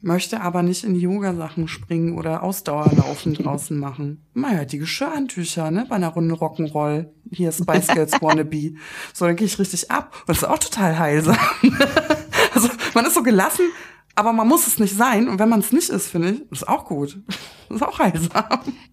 möchte 0.02 0.42
aber 0.42 0.62
nicht 0.62 0.84
in 0.84 0.94
die 0.94 1.02
Yoga-Sachen 1.02 1.68
springen 1.68 2.18
oder 2.18 2.44
Ausdauerlaufen 2.44 3.34
draußen 3.36 3.78
machen. 3.78 4.24
Naja, 4.34 4.66
die 4.66 4.78
Geschirrhandtücher, 4.78 5.72
ne, 5.72 5.86
bei 5.90 5.96
einer 5.96 6.10
Runde 6.10 6.36
Rock'n'Roll. 6.36 7.08
Hier 7.32 7.52
Spice 7.52 7.88
Girls 7.94 8.22
Wannabe. 8.22 8.76
So, 9.14 9.26
dann 9.26 9.36
gehe 9.36 9.48
ich 9.48 9.60
richtig 9.60 9.90
ab. 9.92 10.16
Und 10.22 10.30
das 10.30 10.38
ist 10.38 10.44
auch 10.44 10.60
total 10.60 10.98
heilsam. 10.98 11.38
also, 12.54 12.70
man 12.94 13.06
ist 13.06 13.16
so 13.16 13.24
gelassen, 13.24 13.66
aber 14.14 14.32
man 14.32 14.48
muss 14.48 14.68
es 14.68 14.80
nicht 14.80 14.96
sein. 14.96 15.28
Und 15.28 15.40
wenn 15.40 15.50
man 15.50 15.60
es 15.60 15.72
nicht 15.72 15.90
ist, 15.90 16.08
finde 16.08 16.32
ich, 16.32 16.52
ist 16.52 16.68
auch 16.68 16.86
gut. 16.86 17.20
Ist 17.70 17.84
auch 17.84 18.00
heilsam. 18.00 18.44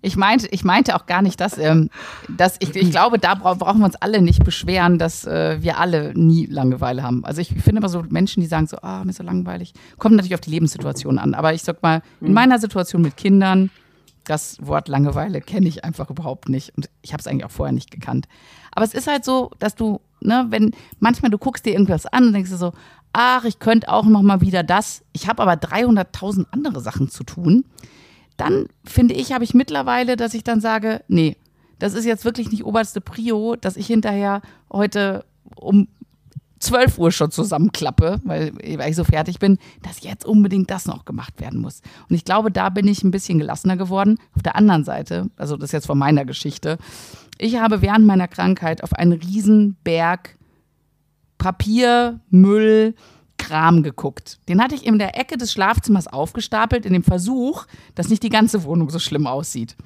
Ich 0.01 0.17
meinte, 0.17 0.49
ich 0.51 0.65
meinte 0.65 0.97
auch 0.97 1.07
gar 1.07 1.23
nicht, 1.23 1.41
dass, 1.41 1.59
ähm, 1.59 1.91
dass 2.29 2.57
ich, 2.61 2.75
ich 2.75 2.91
glaube, 2.91 3.19
da 3.19 3.35
bra 3.35 3.55
brauchen 3.55 3.81
wir 3.81 3.87
uns 3.87 3.97
alle 3.97 4.21
nicht 4.21 4.45
beschweren, 4.45 4.99
dass 4.99 5.27
äh, 5.27 5.63
wir 5.63 5.79
alle 5.79 6.13
nie 6.15 6.47
Langeweile 6.47 7.03
haben. 7.03 7.25
Also 7.25 7.41
ich 7.41 7.49
finde 7.49 7.79
immer 7.79 7.89
so 7.89 8.05
Menschen, 8.09 8.41
die 8.41 8.47
sagen 8.47 8.67
so, 8.67 8.79
ah, 8.83 9.05
mir 9.05 9.11
ist 9.11 9.17
so 9.17 9.23
langweilig. 9.23 9.75
Kommt 9.99 10.17
natürlich 10.17 10.35
auf 10.35 10.41
die 10.41 10.51
Lebenssituation 10.51 11.19
an. 11.19 11.35
Aber 11.35 11.55
ich 11.55 11.63
sag 11.63 11.83
mal, 11.83 12.03
in 12.21 12.29
mhm. 12.29 12.35
meiner 12.35 12.59
Situation 12.59 13.03
mit 13.03 13.17
Kindern, 13.17 13.71
das 14.25 14.57
Wort 14.65 14.89
Langeweile 14.89 15.41
kenne 15.41 15.69
ich 15.69 15.85
einfach 15.85 16.11
überhaupt 16.11 16.49
nicht. 16.49 16.73
Und 16.77 16.89
ich 17.03 17.13
habe 17.13 17.21
es 17.21 17.27
eigentlich 17.27 17.45
auch 17.45 17.51
vorher 17.51 17.73
nicht 17.73 17.91
gekannt. 17.91 18.27
Aber 18.73 18.85
es 18.85 18.95
ist 18.95 19.07
halt 19.07 19.25
so, 19.25 19.51
dass 19.59 19.75
du, 19.75 20.01
ne, 20.21 20.47
wenn 20.49 20.73
manchmal 21.01 21.31
du 21.31 21.39
guckst 21.39 21.67
dir 21.67 21.73
irgendwas 21.73 22.07
an 22.07 22.29
und 22.29 22.33
denkst 22.33 22.51
dir 22.51 22.57
so, 22.57 22.73
ach, 23.13 23.45
ich 23.45 23.59
könnte 23.59 23.89
auch 23.89 24.05
noch 24.05 24.23
mal 24.23 24.41
wieder 24.41 24.63
das. 24.63 25.03
Ich 25.13 25.29
habe 25.29 25.43
aber 25.43 25.55
300.000 25.55 26.47
andere 26.51 26.81
Sachen 26.81 27.09
zu 27.09 27.25
tun. 27.25 27.65
Dann 28.43 28.67
finde 28.85 29.15
ich, 29.15 29.33
habe 29.33 29.45
ich 29.45 29.55
mittlerweile, 29.55 30.17
dass 30.17 30.35
ich 30.35 30.43
dann 30.43 30.61
sage, 30.61 31.03
nee, 31.07 31.37
das 31.79 31.95
ist 31.95 32.05
jetzt 32.05 32.25
wirklich 32.25 32.51
nicht 32.51 32.65
oberste 32.65 33.01
Prio, 33.01 33.57
dass 33.57 33.77
ich 33.77 33.87
hinterher 33.87 34.43
heute 34.71 35.25
um 35.57 35.89
12 36.59 36.99
Uhr 36.99 37.11
schon 37.11 37.31
zusammenklappe, 37.31 38.21
weil, 38.25 38.53
weil 38.55 38.91
ich 38.91 38.97
so 38.97 39.05
fertig 39.05 39.39
bin, 39.39 39.59
dass 39.83 40.03
jetzt 40.03 40.25
unbedingt 40.25 40.71
das 40.71 40.87
noch 40.87 41.05
gemacht 41.05 41.41
werden 41.41 41.61
muss. 41.61 41.83
Und 42.09 42.15
ich 42.15 42.25
glaube, 42.25 42.51
da 42.51 42.69
bin 42.69 42.87
ich 42.87 43.03
ein 43.03 43.11
bisschen 43.11 43.39
gelassener 43.39 43.77
geworden. 43.77 44.19
Auf 44.35 44.43
der 44.43 44.57
anderen 44.57 44.85
Seite, 44.85 45.29
also 45.37 45.57
das 45.57 45.69
ist 45.69 45.73
jetzt 45.73 45.87
von 45.87 45.99
meiner 45.99 46.25
Geschichte, 46.25 46.79
ich 47.39 47.57
habe 47.57 47.83
während 47.83 48.07
meiner 48.07 48.29
Krankheit 48.29 48.85
auf 48.85 48.93
einen 48.93 49.13
riesen 49.13 49.77
Berg 49.83 50.37
Papier, 51.39 52.21
Müll, 52.31 52.95
Kram 53.43 53.83
geguckt. 53.83 54.39
Den 54.49 54.63
hatte 54.63 54.77
ich 54.77 54.87
in 54.87 55.01
der 55.01 55.19
Ecke 55.19 55.37
des 55.37 55.53
Schlafzimmers 55.53 56.07
aufgestapelt, 56.07 56.87
in 56.87 56.93
dem 56.93 57.03
Versuch, 57.03 57.67
dass 57.97 58.09
nicht 58.09 58.23
die 58.23 58.29
ganze 58.29 58.63
Wohnung 58.63 58.89
so 58.89 59.01
schlimm 59.01 59.27
aussieht. 59.27 59.77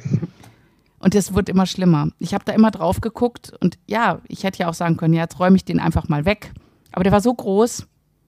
Und 0.98 1.14
es 1.14 1.34
wird 1.34 1.48
immer 1.48 1.64
schlimmer. 1.64 2.10
Ich 2.18 2.34
habe 2.34 2.44
da 2.44 2.52
immer 2.52 2.70
drauf 2.70 3.00
geguckt 3.00 3.54
und 3.60 3.78
ja, 3.86 4.20
ich 4.28 4.44
hätte 4.44 4.58
ja 4.58 4.68
auch 4.68 4.74
sagen 4.74 4.98
können, 4.98 5.14
ja, 5.14 5.22
jetzt 5.22 5.38
räume 5.38 5.56
ich 5.56 5.64
den 5.64 5.80
einfach 5.80 6.08
mal 6.08 6.26
weg. 6.26 6.52
Aber 6.92 7.02
der 7.02 7.12
war 7.12 7.22
so 7.22 7.32
groß, 7.32 7.86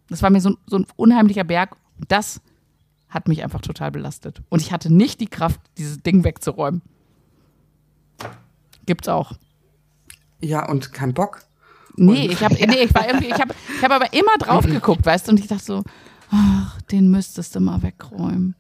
das 0.09 0.23
war 0.23 0.31
mir 0.31 0.41
so, 0.41 0.57
so 0.67 0.79
ein 0.79 0.87
unheimlicher 0.97 1.45
Berg. 1.45 1.77
Das 2.09 2.41
hat 3.11 3.29
mich 3.29 3.43
einfach 3.43 3.61
total 3.61 3.91
belastet. 3.91 4.43
Und 4.49 4.62
ich 4.62 4.73
hatte 4.73 4.93
nicht 4.93 5.21
die 5.21 5.29
Kraft, 5.29 5.61
dieses 5.77 6.03
Ding 6.03 6.25
wegzuräumen. 6.25 6.81
Gibt's 8.87 9.09
auch. 9.09 9.33
Ja, 10.41 10.67
und 10.69 10.93
kein 10.95 11.12
Bock. 11.12 11.43
Nee, 11.99 12.29
ich 12.31 12.43
habe 12.43 12.55
nee, 12.67 12.85
ich 12.85 12.95
war 12.95 13.07
irgendwie, 13.07 13.29
ich 13.29 13.41
habe 13.41 13.55
ich 13.77 13.83
hab 13.83 13.91
aber 13.91 14.13
immer 14.13 14.37
drauf 14.39 14.65
geguckt, 14.67 15.05
weißt 15.05 15.27
du, 15.27 15.33
und 15.33 15.41
ich 15.41 15.47
dachte 15.49 15.65
so, 15.65 15.83
ach, 16.31 16.81
den 16.83 17.11
müsstest 17.11 17.55
du 17.55 17.61
mal 17.61 17.83
wegräumen. 17.83 18.55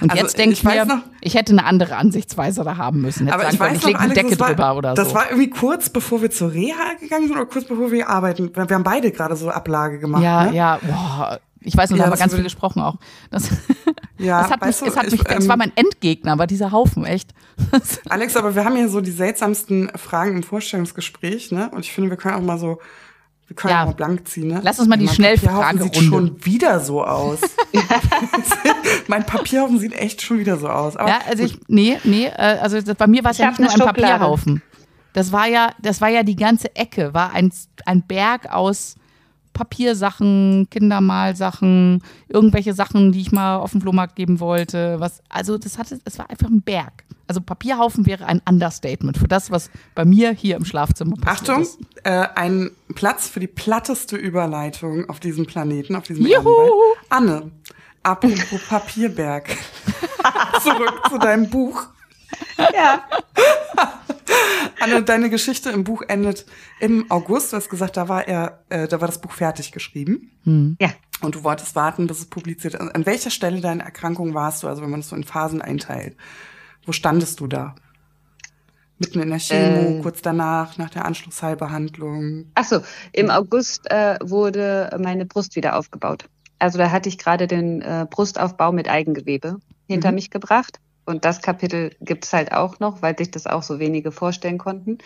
Und 0.00 0.10
also 0.10 0.22
jetzt 0.22 0.38
denke 0.38 0.52
ich 0.54 0.64
mir, 0.64 0.84
noch, 0.84 0.98
ich 1.20 1.34
hätte 1.34 1.52
eine 1.52 1.64
andere 1.64 1.96
Ansichtsweise 1.96 2.64
da 2.64 2.76
haben 2.76 3.00
müssen. 3.00 3.26
Hätte 3.26 3.34
aber 3.34 3.44
sagen, 3.44 3.54
ich 3.54 3.60
weiß 3.60 3.78
ich 3.78 3.92
noch, 3.92 4.00
eine 4.00 4.14
Decke 4.14 4.38
war, 4.40 4.48
drüber 4.48 4.76
oder 4.76 4.94
das 4.94 5.08
so. 5.08 5.14
Das 5.14 5.22
war 5.22 5.30
irgendwie 5.30 5.50
kurz 5.50 5.90
bevor 5.90 6.22
wir 6.22 6.30
zur 6.30 6.52
Reha 6.52 6.94
gegangen 7.00 7.28
sind 7.28 7.36
oder 7.36 7.46
kurz 7.46 7.66
bevor 7.66 7.92
wir 7.92 8.08
arbeiten. 8.08 8.50
Wir 8.54 8.62
haben 8.74 8.82
beide 8.82 9.10
gerade 9.10 9.36
so 9.36 9.50
Ablage 9.50 9.98
gemacht. 9.98 10.22
Ja, 10.22 10.46
ne? 10.46 10.56
ja, 10.56 10.78
boah. 10.82 11.40
Ich 11.64 11.76
weiß, 11.76 11.90
noch, 11.90 11.96
ja, 11.96 12.04
da 12.04 12.10
haben 12.10 12.16
wir 12.16 12.20
ganz 12.20 12.34
viel 12.34 12.42
gesprochen 12.42 12.82
auch. 12.82 12.96
Das, 13.30 13.48
ja, 14.18 14.42
das 14.42 14.50
hat 14.50 14.64
mich, 14.64 14.78
du, 14.78 14.86
es, 14.86 14.96
hat 14.96 15.04
mich, 15.04 15.14
ich, 15.14 15.30
ähm, 15.30 15.38
es 15.38 15.48
war 15.48 15.56
mein 15.56 15.72
Endgegner, 15.76 16.38
war 16.38 16.46
dieser 16.46 16.72
Haufen, 16.72 17.04
echt. 17.04 17.30
Alex, 18.08 18.36
aber 18.36 18.54
wir 18.54 18.64
haben 18.64 18.76
ja 18.76 18.88
so 18.88 19.00
die 19.00 19.10
seltsamsten 19.10 19.90
Fragen 19.96 20.36
im 20.36 20.42
Vorstellungsgespräch, 20.42 21.52
ne? 21.52 21.70
Und 21.70 21.80
ich 21.80 21.92
finde, 21.92 22.10
wir 22.10 22.16
können 22.16 22.34
auch 22.34 22.42
mal 22.42 22.58
so 22.58 22.80
wir 23.52 23.56
können 23.56 23.74
ja. 23.74 23.84
mal 23.84 23.92
blank 23.92 24.26
ziehen, 24.28 24.48
ne? 24.48 24.60
Lass 24.62 24.78
uns 24.78 24.88
mal 24.88 24.96
die 24.96 25.08
Schnellfrage 25.08 25.82
sieht 25.82 25.96
schon 25.96 26.42
wieder 26.42 26.80
so 26.80 27.04
aus. 27.04 27.38
mein 29.08 29.26
Papierhaufen 29.26 29.78
sieht 29.78 29.92
echt 29.92 30.22
schon 30.22 30.38
wieder 30.38 30.56
so 30.56 30.68
aus. 30.68 30.96
Aber 30.96 31.10
ja, 31.10 31.18
also 31.28 31.44
ich, 31.44 31.58
nee, 31.68 31.98
nee, 32.04 32.28
äh, 32.28 32.58
also 32.60 32.78
bei 32.96 33.06
mir 33.06 33.22
war 33.24 33.32
es 33.32 33.38
ja 33.38 33.50
nicht 33.50 33.60
nur 33.60 33.70
ein. 33.72 33.94
Papierhaufen. 33.94 34.62
Das 35.12 35.32
war 35.32 35.46
ja, 35.46 35.72
das 35.82 36.00
war 36.00 36.08
ja 36.08 36.22
die 36.22 36.36
ganze 36.36 36.74
Ecke, 36.74 37.12
war 37.12 37.34
ein, 37.34 37.52
ein 37.84 38.02
Berg 38.06 38.50
aus 38.50 38.94
Papiersachen, 39.52 40.68
Kindermalsachen, 40.70 42.02
irgendwelche 42.28 42.74
Sachen, 42.74 43.12
die 43.12 43.20
ich 43.20 43.32
mal 43.32 43.56
auf 43.56 43.72
dem 43.72 43.80
Flohmarkt 43.80 44.16
geben 44.16 44.40
wollte. 44.40 44.96
Was, 44.98 45.22
also 45.28 45.58
das 45.58 45.78
hatte, 45.78 46.00
es 46.04 46.18
war 46.18 46.30
einfach 46.30 46.48
ein 46.48 46.62
Berg. 46.62 47.04
Also 47.28 47.40
Papierhaufen 47.40 48.04
wäre 48.06 48.26
ein 48.26 48.42
Understatement 48.48 49.16
für 49.16 49.28
das, 49.28 49.50
was 49.50 49.70
bei 49.94 50.04
mir 50.04 50.32
hier 50.32 50.56
im 50.56 50.64
Schlafzimmer 50.64 51.16
passiert 51.16 51.50
Achtung, 51.50 51.62
ist. 51.62 51.78
Äh, 52.04 52.28
ein 52.34 52.70
Platz 52.94 53.28
für 53.28 53.40
die 53.40 53.46
platteste 53.46 54.16
Überleitung 54.16 55.08
auf 55.08 55.20
diesem 55.20 55.46
Planeten, 55.46 55.96
auf 55.96 56.04
diesem 56.04 56.26
Juhu. 56.26 56.72
Anne, 57.08 57.50
apropos 58.02 58.60
Papierberg. 58.68 59.48
Zurück 60.62 61.00
zu 61.08 61.18
deinem 61.18 61.48
Buch. 61.48 61.86
Ja. 62.58 63.04
Anne, 64.80 65.02
deine 65.02 65.30
Geschichte 65.30 65.70
im 65.70 65.84
Buch 65.84 66.02
endet 66.06 66.46
im 66.80 67.10
August. 67.10 67.52
Du 67.52 67.56
hast 67.56 67.68
gesagt, 67.68 67.96
da 67.96 68.08
war 68.08 68.26
er, 68.26 68.64
äh, 68.68 68.88
da 68.88 69.00
war 69.00 69.08
das 69.08 69.20
Buch 69.20 69.32
fertig 69.32 69.72
geschrieben. 69.72 70.32
Hm. 70.44 70.76
Ja. 70.80 70.90
Und 71.20 71.36
du 71.36 71.44
wolltest 71.44 71.76
warten, 71.76 72.06
bis 72.06 72.18
es 72.18 72.26
publiziert. 72.26 72.80
An 72.80 73.06
welcher 73.06 73.30
Stelle 73.30 73.60
deiner 73.60 73.84
Erkrankung 73.84 74.34
warst 74.34 74.62
du? 74.62 74.68
Also 74.68 74.82
wenn 74.82 74.90
man 74.90 75.00
das 75.00 75.08
so 75.08 75.16
in 75.16 75.24
Phasen 75.24 75.62
einteilt. 75.62 76.16
Wo 76.84 76.92
standest 76.92 77.38
du 77.40 77.46
da? 77.46 77.76
Mitten 78.98 79.20
in 79.20 79.30
der 79.30 79.38
Chemo, 79.38 79.98
äh, 79.98 80.02
kurz 80.02 80.22
danach, 80.22 80.78
nach 80.78 80.90
der 80.90 81.04
Anschlussheilbehandlung? 81.04 82.46
Ach 82.54 82.64
so, 82.64 82.80
im 83.12 83.30
August 83.30 83.90
äh, 83.90 84.16
wurde 84.22 84.96
meine 85.00 85.26
Brust 85.26 85.56
wieder 85.56 85.76
aufgebaut. 85.76 86.28
Also 86.58 86.78
da 86.78 86.90
hatte 86.90 87.08
ich 87.08 87.18
gerade 87.18 87.48
den 87.48 87.82
äh, 87.82 88.06
Brustaufbau 88.08 88.70
mit 88.70 88.88
Eigengewebe 88.88 89.58
hinter 89.88 90.10
mhm. 90.10 90.14
mich 90.16 90.30
gebracht. 90.30 90.78
Und 91.04 91.24
das 91.24 91.42
Kapitel 91.42 91.94
gibt 92.00 92.24
es 92.24 92.32
halt 92.32 92.52
auch 92.52 92.78
noch, 92.78 93.02
weil 93.02 93.16
sich 93.18 93.30
das 93.30 93.46
auch 93.46 93.62
so 93.62 93.78
wenige 93.78 94.12
vorstellen 94.12 94.58
konnten. 94.58 94.98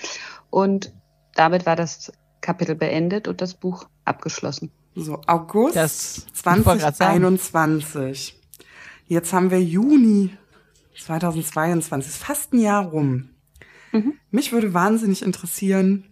Und 0.50 0.92
damit 1.34 1.66
war 1.66 1.76
das 1.76 2.12
Kapitel 2.40 2.74
beendet 2.74 3.28
und 3.28 3.40
das 3.40 3.54
Buch 3.54 3.88
abgeschlossen. 4.04 4.70
So, 4.94 5.20
August 5.26 5.76
das 5.76 6.26
2021. 6.32 8.40
Jetzt 9.06 9.32
haben 9.32 9.50
wir 9.50 9.62
Juni 9.62 10.36
2022, 10.98 12.12
ist 12.12 12.22
fast 12.22 12.52
ein 12.52 12.60
Jahr 12.60 12.86
rum. 12.86 13.30
Mhm. 13.92 14.14
Mich 14.30 14.52
würde 14.52 14.74
wahnsinnig 14.74 15.22
interessieren, 15.22 16.04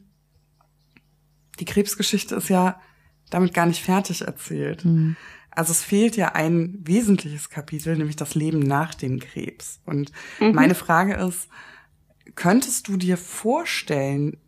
die 1.58 1.64
Krebsgeschichte 1.64 2.34
ist 2.34 2.48
ja 2.48 2.80
damit 3.30 3.54
gar 3.54 3.66
nicht 3.66 3.82
fertig 3.82 4.22
erzählt. 4.22 4.84
Mhm. 4.84 5.16
Also 5.54 5.72
es 5.72 5.82
fehlt 5.82 6.16
ja 6.16 6.32
ein 6.32 6.78
wesentliches 6.82 7.50
Kapitel, 7.50 7.96
nämlich 7.96 8.16
das 8.16 8.34
Leben 8.34 8.60
nach 8.60 8.94
dem 8.94 9.20
Krebs. 9.20 9.80
Und 9.84 10.12
mhm. 10.40 10.52
meine 10.52 10.74
Frage 10.74 11.14
ist, 11.14 11.48
könntest 12.34 12.88
du 12.88 12.96
dir 12.96 13.16
vorstellen, 13.16 14.38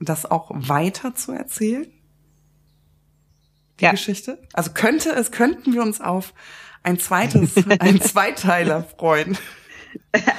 das 0.00 0.26
auch 0.26 0.50
weiter 0.54 1.14
zu 1.14 1.32
erzählen? 1.32 1.86
Die 3.80 3.84
ja. 3.84 3.90
Geschichte? 3.90 4.38
Also 4.52 4.72
könnte 4.72 5.10
es, 5.10 5.30
könnten 5.30 5.72
wir 5.72 5.82
uns 5.82 6.00
auf 6.00 6.34
ein 6.82 6.98
zweites, 6.98 7.54
ein 7.80 8.00
Zweiteiler 8.00 8.84
freuen? 8.84 9.36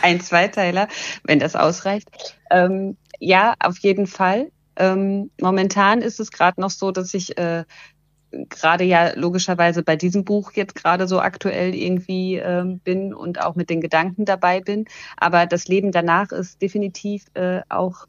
ein 0.01 0.21
Zweiteiler, 0.21 0.87
wenn 1.23 1.39
das 1.39 1.55
ausreicht. 1.55 2.09
Ähm, 2.51 2.97
ja, 3.19 3.55
auf 3.59 3.77
jeden 3.79 4.07
Fall. 4.07 4.51
Ähm, 4.77 5.31
momentan 5.39 6.01
ist 6.01 6.19
es 6.19 6.31
gerade 6.31 6.59
noch 6.59 6.69
so, 6.69 6.91
dass 6.91 7.13
ich 7.13 7.37
äh, 7.37 7.63
gerade 8.49 8.83
ja 8.83 9.13
logischerweise 9.15 9.83
bei 9.83 9.95
diesem 9.95 10.25
Buch 10.25 10.51
jetzt 10.53 10.75
gerade 10.75 11.07
so 11.07 11.19
aktuell 11.19 11.73
irgendwie 11.73 12.35
ähm, 12.35 12.79
bin 12.79 13.13
und 13.13 13.41
auch 13.41 13.55
mit 13.55 13.69
den 13.69 13.81
Gedanken 13.81 14.25
dabei 14.25 14.61
bin. 14.61 14.85
Aber 15.17 15.45
das 15.45 15.67
Leben 15.67 15.91
danach 15.91 16.31
ist 16.31 16.61
definitiv 16.61 17.25
äh, 17.33 17.61
auch 17.69 18.07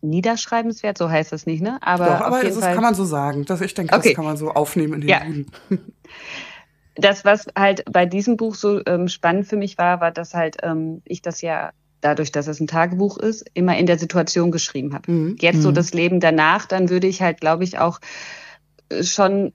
niederschreibenswert, 0.00 0.96
so 0.96 1.10
heißt 1.10 1.32
das 1.32 1.46
nicht, 1.46 1.60
ne? 1.60 1.78
Aber, 1.80 2.06
Doch, 2.06 2.20
aber 2.20 2.42
das 2.42 2.56
Fall 2.56 2.74
kann 2.74 2.82
man 2.82 2.94
so 2.94 3.04
sagen. 3.04 3.44
Das, 3.44 3.60
ich 3.60 3.74
denke, 3.74 3.94
okay. 3.94 4.10
das 4.10 4.16
kann 4.16 4.24
man 4.24 4.36
so 4.36 4.50
aufnehmen 4.50 4.94
in 4.94 5.00
den 5.00 5.10
ja. 5.10 5.18
Bühnen. 5.20 5.46
das, 6.94 7.24
was 7.24 7.46
halt 7.56 7.84
bei 7.90 8.06
diesem 8.06 8.36
Buch 8.36 8.54
so 8.54 8.80
ähm, 8.86 9.08
spannend 9.08 9.46
für 9.46 9.56
mich 9.56 9.78
war, 9.78 10.00
war, 10.00 10.12
dass 10.12 10.34
halt 10.34 10.58
ähm, 10.62 11.02
ich 11.04 11.22
das 11.22 11.40
ja 11.40 11.72
dadurch, 12.00 12.30
dass 12.30 12.46
es 12.46 12.60
ein 12.60 12.66
Tagebuch 12.66 13.18
ist, 13.18 13.44
immer 13.54 13.76
in 13.76 13.86
der 13.86 13.98
Situation 13.98 14.50
geschrieben 14.50 14.94
habe. 14.94 15.10
Mhm. 15.10 15.36
Jetzt 15.40 15.62
so 15.62 15.70
mhm. 15.70 15.74
das 15.74 15.92
Leben 15.92 16.20
danach, 16.20 16.66
dann 16.66 16.90
würde 16.90 17.06
ich 17.06 17.22
halt, 17.22 17.40
glaube 17.40 17.64
ich, 17.64 17.78
auch 17.78 17.98
schon 19.02 19.52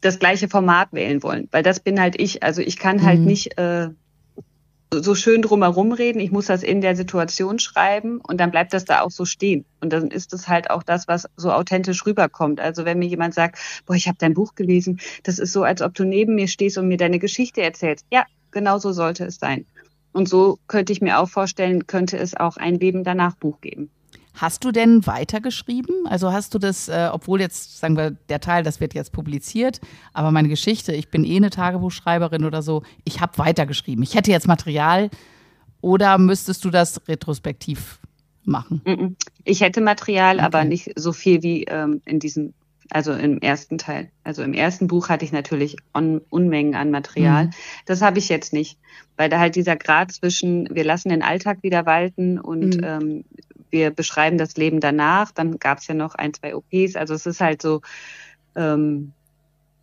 das 0.00 0.18
gleiche 0.18 0.48
Format 0.48 0.92
wählen 0.92 1.22
wollen, 1.22 1.48
weil 1.50 1.62
das 1.62 1.80
bin 1.80 2.00
halt 2.00 2.20
ich. 2.20 2.42
Also 2.42 2.62
ich 2.62 2.76
kann 2.76 3.02
halt 3.02 3.20
mhm. 3.20 3.26
nicht 3.26 3.58
äh, 3.58 3.88
so 4.92 5.14
schön 5.14 5.42
drumherum 5.42 5.92
reden. 5.92 6.20
Ich 6.20 6.30
muss 6.30 6.46
das 6.46 6.62
in 6.62 6.80
der 6.80 6.96
Situation 6.96 7.58
schreiben 7.58 8.20
und 8.20 8.38
dann 8.38 8.50
bleibt 8.50 8.72
das 8.72 8.84
da 8.84 9.00
auch 9.00 9.10
so 9.10 9.24
stehen. 9.24 9.64
Und 9.80 9.92
dann 9.92 10.10
ist 10.10 10.32
es 10.32 10.48
halt 10.48 10.70
auch 10.70 10.82
das, 10.82 11.08
was 11.08 11.26
so 11.36 11.52
authentisch 11.52 12.06
rüberkommt. 12.06 12.60
Also 12.60 12.84
wenn 12.84 12.98
mir 12.98 13.08
jemand 13.08 13.34
sagt, 13.34 13.58
boah, 13.86 13.94
ich 13.94 14.06
habe 14.06 14.18
dein 14.18 14.34
Buch 14.34 14.54
gelesen, 14.54 15.00
das 15.24 15.38
ist 15.38 15.52
so, 15.52 15.64
als 15.64 15.82
ob 15.82 15.94
du 15.94 16.04
neben 16.04 16.34
mir 16.34 16.48
stehst 16.48 16.78
und 16.78 16.88
mir 16.88 16.98
deine 16.98 17.18
Geschichte 17.18 17.62
erzählst. 17.62 18.06
Ja, 18.10 18.24
genau 18.52 18.78
so 18.78 18.92
sollte 18.92 19.24
es 19.24 19.36
sein. 19.36 19.66
Und 20.12 20.28
so 20.28 20.58
könnte 20.66 20.92
ich 20.92 21.02
mir 21.02 21.18
auch 21.18 21.28
vorstellen, 21.28 21.86
könnte 21.86 22.16
es 22.16 22.36
auch 22.36 22.56
ein 22.56 22.76
Leben 22.76 23.04
danach 23.04 23.34
Buch 23.36 23.60
geben. 23.60 23.90
Hast 24.36 24.64
du 24.64 24.70
denn 24.70 25.06
weitergeschrieben? 25.06 26.06
Also 26.06 26.30
hast 26.30 26.54
du 26.54 26.58
das, 26.58 26.88
äh, 26.88 27.08
obwohl 27.10 27.40
jetzt, 27.40 27.78
sagen 27.78 27.96
wir, 27.96 28.10
der 28.28 28.40
Teil, 28.40 28.62
das 28.62 28.80
wird 28.80 28.94
jetzt 28.94 29.12
publiziert, 29.12 29.80
aber 30.12 30.30
meine 30.30 30.48
Geschichte, 30.48 30.92
ich 30.92 31.08
bin 31.08 31.24
eh 31.24 31.36
eine 31.36 31.50
Tagebuchschreiberin 31.50 32.44
oder 32.44 32.62
so, 32.62 32.82
ich 33.04 33.20
habe 33.20 33.38
weitergeschrieben. 33.38 34.02
Ich 34.02 34.14
hätte 34.14 34.30
jetzt 34.30 34.46
Material 34.46 35.10
oder 35.80 36.18
müsstest 36.18 36.64
du 36.64 36.70
das 36.70 37.08
retrospektiv 37.08 37.98
machen? 38.44 39.16
Ich 39.44 39.60
hätte 39.62 39.80
Material, 39.80 40.36
okay. 40.36 40.44
aber 40.44 40.64
nicht 40.64 40.92
so 40.96 41.12
viel 41.12 41.42
wie 41.42 41.64
ähm, 41.64 42.02
in 42.04 42.20
diesem, 42.20 42.54
also 42.90 43.12
im 43.12 43.40
ersten 43.40 43.78
Teil. 43.78 44.10
Also 44.22 44.42
im 44.42 44.52
ersten 44.52 44.86
Buch 44.86 45.08
hatte 45.08 45.24
ich 45.24 45.32
natürlich 45.32 45.76
Un 45.96 46.20
Unmengen 46.28 46.74
an 46.74 46.90
Material. 46.90 47.46
Mhm. 47.46 47.50
Das 47.86 48.02
habe 48.02 48.18
ich 48.18 48.28
jetzt 48.28 48.52
nicht, 48.52 48.78
weil 49.16 49.28
da 49.28 49.38
halt 49.38 49.56
dieser 49.56 49.76
Grad 49.76 50.12
zwischen, 50.12 50.68
wir 50.70 50.84
lassen 50.84 51.08
den 51.08 51.22
Alltag 51.22 51.62
wieder 51.62 51.86
walten 51.86 52.38
und 52.38 52.76
mhm. 52.76 52.84
ähm, 52.84 53.24
wir 53.70 53.90
beschreiben 53.90 54.38
das 54.38 54.56
Leben 54.56 54.80
danach. 54.80 55.32
Dann 55.32 55.58
gab 55.58 55.78
es 55.78 55.86
ja 55.86 55.94
noch 55.94 56.14
ein, 56.14 56.34
zwei 56.34 56.54
OPs. 56.54 56.96
Also 56.96 57.14
es 57.14 57.26
ist 57.26 57.40
halt 57.40 57.62
so, 57.62 57.80
ähm, 58.54 59.12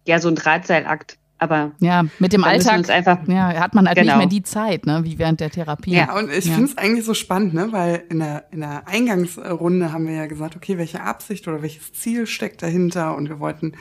ja, 0.05 0.19
so 0.19 0.27
ein 0.27 0.35
Drahtseilakt. 0.35 1.17
Aber 1.39 1.73
ja, 1.79 2.05
mit 2.19 2.31
dem 2.31 2.45
Alltag 2.45 2.89
einfach, 2.89 3.27
ja, 3.27 3.53
hat 3.59 3.73
man 3.73 3.85
halt 3.85 3.97
genau. 3.97 4.13
nicht 4.13 4.17
mehr 4.17 4.27
die 4.27 4.43
Zeit, 4.43 4.85
ne, 4.85 5.01
wie 5.03 5.19
während 5.19 5.41
der 5.41 5.49
Therapie. 5.49 5.91
Ja, 5.91 6.17
und 6.17 6.31
ich 6.31 6.45
ja. 6.45 6.53
finde 6.53 6.69
es 6.69 6.77
eigentlich 6.77 7.03
so 7.03 7.13
spannend, 7.13 7.53
ne, 7.53 7.67
weil 7.71 8.03
in 8.09 8.19
der, 8.19 8.45
in 8.51 8.61
der 8.61 8.87
Eingangsrunde 8.87 9.91
haben 9.91 10.07
wir 10.07 10.13
ja 10.13 10.25
gesagt, 10.27 10.55
okay, 10.55 10.77
welche 10.77 11.01
Absicht 11.01 11.45
oder 11.49 11.61
welches 11.61 11.91
Ziel 11.91 12.27
steckt 12.27 12.61
dahinter 12.61 13.17
und 13.17 13.27
wir 13.27 13.41
wollten 13.41 13.73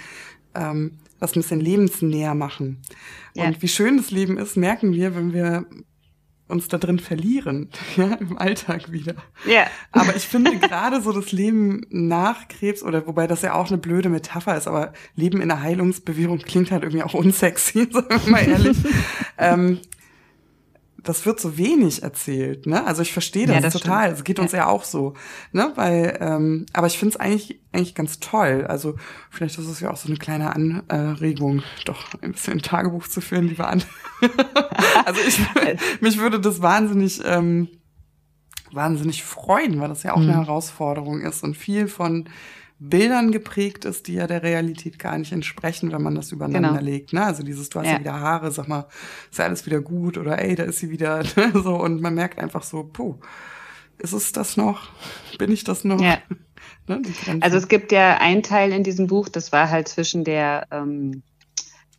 ähm, 0.57 0.99
das 1.21 1.37
ein 1.37 1.41
bisschen 1.41 1.61
lebensnäher 1.61 2.35
machen. 2.35 2.79
Und 3.37 3.43
ja. 3.43 3.63
wie 3.63 3.69
schön 3.69 3.97
das 3.97 4.11
Leben 4.11 4.39
ist, 4.39 4.57
merken 4.57 4.93
wir, 4.93 5.15
wenn 5.15 5.33
wir 5.33 5.65
uns 6.49 6.69
da 6.69 6.79
drin 6.79 6.99
verlieren, 6.99 7.69
ja, 7.97 8.15
im 8.15 8.39
Alltag 8.39 8.93
wieder. 8.93 9.15
Ja. 9.47 9.67
Aber 9.93 10.15
ich 10.17 10.27
finde 10.27 10.57
gerade 10.59 11.01
so 11.01 11.13
das 11.13 11.33
Leben 11.33 11.87
nach 11.91 12.49
Krebs, 12.49 12.83
oder 12.83 13.07
wobei 13.07 13.27
das 13.27 13.43
ja 13.43 13.55
auch 13.55 13.69
eine 13.69 13.79
blöde 13.79 14.09
Metapher 14.09 14.57
ist, 14.57 14.69
aber 14.69 14.93
Leben 15.15 15.41
in 15.41 15.49
der 15.49 15.63
Heilungsbewegung 15.63 16.39
klingt 16.39 16.71
halt 16.71 16.83
irgendwie 16.83 17.03
auch 17.03 17.15
unsexy, 17.15 17.89
sagen 17.93 18.21
wir 18.25 18.31
mal 18.31 18.49
ehrlich. 18.49 18.77
ähm, 19.39 19.81
das 21.03 21.27
wird 21.27 21.41
so 21.41 21.59
wenig 21.59 22.03
erzählt, 22.03 22.67
ne? 22.67 22.85
Also 22.87 23.03
ich 23.03 23.13
verstehe 23.13 23.47
das, 23.47 23.57
ja, 23.57 23.61
das 23.61 23.73
total. 23.73 24.13
Es 24.13 24.25
geht 24.25 24.39
uns 24.39 24.53
ja. 24.53 24.59
ja. 24.59 24.67
auch 24.69 24.85
so, 24.85 25.15
ne? 25.53 25.73
Weil, 25.75 26.19
ähm, 26.21 26.67
aber 26.73 26.87
ich 26.87 26.99
finde 26.99 27.15
es 27.15 27.21
eigentlich 27.21 27.61
eigentlich 27.73 27.95
ganz 27.95 28.21
toll. 28.21 28.67
Also 28.69 28.97
vielleicht 29.31 29.59
ist 29.59 29.67
es 29.67 29.81
ja 29.81 29.91
auch 29.91 29.97
so 29.97 30.09
eine 30.09 30.19
kleine 30.19 30.55
Anregung, 30.55 31.63
doch 31.85 32.15
ein 32.21 32.33
bisschen 32.33 32.55
ein 32.55 32.63
Tagebuch 32.63 33.09
zu 33.09 33.21
führen, 33.21 33.49
lieber 33.49 33.69
an. 33.69 33.83
also 35.05 35.21
ich, 35.27 35.41
mich 36.01 36.19
würde 36.19 36.41
das 36.41 36.63
wahnsinnig 36.63 37.21
ähm, 37.25 37.69
wahnsinnig 38.71 39.23
freuen, 39.23 39.81
weil 39.81 39.89
das 39.89 40.03
ja 40.03 40.13
auch 40.13 40.19
mhm. 40.19 40.31
eine 40.31 40.35
Herausforderung 40.35 41.21
ist 41.21 41.43
und 41.43 41.57
viel 41.57 41.89
von 41.89 42.29
Bildern 42.89 43.31
geprägt 43.31 43.85
ist, 43.85 44.09
die 44.09 44.15
ja 44.15 44.27
der 44.27 44.43
Realität 44.43 44.99
gar 44.99 45.17
nicht 45.17 45.33
entsprechen, 45.33 45.93
wenn 45.93 46.03
man 46.03 46.15
das 46.15 46.33
übereinander 46.33 46.71
Genau. 46.71 46.81
legt. 46.83 47.13
Ne? 47.13 47.25
Also 47.25 47.43
dieses, 47.43 47.69
du 47.69 47.79
hast 47.79 47.87
ja. 47.87 47.93
Ja. 47.95 48.01
wieder 48.01 48.21
Haare, 48.21 48.51
sag 48.51 48.69
mal, 48.69 48.87
ist 49.31 49.39
ja 49.39 49.45
alles 49.45 49.65
wieder 49.67 49.81
gut 49.81 50.19
oder 50.19 50.41
ey, 50.41 50.55
da 50.55 50.65
ist 50.65 50.79
sie 50.81 50.91
wieder 50.91 51.23
ne? 51.37 51.53
so 51.55 51.77
und 51.77 52.01
man 52.01 52.15
merkt 52.15 52.39
einfach 52.39 52.63
so, 52.63 52.85
puh, 52.85 53.17
ist 53.99 54.13
es 54.13 54.33
das 54.33 54.57
noch? 54.57 54.89
Bin 55.39 55.53
ich 55.53 55.65
das 55.65 55.85
noch? 55.85 56.01
Ja. 56.01 56.19
Ne? 56.87 57.01
Also 57.41 57.57
es 57.59 57.69
gibt 57.69 57.93
ja 57.93 58.19
einen 58.19 58.43
Teil 58.43 58.73
in 58.73 58.83
diesem 58.85 59.07
Buch, 59.07 59.29
das 59.29 59.53
war 59.53 59.71
halt 59.71 59.87
zwischen 59.89 60.25
der 60.25 60.67
ähm, 60.71 61.23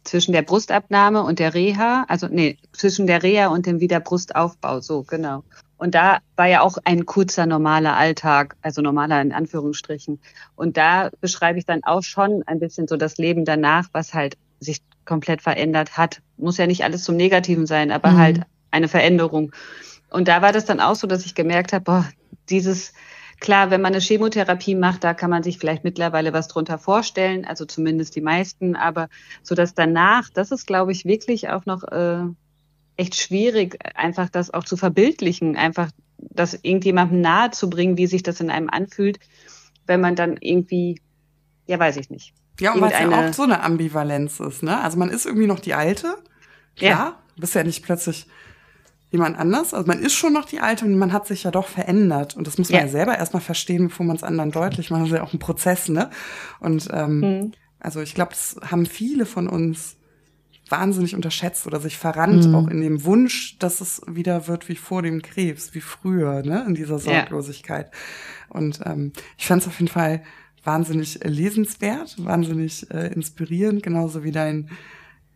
zwischen 0.03 0.33
der 0.33 0.41
Brustabnahme 0.41 1.23
und 1.23 1.39
der 1.39 1.53
Reha, 1.53 2.05
also 2.07 2.27
nee, 2.27 2.57
zwischen 2.73 3.07
der 3.07 3.23
Reha 3.23 3.47
und 3.47 3.65
dem 3.65 3.79
Wiederbrustaufbau, 3.79 4.81
so 4.81 5.03
genau. 5.03 5.43
Und 5.83 5.95
da 5.95 6.19
war 6.37 6.47
ja 6.47 6.61
auch 6.61 6.77
ein 6.85 7.05
kurzer 7.05 7.45
normaler 7.45 7.97
Alltag, 7.97 8.55
also 8.61 8.81
normaler 8.81 9.21
in 9.21 9.33
Anführungsstrichen. 9.33 10.17
Und 10.55 10.77
da 10.77 11.09
beschreibe 11.19 11.59
ich 11.59 11.65
dann 11.65 11.83
auch 11.83 12.03
schon 12.03 12.41
ein 12.45 12.61
bisschen 12.61 12.87
so 12.87 12.95
das 12.95 13.17
Leben 13.17 13.43
danach, 13.43 13.89
was 13.91 14.13
halt 14.13 14.37
sich 14.61 14.79
komplett 15.03 15.41
verändert 15.41 15.97
hat. 15.97 16.21
Muss 16.37 16.57
ja 16.57 16.67
nicht 16.67 16.85
alles 16.85 17.03
zum 17.03 17.17
Negativen 17.17 17.65
sein, 17.65 17.91
aber 17.91 18.11
Mhm. 18.11 18.17
halt 18.17 18.41
eine 18.71 18.87
Veränderung. 18.87 19.51
Und 20.09 20.29
da 20.29 20.41
war 20.41 20.53
das 20.53 20.63
dann 20.63 20.79
auch 20.79 20.95
so, 20.95 21.05
dass 21.05 21.25
ich 21.25 21.35
gemerkt 21.35 21.73
habe, 21.73 21.83
boah, 21.83 22.09
dieses 22.49 22.93
Klar, 23.43 23.71
wenn 23.71 23.81
man 23.81 23.91
eine 23.91 24.01
Chemotherapie 24.01 24.75
macht, 24.75 25.03
da 25.03 25.13
kann 25.13 25.29
man 25.29 25.43
sich 25.43 25.57
vielleicht 25.57 25.83
mittlerweile 25.83 26.31
was 26.31 26.47
drunter 26.47 26.77
vorstellen, 26.77 27.43
also 27.43 27.65
zumindest 27.65 28.15
die 28.15 28.21
meisten, 28.21 28.77
aber 28.77 29.09
so 29.41 29.53
dass 29.53 29.73
danach, 29.73 30.29
das 30.29 30.51
ist, 30.51 30.65
glaube 30.65 30.93
ich, 30.93 31.03
wirklich 31.03 31.49
auch 31.49 31.65
noch 31.65 31.83
äh, 31.83 32.23
echt 32.97 33.15
schwierig, 33.15 33.77
einfach 33.95 34.29
das 34.29 34.53
auch 34.53 34.63
zu 34.63 34.77
verbildlichen, 34.77 35.55
einfach 35.55 35.89
das 36.17 36.53
irgendjemandem 36.61 37.21
nahe 37.21 37.51
zu 37.51 37.69
bringen, 37.69 37.97
wie 37.97 38.07
sich 38.07 38.23
das 38.23 38.39
in 38.39 38.49
einem 38.49 38.69
anfühlt, 38.69 39.19
wenn 39.87 39.99
man 40.01 40.15
dann 40.15 40.37
irgendwie, 40.39 41.01
ja, 41.67 41.79
weiß 41.79 41.97
ich 41.97 42.09
nicht. 42.09 42.33
Ja, 42.59 42.73
und 42.73 42.81
weil 42.81 42.91
es 42.91 42.99
ja 42.99 43.09
auch 43.29 43.33
so 43.33 43.43
eine 43.43 43.61
Ambivalenz 43.63 44.39
ist, 44.39 44.63
ne? 44.63 44.79
Also 44.79 44.97
man 44.97 45.09
ist 45.09 45.25
irgendwie 45.25 45.47
noch 45.47 45.59
die 45.59 45.73
Alte, 45.73 46.15
klar, 46.75 46.89
Ja. 46.89 47.19
du 47.35 47.41
bist 47.41 47.55
ja 47.55 47.63
nicht 47.63 47.83
plötzlich 47.83 48.27
jemand 49.11 49.37
anders. 49.37 49.73
Also 49.73 49.87
man 49.87 49.99
ist 49.99 50.13
schon 50.13 50.33
noch 50.33 50.45
die 50.45 50.59
Alte 50.59 50.85
und 50.85 50.97
man 50.97 51.13
hat 51.13 51.27
sich 51.27 51.43
ja 51.43 51.51
doch 51.51 51.67
verändert. 51.67 52.35
Und 52.35 52.47
das 52.47 52.57
muss 52.57 52.69
man 52.69 52.79
ja, 52.81 52.85
Ja. 52.85 52.91
selber 52.91 53.17
erstmal 53.17 53.41
verstehen, 53.41 53.87
bevor 53.89 54.05
man 54.05 54.15
es 54.15 54.23
anderen 54.23 54.51
deutlich 54.51 54.89
macht. 54.91 55.01
Das 55.01 55.09
ist 55.09 55.15
ja 55.15 55.23
auch 55.23 55.33
ein 55.33 55.39
Prozess, 55.39 55.89
ne? 55.89 56.09
Und 56.59 56.87
ähm, 56.91 57.21
Hm. 57.21 57.51
also 57.79 58.01
ich 58.01 58.15
glaube, 58.15 58.31
das 58.31 58.55
haben 58.71 58.85
viele 58.85 59.25
von 59.25 59.47
uns 59.49 59.97
wahnsinnig 60.69 61.15
unterschätzt 61.15 61.67
oder 61.67 61.79
sich 61.79 61.97
verrannt, 61.97 62.47
Mhm. 62.47 62.55
auch 62.55 62.67
in 62.67 62.81
dem 62.81 63.03
Wunsch, 63.03 63.57
dass 63.59 63.81
es 63.81 64.01
wieder 64.07 64.47
wird 64.47 64.69
wie 64.69 64.75
vor 64.75 65.01
dem 65.01 65.21
Krebs, 65.21 65.73
wie 65.73 65.81
früher, 65.81 66.41
ne, 66.43 66.63
in 66.67 66.73
dieser 66.75 66.95
Ja. 66.95 66.99
Sorglosigkeit. 66.99 67.91
Und 68.49 68.79
ähm, 68.85 69.11
ich 69.37 69.45
fand 69.47 69.61
es 69.61 69.67
auf 69.67 69.79
jeden 69.79 69.91
Fall 69.91 70.23
wahnsinnig 70.63 71.23
äh, 71.23 71.27
lesenswert, 71.27 72.15
wahnsinnig 72.23 72.89
äh, 72.91 73.07
inspirierend, 73.13 73.83
genauso 73.83 74.23
wie 74.23 74.31
dein 74.31 74.69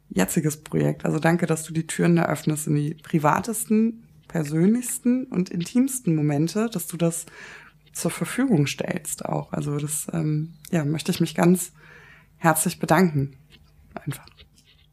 jetziges 0.09 0.63
Projekt. 0.63 1.03
Also 1.05 1.19
danke, 1.19 1.45
dass 1.45 1.63
du 1.63 1.73
die 1.73 1.86
Türen 1.86 2.15
eröffnest 2.17 2.67
in 2.67 2.75
die 2.75 2.93
privatesten, 2.93 4.03
persönlichsten 4.30 5.25
und 5.25 5.49
intimsten 5.49 6.15
Momente, 6.15 6.69
dass 6.71 6.88
du 6.88 6.95
das 6.97 7.25
zur 7.91 8.11
Verfügung 8.11 8.67
stellst 8.67 9.25
auch. 9.25 9.51
Also 9.51 9.78
das, 9.78 10.07
ähm, 10.13 10.53
ja, 10.71 10.86
möchte 10.86 11.11
ich 11.11 11.19
mich 11.19 11.36
ganz 11.36 11.73
herzlich 12.38 12.80
bedanken. 12.80 13.36
Einfach. 13.95 14.25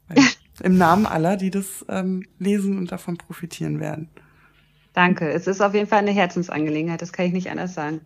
Im 0.63 0.77
Namen 0.79 1.07
aller, 1.07 1.37
die 1.37 1.51
das 1.51 1.85
ähm, 1.89 2.25
lesen 2.39 2.79
und 2.79 2.93
davon 2.93 3.17
profitieren 3.17 3.81
werden. 3.81 4.09
Danke. 4.93 5.29
Es 5.31 5.47
ist 5.49 5.61
auf 5.61 5.75
jeden 5.75 5.89
Fall 5.89 5.99
eine 6.01 6.13
Herzensangelegenheit, 6.13 7.03
das 7.03 7.13
kann 7.13 7.27
ich 7.27 7.33
nicht 7.33 7.51
anders 7.51 7.75
sagen. 7.75 8.01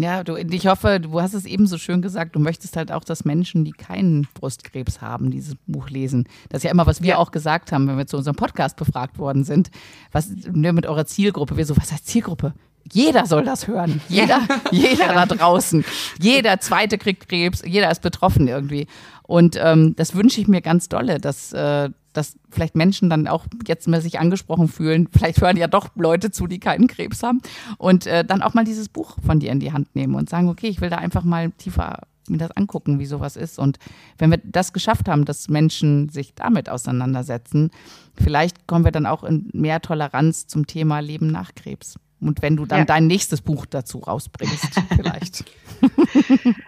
Ja, 0.00 0.22
du, 0.22 0.36
ich 0.36 0.66
hoffe, 0.68 1.00
du 1.00 1.20
hast 1.20 1.34
es 1.34 1.44
eben 1.44 1.66
so 1.66 1.76
schön 1.76 2.02
gesagt, 2.02 2.36
du 2.36 2.40
möchtest 2.40 2.76
halt 2.76 2.92
auch, 2.92 3.02
dass 3.02 3.24
Menschen, 3.24 3.64
die 3.64 3.72
keinen 3.72 4.28
Brustkrebs 4.34 5.00
haben, 5.00 5.30
dieses 5.32 5.56
Buch 5.66 5.90
lesen. 5.90 6.28
Das 6.50 6.60
ist 6.60 6.64
ja 6.64 6.70
immer, 6.70 6.86
was 6.86 7.02
wir 7.02 7.08
Ja. 7.10 7.16
auch 7.18 7.32
gesagt 7.32 7.72
haben, 7.72 7.88
wenn 7.88 7.98
wir 7.98 8.06
zu 8.06 8.16
unserem 8.16 8.36
Podcast 8.36 8.76
befragt 8.76 9.18
worden 9.18 9.42
sind. 9.42 9.70
Was 10.12 10.30
ne, 10.30 10.72
mit 10.72 10.86
eurer 10.86 11.04
Zielgruppe? 11.06 11.56
Wir 11.56 11.66
so, 11.66 11.76
was 11.76 11.90
heißt 11.90 12.06
Zielgruppe? 12.06 12.54
Jeder 12.92 13.26
soll 13.26 13.44
das 13.44 13.66
hören. 13.66 14.00
Jeder, 14.08 14.40
jeder 14.70 15.08
da 15.08 15.26
draußen. 15.26 15.84
Jeder 16.20 16.60
Zweite 16.60 16.98
kriegt 16.98 17.28
Krebs, 17.28 17.62
jeder 17.64 17.90
ist 17.90 18.02
betroffen 18.02 18.48
irgendwie. 18.48 18.86
Und 19.22 19.58
ähm, 19.60 19.94
das 19.96 20.14
wünsche 20.14 20.40
ich 20.40 20.48
mir 20.48 20.62
ganz 20.62 20.88
dolle, 20.88 21.18
dass, 21.18 21.52
äh, 21.52 21.90
dass 22.12 22.36
vielleicht 22.50 22.76
Menschen 22.76 23.10
dann 23.10 23.28
auch 23.28 23.44
jetzt 23.66 23.86
mal 23.88 24.00
sich 24.00 24.18
angesprochen 24.18 24.68
fühlen. 24.68 25.08
Vielleicht 25.12 25.40
hören 25.40 25.56
ja 25.56 25.66
doch 25.66 25.88
Leute 25.96 26.30
zu, 26.30 26.46
die 26.46 26.60
keinen 26.60 26.86
Krebs 26.86 27.22
haben. 27.22 27.40
Und 27.76 28.06
äh, 28.06 28.24
dann 28.24 28.42
auch 28.42 28.54
mal 28.54 28.64
dieses 28.64 28.88
Buch 28.88 29.16
von 29.24 29.38
dir 29.40 29.52
in 29.52 29.60
die 29.60 29.72
Hand 29.72 29.94
nehmen 29.94 30.14
und 30.14 30.30
sagen, 30.30 30.48
okay, 30.48 30.68
ich 30.68 30.80
will 30.80 30.90
da 30.90 30.96
einfach 30.96 31.24
mal 31.24 31.50
tiefer 31.52 32.00
mir 32.30 32.38
das 32.38 32.50
angucken, 32.52 32.98
wie 32.98 33.06
sowas 33.06 33.36
ist. 33.36 33.58
Und 33.58 33.78
wenn 34.18 34.30
wir 34.30 34.40
das 34.42 34.72
geschafft 34.72 35.08
haben, 35.08 35.24
dass 35.24 35.48
Menschen 35.48 36.08
sich 36.08 36.34
damit 36.34 36.68
auseinandersetzen, 36.68 37.70
vielleicht 38.14 38.66
kommen 38.66 38.84
wir 38.84 38.92
dann 38.92 39.06
auch 39.06 39.24
in 39.24 39.50
mehr 39.52 39.80
Toleranz 39.80 40.46
zum 40.46 40.66
Thema 40.66 41.00
Leben 41.00 41.28
nach 41.28 41.54
Krebs. 41.54 41.98
Und 42.20 42.42
wenn 42.42 42.56
du 42.56 42.66
dann 42.66 42.80
Ja. 42.80 42.84
dein 42.84 43.06
nächstes 43.06 43.40
Buch 43.40 43.64
dazu 43.66 43.98
rausbringst, 43.98 44.66
vielleicht. 44.96 45.44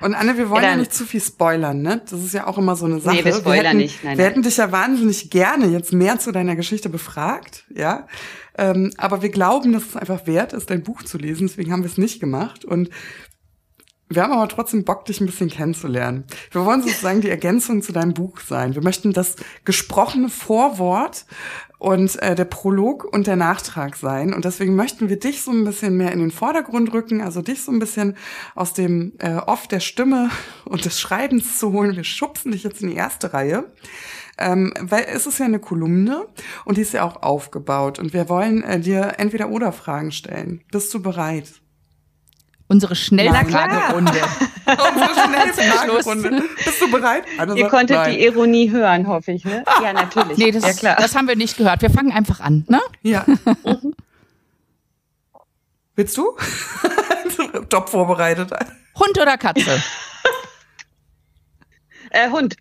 Und 0.01 0.15
Anne, 0.15 0.39
wir 0.39 0.49
wollen 0.51 0.63
Ja, 0.63 0.71
ja, 0.71 0.77
nicht 0.77 0.95
zu 0.95 1.05
viel 1.05 1.21
spoilern, 1.21 1.83
ne? 1.83 2.01
Das 2.09 2.23
ist 2.23 2.33
ja 2.35 2.47
auch 2.47 2.57
immer 2.59 2.77
so 2.77 2.87
eine 2.87 3.01
Sache. 3.01 3.17
Nee, 3.17 3.25
wir 3.25 3.35
spoilern 3.35 3.65
hätten, 3.67 3.77
nicht. 3.79 4.05
Nein, 4.05 4.17
wir 4.17 4.25
nein. 4.25 4.33
hätten 4.33 4.43
dich 4.43 4.57
ja 4.57 4.71
wahnsinnig 4.71 5.31
gerne 5.31 5.67
jetzt 5.67 5.93
mehr 5.93 6.19
zu 6.21 6.31
deiner 6.31 6.55
Geschichte 6.55 6.89
befragt, 6.89 7.65
ja. 7.75 8.07
Ähm, 8.57 8.93
aber 8.97 9.23
wir 9.23 9.31
glauben, 9.31 9.73
dass 9.73 9.85
es 9.87 9.97
einfach 9.97 10.27
wert 10.27 10.53
ist, 10.53 10.71
dein 10.71 10.83
Buch 10.83 11.03
zu 11.03 11.19
lesen. 11.19 11.47
Deswegen 11.49 11.73
haben 11.73 11.83
wir 11.83 11.91
es 11.91 11.99
nicht 11.99 12.21
gemacht. 12.21 12.65
Und 12.65 12.91
wir 14.11 14.25
haben 14.25 14.33
aber 14.33 14.49
trotzdem 14.49 14.85
Bock, 14.85 15.05
dich 15.05 15.21
ein 15.21 15.27
bisschen 15.27 15.49
kennenzulernen. 15.49 16.25
Wir 16.51 16.65
wollen 16.65 16.83
sozusagen 16.83 17.21
die 17.21 17.31
Ergänzung 17.31 17.81
zu 17.81 17.93
deinem 17.93 18.13
Buch 18.13 18.41
sein. 18.41 18.75
Wir 18.75 18.83
möchten 18.83 19.13
das 19.13 19.37
gesprochene 19.65 20.29
Vorwort 20.29 21.27
und 21.79 22.21
äh, 22.21 22.35
der 22.35 22.45
Prolog 22.45 23.05
und 23.05 23.29
der 23.29 23.37
Nachtrag 23.37 23.97
sein. 23.97 24.35
Und 24.35 24.45
deswegen 24.45 24.75
möchten 24.75 25.09
wir 25.09 25.19
dich 25.19 25.43
so 25.43 25.53
ein 25.53 25.65
bisschen 25.65 25.97
mehr 25.97 26.11
in 26.11 26.19
den 26.19 26.33
Vordergrund 26.33 26.93
rücken, 26.93 27.21
also 27.21 27.41
dich 27.41 27.63
so 27.63 27.71
ein 27.71 27.79
bisschen 27.79 28.17
aus 28.57 28.75
dem 28.75 29.13
äh, 29.19 29.37
Off 29.37 29.69
der 29.69 29.81
Stimme 29.81 30.31
und 30.65 30.85
des 30.85 31.01
Schreibens 31.01 31.59
zu 31.59 31.73
holen. 31.73 31.95
Wir 31.95 32.05
schubsen 32.05 32.51
dich 32.51 32.65
jetzt 32.65 32.83
in 32.83 32.91
die 32.91 32.97
erste 32.97 33.33
Reihe. 33.33 33.73
Ähm, 34.39 34.73
weil 34.81 35.07
es 35.13 35.27
ist 35.27 35.39
ja 35.39 35.45
eine 35.45 35.61
Kolumne 35.61 36.27
und 36.65 36.79
die 36.79 36.83
ist 36.83 36.95
ja 36.95 37.05
auch 37.05 37.23
aufgebaut. 37.23 37.99
Und 38.01 38.13
wir 38.13 38.29
wollen 38.29 38.65
äh, 38.65 38.81
dir 38.81 39.15
entweder 39.19 39.51
oder 39.51 39.71
Fragen 39.71 40.11
stellen. 40.11 40.63
Bist 40.73 40.93
du 40.95 41.01
bereit? 41.01 41.61
Unsere. 42.71 42.95
Schnellfragerunde. 42.95 44.13
Unsere 44.67 45.15
schnelle 45.15 45.53
Schluss. 45.53 46.05
Fragerunde. 46.05 46.43
Bist 46.65 46.81
du 46.81 46.89
bereit? 46.89 47.25
Anne 47.37 47.55
Ihr 47.57 47.63
sagt 47.63 47.71
konntet 47.73 47.97
nein. 47.97 48.13
die 48.13 48.25
Ironie 48.25 48.71
hören, 48.71 49.09
hoffe 49.09 49.33
ich, 49.33 49.45
ne? 49.45 49.65
Ja, 49.83 49.93
natürlich. 49.93 50.39
Nee, 50.39 50.53
das, 50.53 50.63
ja, 50.63 50.73
klar. 50.75 50.97
das 50.97 51.17
haben 51.17 51.27
wir 51.27 51.35
nicht 51.35 51.57
gehört. 51.57 51.83
Wir 51.83 51.91
fangen 51.91 52.13
einfach 52.13 52.39
an, 52.39 52.65
ne? 52.69 52.81
Ja. 53.03 53.27
Willst 55.97 56.17
du? 56.17 56.37
Top 57.69 57.89
vorbereitet. 57.89 58.53
Hund 58.97 59.19
oder 59.21 59.37
Katze? 59.37 59.83
Äh, 62.11 62.31
Hund. 62.31 62.55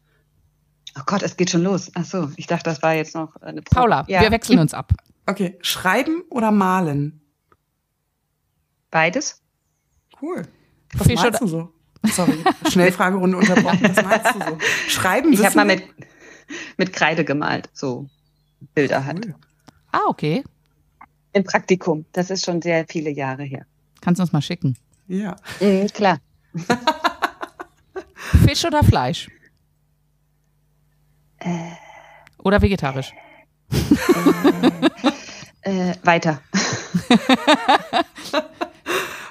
Oh 0.97 1.03
Gott, 1.05 1.21
es 1.21 1.37
geht 1.37 1.51
schon 1.51 1.61
los. 1.61 1.91
Ach 1.93 2.05
so, 2.05 2.31
ich 2.35 2.47
dachte, 2.47 2.63
das 2.63 2.81
war 2.81 2.95
jetzt 2.95 3.13
noch 3.13 3.35
eine 3.41 3.61
Probe. 3.61 3.81
Paula, 3.81 4.05
ja. 4.07 4.21
wir 4.21 4.31
wechseln 4.31 4.57
uns 4.57 4.73
ab. 4.73 4.91
Okay, 5.27 5.59
schreiben 5.61 6.23
oder 6.31 6.49
malen? 6.49 7.21
Beides? 8.89 9.43
Cool. 10.21 10.43
Was 10.93 11.07
Fisch 11.07 11.15
meinst 11.21 11.27
oder- 11.27 11.39
du 11.39 11.47
so? 11.47 11.73
Sorry, 12.13 12.37
Schnellfragerunde 12.69 13.37
unterbrochen. 13.37 13.81
Was 13.93 14.05
meinst 14.05 14.35
du 14.35 14.39
so? 14.39 14.57
Schreiben, 14.87 15.33
Ich 15.33 15.43
habe 15.45 15.55
mal 15.57 15.65
mit, 15.65 15.83
mit 16.77 16.93
Kreide 16.93 17.25
gemalt, 17.25 17.69
so 17.73 18.07
Bilder 18.73 19.03
halt. 19.05 19.25
Cool. 19.25 19.35
Ah, 19.91 20.01
okay. 20.07 20.43
Im 21.33 21.43
Praktikum. 21.43 22.05
Das 22.13 22.29
ist 22.29 22.45
schon 22.45 22.61
sehr 22.61 22.85
viele 22.87 23.09
Jahre 23.09 23.43
her. 23.43 23.65
Kannst 24.01 24.19
du 24.19 24.23
uns 24.23 24.31
mal 24.31 24.41
schicken. 24.41 24.77
Ja. 25.09 25.35
Mhm, 25.59 25.87
klar. 25.87 26.19
Fisch 28.45 28.63
oder 28.63 28.81
Fleisch? 28.83 29.27
Oder 32.37 32.61
vegetarisch? 32.61 33.11
Äh, 35.61 35.93
weiter. 36.03 36.41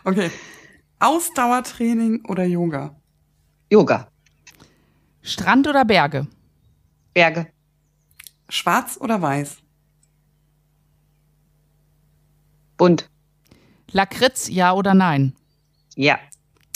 Okay. 0.04 0.30
Ausdauertraining 1.00 2.24
oder 2.26 2.44
Yoga? 2.44 2.94
Yoga. 3.70 4.08
Strand 5.22 5.68
oder 5.68 5.84
Berge? 5.84 6.26
Berge. 7.14 7.46
Schwarz 8.48 8.96
oder 9.00 9.20
weiß? 9.20 9.58
Bunt. 12.76 13.10
Lakritz, 13.90 14.48
ja 14.48 14.72
oder 14.72 14.94
nein? 14.94 15.34
Ja. 15.96 16.18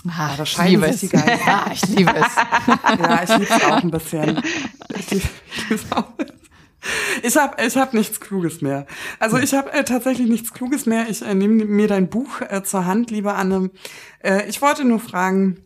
Ah, 0.09 0.35
da 0.37 0.43
ich 0.43 0.51
scheiden 0.51 0.81
liebe 0.81 0.87
es. 0.87 1.03
Ja, 1.13 1.71
ich 1.73 1.87
liebe 1.89 2.11
es. 2.15 2.35
Ja, 2.35 3.23
ich 3.23 3.31
liebe 3.39 3.55
es 3.55 3.65
auch 3.65 3.83
ein 3.83 3.91
bisschen. 3.91 4.43
Ich 4.99 5.11
liebe 5.11 5.29
es 5.71 5.93
auch. 5.93 6.13
Ich 7.23 7.37
habe 7.37 7.63
ich 7.65 7.77
hab 7.77 7.95
nichts 7.95 8.21
Kluges 8.21 8.61
mehr. 8.61 8.87
Also 9.21 9.39
ich 9.39 9.55
habe 9.55 9.73
äh, 9.73 9.85
tatsächlich 9.85 10.29
nichts 10.29 10.53
Kluges 10.53 10.87
mehr. 10.87 11.09
Ich 11.09 11.23
äh, 11.23 11.35
nehme 11.35 11.65
mir 11.65 11.89
dein 11.89 12.09
Buch 12.09 12.41
äh, 12.41 12.63
zur 12.63 12.87
Hand, 12.87 13.11
liebe 13.11 13.35
Anne. 13.35 13.71
Äh, 14.23 14.49
ich 14.49 14.61
wollte 14.61 14.85
nur 14.85 14.99
fragen, 14.99 15.59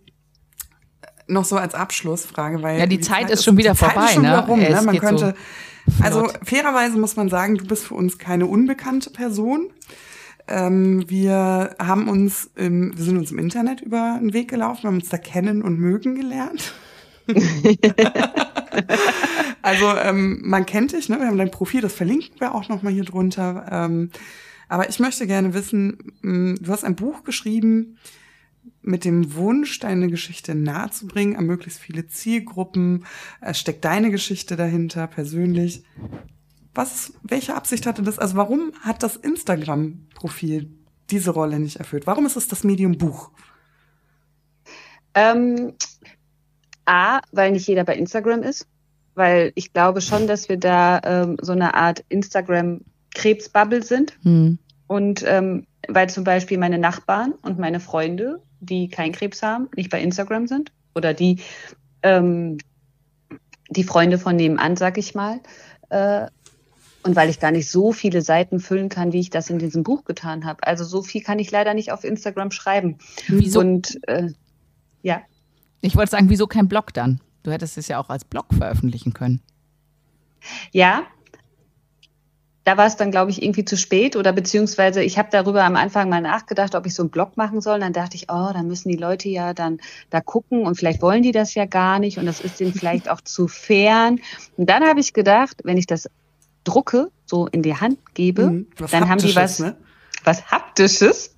noch 1.29 1.45
so 1.45 1.57
als 1.57 1.75
Abschlussfrage, 1.75 2.63
weil 2.63 2.79
ja, 2.79 2.87
die, 2.87 2.99
die 2.99 3.03
Zeit, 3.03 3.23
Zeit, 3.23 3.31
ist 3.31 3.45
schon 3.45 3.57
wieder 3.57 3.75
vorbei, 3.75 4.09
schon 4.13 4.23
ne? 4.23 4.29
Wieder 4.29 4.47
rum, 4.47 4.61
ne? 4.61 4.83
Man 4.83 4.99
könnte, 4.99 5.35
so 5.87 6.05
also 6.05 6.29
fairerweise 6.45 6.99
muss 6.99 7.17
man 7.17 7.29
sagen, 7.29 7.57
du 7.57 7.65
bist 7.65 7.87
für 7.87 7.95
uns 7.95 8.19
keine 8.19 8.47
unbekannte 8.47 9.11
Person. 9.11 9.71
Ähm, 10.49 11.09
wir 11.09 11.75
haben 11.79 12.09
uns, 12.09 12.51
im, 12.55 12.97
wir 12.97 13.05
sind 13.05 13.17
uns 13.17 13.33
im 13.33 13.39
Internet 13.39 13.81
über 13.81 14.19
den 14.21 14.33
Weg 14.33 14.49
gelaufen, 14.49 14.85
wir 14.85 14.89
haben 14.89 14.97
uns 14.97 15.09
da 15.09 15.19
kennen 15.19 15.63
und 15.63 15.79
mögen 15.79 16.15
gelernt. 16.15 16.75
also 19.63 19.87
ähm, 19.97 20.41
man 20.45 20.67
kennt 20.67 20.93
dich, 20.93 21.09
ne? 21.09 21.19
Wir 21.19 21.27
haben 21.27 21.39
dein 21.39 21.51
Profil, 21.51 21.81
das 21.81 21.93
verlinken 21.93 22.41
wir 22.41 22.55
auch 22.55 22.69
noch 22.69 22.83
mal 22.83 22.93
hier 22.93 23.05
drunter. 23.05 23.67
Ähm, 23.71 24.11
aber 24.69 24.89
ich 24.89 24.99
möchte 24.99 25.27
gerne 25.27 25.55
wissen, 25.55 25.99
hm, 26.23 26.59
du 26.61 26.73
hast 26.73 26.85
ein 26.85 26.97
Buch 26.97 27.25
geschrieben 27.25 27.99
mit 28.83 29.05
dem 29.05 29.35
Wunsch, 29.35 29.79
deine 29.81 30.09
Geschichte 30.09 30.55
nahezubringen 30.55 31.37
an 31.37 31.47
möglichst 31.47 31.81
viele 31.81 32.07
Zielgruppen. 32.07 33.05
Es 33.41 33.59
steckt 33.59 33.85
deine 33.85 34.11
Geschichte 34.11 34.57
dahinter 34.57 35.07
persönlich. 35.07 35.83
Was, 36.75 37.15
welche 37.23 37.55
Absicht 37.55 37.87
hatte 37.87 38.03
das? 38.03 38.19
Also 38.19 38.37
warum 38.37 38.73
hat 38.81 39.03
das 39.03 39.17
Instagram-Profil 39.17 40.71
diese 41.11 41.31
Rolle 41.31 41.59
nicht 41.59 41.77
erfüllt? 41.77 42.07
Warum 42.07 42.27
ist 42.27 42.37
es 42.37 42.49
das 42.49 42.65
Medium 42.65 42.99
Buch? 42.99 43.31
Ähm, 45.15 45.73
A, 46.87 47.21
weil 47.33 47.53
nicht 47.53 47.67
jeder 47.67 47.85
bei 47.85 47.97
Instagram 47.97 48.43
ist. 48.43 48.67
Weil 49.15 49.53
ich 49.55 49.73
glaube 49.73 50.01
schon, 50.01 50.27
dass 50.27 50.49
wir 50.49 50.59
da 50.59 51.01
ähm, 51.05 51.37
so 51.41 51.53
eine 51.53 51.75
Art 51.75 52.05
Instagram-Krebsbubble 52.09 53.83
sind. 53.83 54.13
Hm. 54.23 54.59
Und 54.87 55.25
ähm, 55.27 55.67
weil 55.89 56.09
zum 56.09 56.25
Beispiel 56.25 56.59
meine 56.59 56.79
Nachbarn 56.79 57.33
und 57.43 57.59
meine 57.59 57.81
Freunde, 57.81 58.43
die 58.61 58.89
keinen 58.89 59.13
Krebs 59.13 59.43
haben, 59.43 59.69
nicht 59.75 59.91
bei 59.91 60.01
Instagram 60.01 60.47
sind. 60.47 60.73
Oder 60.95 61.15
die, 61.15 61.41
ähm, 62.03 62.59
die 63.71 63.85
Freunde 63.85 64.19
von 64.19 64.37
nebenan, 64.37 64.77
sag 64.77 64.99
ich 64.99 65.15
mal. 65.15 65.41
Äh, 65.89 66.27
und 67.03 67.15
weil 67.15 67.31
ich 67.31 67.39
gar 67.39 67.53
nicht 67.53 67.71
so 67.71 67.93
viele 67.93 68.21
Seiten 68.21 68.59
füllen 68.59 68.89
kann, 68.89 69.13
wie 69.13 69.21
ich 69.21 69.31
das 69.31 69.49
in 69.49 69.59
diesem 69.59 69.85
Buch 69.85 70.05
getan 70.05 70.45
habe. 70.45 70.67
Also 70.67 70.85
so 70.85 71.03
viel 71.03 71.23
kann 71.23 71.39
ich 71.39 71.51
leider 71.51 71.73
nicht 71.73 71.93
auf 71.93 72.03
Instagram 72.03 72.51
schreiben. 72.51 72.99
Wieso? 73.29 73.61
Und 73.61 73.99
äh, 74.09 74.31
ja. 75.03 75.23
Ich 75.81 75.97
wollte 75.97 76.11
sagen, 76.11 76.29
wieso 76.29 76.47
kein 76.47 76.69
Blog 76.69 76.93
dann? 76.95 77.21
Du 77.43 77.51
hättest 77.51 77.79
es 77.79 77.89
ja 77.89 77.99
auch 77.99 78.09
als 78.09 78.25
Blog 78.25 78.47
veröffentlichen 78.55 79.13
können. 79.13 79.41
Ja, 80.73 81.07
da 82.67 82.77
war 82.77 82.87
es 82.87 82.97
dann, 82.97 83.13
glaube 83.13 83.31
ich, 83.31 83.43
irgendwie 83.43 83.65
zu 83.65 83.77
spät 83.77 84.17
oder 84.17 84.33
beziehungsweise 84.33 85.01
ich 85.01 85.19
habe 85.19 85.29
darüber 85.31 85.63
am 85.63 85.77
Anfang 85.77 86.09
mal 86.09 86.21
nachgedacht, 86.21 86.75
ob 86.75 86.85
ich 86.85 86.95
so 86.95 87.05
einen 87.05 87.11
Blog 87.11 87.37
machen 87.37 87.61
soll. 87.61 87.79
Dann 87.79 87.93
dachte 87.93 88.17
ich, 88.17 88.25
oh, 88.29 88.51
dann 88.53 88.67
müssen 88.67 88.89
die 88.89 88.97
Leute 88.97 89.29
ja 89.29 89.55
dann 89.55 89.79
da 90.11 90.21
gucken 90.21 90.67
und 90.67 90.75
vielleicht 90.75 91.01
wollen 91.01 91.23
die 91.23 91.31
das 91.31 91.55
ja 91.55 91.65
gar 91.65 92.01
nicht 92.01 92.19
und 92.19 92.27
das 92.27 92.41
ist 92.41 92.59
denen 92.59 92.75
vielleicht 92.75 93.09
auch 93.09 93.21
zu 93.21 93.47
fern. 93.47 94.19
Und 94.57 94.69
dann 94.69 94.83
habe 94.83 94.99
ich 94.99 95.13
gedacht, 95.13 95.59
wenn 95.63 95.77
ich 95.77 95.87
das 95.87 96.11
drucke, 96.65 97.13
so 97.25 97.47
in 97.47 97.63
die 97.63 97.77
Hand 97.77 97.99
gebe, 98.15 98.51
mhm, 98.51 98.67
dann 98.91 99.09
haben 99.09 99.21
die 99.21 99.37
was, 99.37 99.61
ne? 99.61 99.77
was 100.25 100.51
Haptisches. 100.51 101.36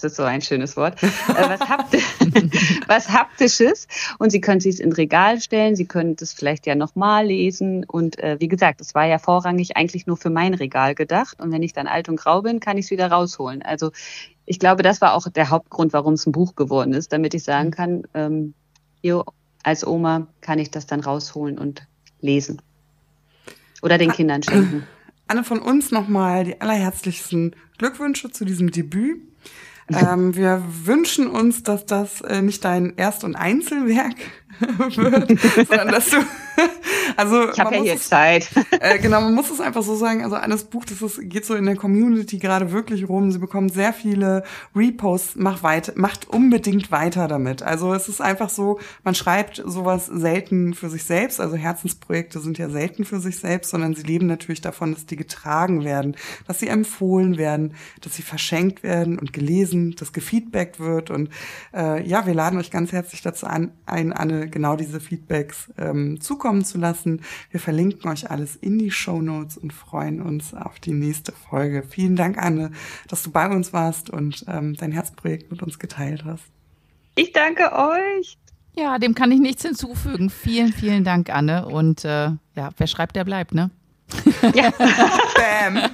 Das 0.00 0.12
ist 0.12 0.16
so 0.16 0.24
ein 0.24 0.40
schönes 0.42 0.76
Wort. 0.76 1.00
Äh, 1.30 1.48
was, 1.48 1.60
Hapt 1.60 1.96
was 2.88 3.08
Haptisches. 3.10 3.86
Und 4.18 4.30
Sie 4.30 4.40
können 4.40 4.58
es 4.58 4.80
ins 4.80 4.96
Regal 4.96 5.40
stellen. 5.40 5.76
Sie 5.76 5.86
können 5.86 6.16
das 6.16 6.32
vielleicht 6.32 6.66
ja 6.66 6.74
nochmal 6.74 7.26
lesen. 7.26 7.84
Und 7.84 8.18
äh, 8.18 8.36
wie 8.40 8.48
gesagt, 8.48 8.80
es 8.80 8.94
war 8.94 9.06
ja 9.06 9.18
vorrangig 9.18 9.76
eigentlich 9.76 10.06
nur 10.06 10.16
für 10.16 10.30
mein 10.30 10.54
Regal 10.54 10.94
gedacht. 10.94 11.40
Und 11.40 11.52
wenn 11.52 11.62
ich 11.62 11.72
dann 11.72 11.86
alt 11.86 12.08
und 12.08 12.16
grau 12.16 12.42
bin, 12.42 12.58
kann 12.60 12.78
ich 12.78 12.86
es 12.86 12.90
wieder 12.90 13.10
rausholen. 13.10 13.62
Also 13.62 13.92
ich 14.44 14.58
glaube, 14.58 14.82
das 14.82 15.00
war 15.00 15.14
auch 15.14 15.28
der 15.28 15.50
Hauptgrund, 15.50 15.92
warum 15.92 16.14
es 16.14 16.26
ein 16.26 16.32
Buch 16.32 16.56
geworden 16.56 16.92
ist, 16.92 17.12
damit 17.12 17.34
ich 17.34 17.44
sagen 17.44 17.70
kann, 17.70 18.02
ähm, 18.14 18.54
jo, 19.02 19.24
als 19.62 19.86
Oma 19.86 20.26
kann 20.40 20.58
ich 20.58 20.70
das 20.70 20.86
dann 20.86 21.00
rausholen 21.00 21.58
und 21.58 21.86
lesen. 22.20 22.60
Oder 23.82 23.98
den 23.98 24.10
Kindern 24.10 24.42
schenken. 24.42 24.86
Anne 25.28 25.44
von 25.44 25.60
uns 25.60 25.92
nochmal 25.92 26.44
die 26.44 26.60
allerherzlichsten 26.60 27.54
Glückwünsche 27.78 28.32
zu 28.32 28.44
diesem 28.44 28.72
Debüt. 28.72 29.20
Ähm, 30.00 30.36
wir 30.36 30.62
wünschen 30.84 31.26
uns, 31.26 31.62
dass 31.62 31.84
das 31.84 32.20
äh, 32.20 32.42
nicht 32.42 32.64
dein 32.64 32.94
Erst- 32.96 33.24
und 33.24 33.34
Einzelwerk 33.34 34.14
wird, 34.60 35.68
sondern 35.68 35.88
dass 35.88 36.10
du 36.10 36.18
also 37.16 37.50
ich 37.50 37.60
habe 37.60 37.76
ja 37.76 37.82
hier 37.82 37.94
es, 37.94 38.08
Zeit. 38.08 38.48
Äh, 38.80 38.98
genau, 38.98 39.20
man 39.20 39.34
muss 39.34 39.50
es 39.50 39.60
einfach 39.60 39.82
so 39.82 39.94
sagen. 39.94 40.24
Also 40.24 40.36
alles 40.36 40.64
Buch, 40.64 40.84
das 40.86 41.02
ist, 41.02 41.28
geht 41.28 41.44
so 41.44 41.54
in 41.54 41.66
der 41.66 41.76
Community 41.76 42.38
gerade 42.38 42.72
wirklich 42.72 43.08
rum. 43.08 43.30
Sie 43.30 43.38
bekommen 43.38 43.68
sehr 43.68 43.92
viele 43.92 44.42
Reposts. 44.74 45.34
Mach 45.36 45.62
weiter, 45.62 45.92
macht 45.96 46.30
unbedingt 46.30 46.90
weiter 46.90 47.28
damit. 47.28 47.62
Also 47.62 47.92
es 47.92 48.08
ist 48.08 48.22
einfach 48.22 48.48
so, 48.48 48.80
man 49.04 49.14
schreibt 49.14 49.62
sowas 49.66 50.06
selten 50.06 50.72
für 50.72 50.88
sich 50.88 51.04
selbst. 51.04 51.40
Also 51.40 51.56
Herzensprojekte 51.56 52.40
sind 52.40 52.56
ja 52.56 52.70
selten 52.70 53.04
für 53.04 53.20
sich 53.20 53.38
selbst, 53.38 53.70
sondern 53.70 53.94
sie 53.94 54.02
leben 54.02 54.26
natürlich 54.26 54.62
davon, 54.62 54.94
dass 54.94 55.04
die 55.04 55.16
getragen 55.16 55.84
werden, 55.84 56.16
dass 56.46 56.60
sie 56.60 56.68
empfohlen 56.68 57.36
werden, 57.36 57.74
dass 58.00 58.14
sie 58.14 58.22
verschenkt 58.22 58.82
werden 58.82 59.18
und 59.18 59.34
gelesen, 59.34 59.94
dass 59.98 60.14
gefeedbackt 60.14 60.80
wird. 60.80 61.10
Und 61.10 61.28
äh, 61.74 62.06
ja, 62.06 62.24
wir 62.24 62.34
laden 62.34 62.58
euch 62.58 62.70
ganz 62.70 62.92
herzlich 62.92 63.20
dazu 63.20 63.46
an, 63.46 63.72
ein, 63.84 64.14
Anne, 64.14 64.39
genau 64.48 64.76
diese 64.76 65.00
Feedbacks 65.00 65.72
ähm, 65.78 66.20
zukommen 66.20 66.64
zu 66.64 66.78
lassen 66.78 66.90
lassen. 66.90 67.20
Wir 67.50 67.60
verlinken 67.60 68.10
euch 68.10 68.30
alles 68.30 68.56
in 68.56 68.78
die 68.78 68.90
Show 68.90 69.20
Notes 69.20 69.56
und 69.56 69.72
freuen 69.72 70.20
uns 70.20 70.54
auf 70.54 70.80
die 70.80 70.92
nächste 70.92 71.32
Folge. 71.32 71.82
Vielen 71.88 72.16
Dank, 72.16 72.38
Anne, 72.38 72.72
dass 73.08 73.22
du 73.22 73.30
bei 73.30 73.48
uns 73.48 73.72
warst 73.72 74.10
und 74.10 74.44
ähm, 74.48 74.74
dein 74.74 74.92
Herzprojekt 74.92 75.50
mit 75.50 75.62
uns 75.62 75.78
geteilt 75.78 76.24
hast. 76.24 76.44
Ich 77.14 77.32
danke 77.32 77.72
euch. 77.72 78.36
Ja, 78.74 78.98
dem 78.98 79.14
kann 79.14 79.32
ich 79.32 79.40
nichts 79.40 79.62
hinzufügen. 79.62 80.30
Vielen, 80.30 80.72
vielen 80.72 81.04
Dank, 81.04 81.28
Anne. 81.30 81.66
Und 81.66 82.04
äh, 82.04 82.30
ja, 82.54 82.70
wer 82.76 82.86
schreibt, 82.86 83.16
der 83.16 83.24
bleibt, 83.24 83.52
ne? 83.52 83.70
Ja. 84.54 84.70
Bam. 84.70 85.82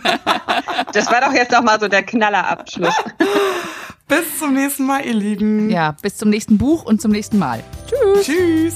Das 0.93 1.11
war 1.11 1.21
doch 1.21 1.33
jetzt 1.33 1.53
noch 1.53 1.63
mal 1.63 1.79
so 1.81 1.89
der 1.89 2.03
Knallerabschluss. 2.03 2.95
Bis 4.09 4.39
zum 4.39 4.55
nächsten 4.55 4.87
Mal, 4.87 5.05
ihr 5.05 5.15
Lieben. 5.15 5.69
Ja, 5.69 5.97
bis 6.01 6.17
zum 6.17 6.31
nächsten 6.31 6.59
Buch 6.59 6.85
und 6.85 7.03
zum 7.03 7.11
nächsten 7.11 7.39
Mal. 7.39 7.63
Tschüss. 7.87 8.27
Tschüss. 8.27 8.75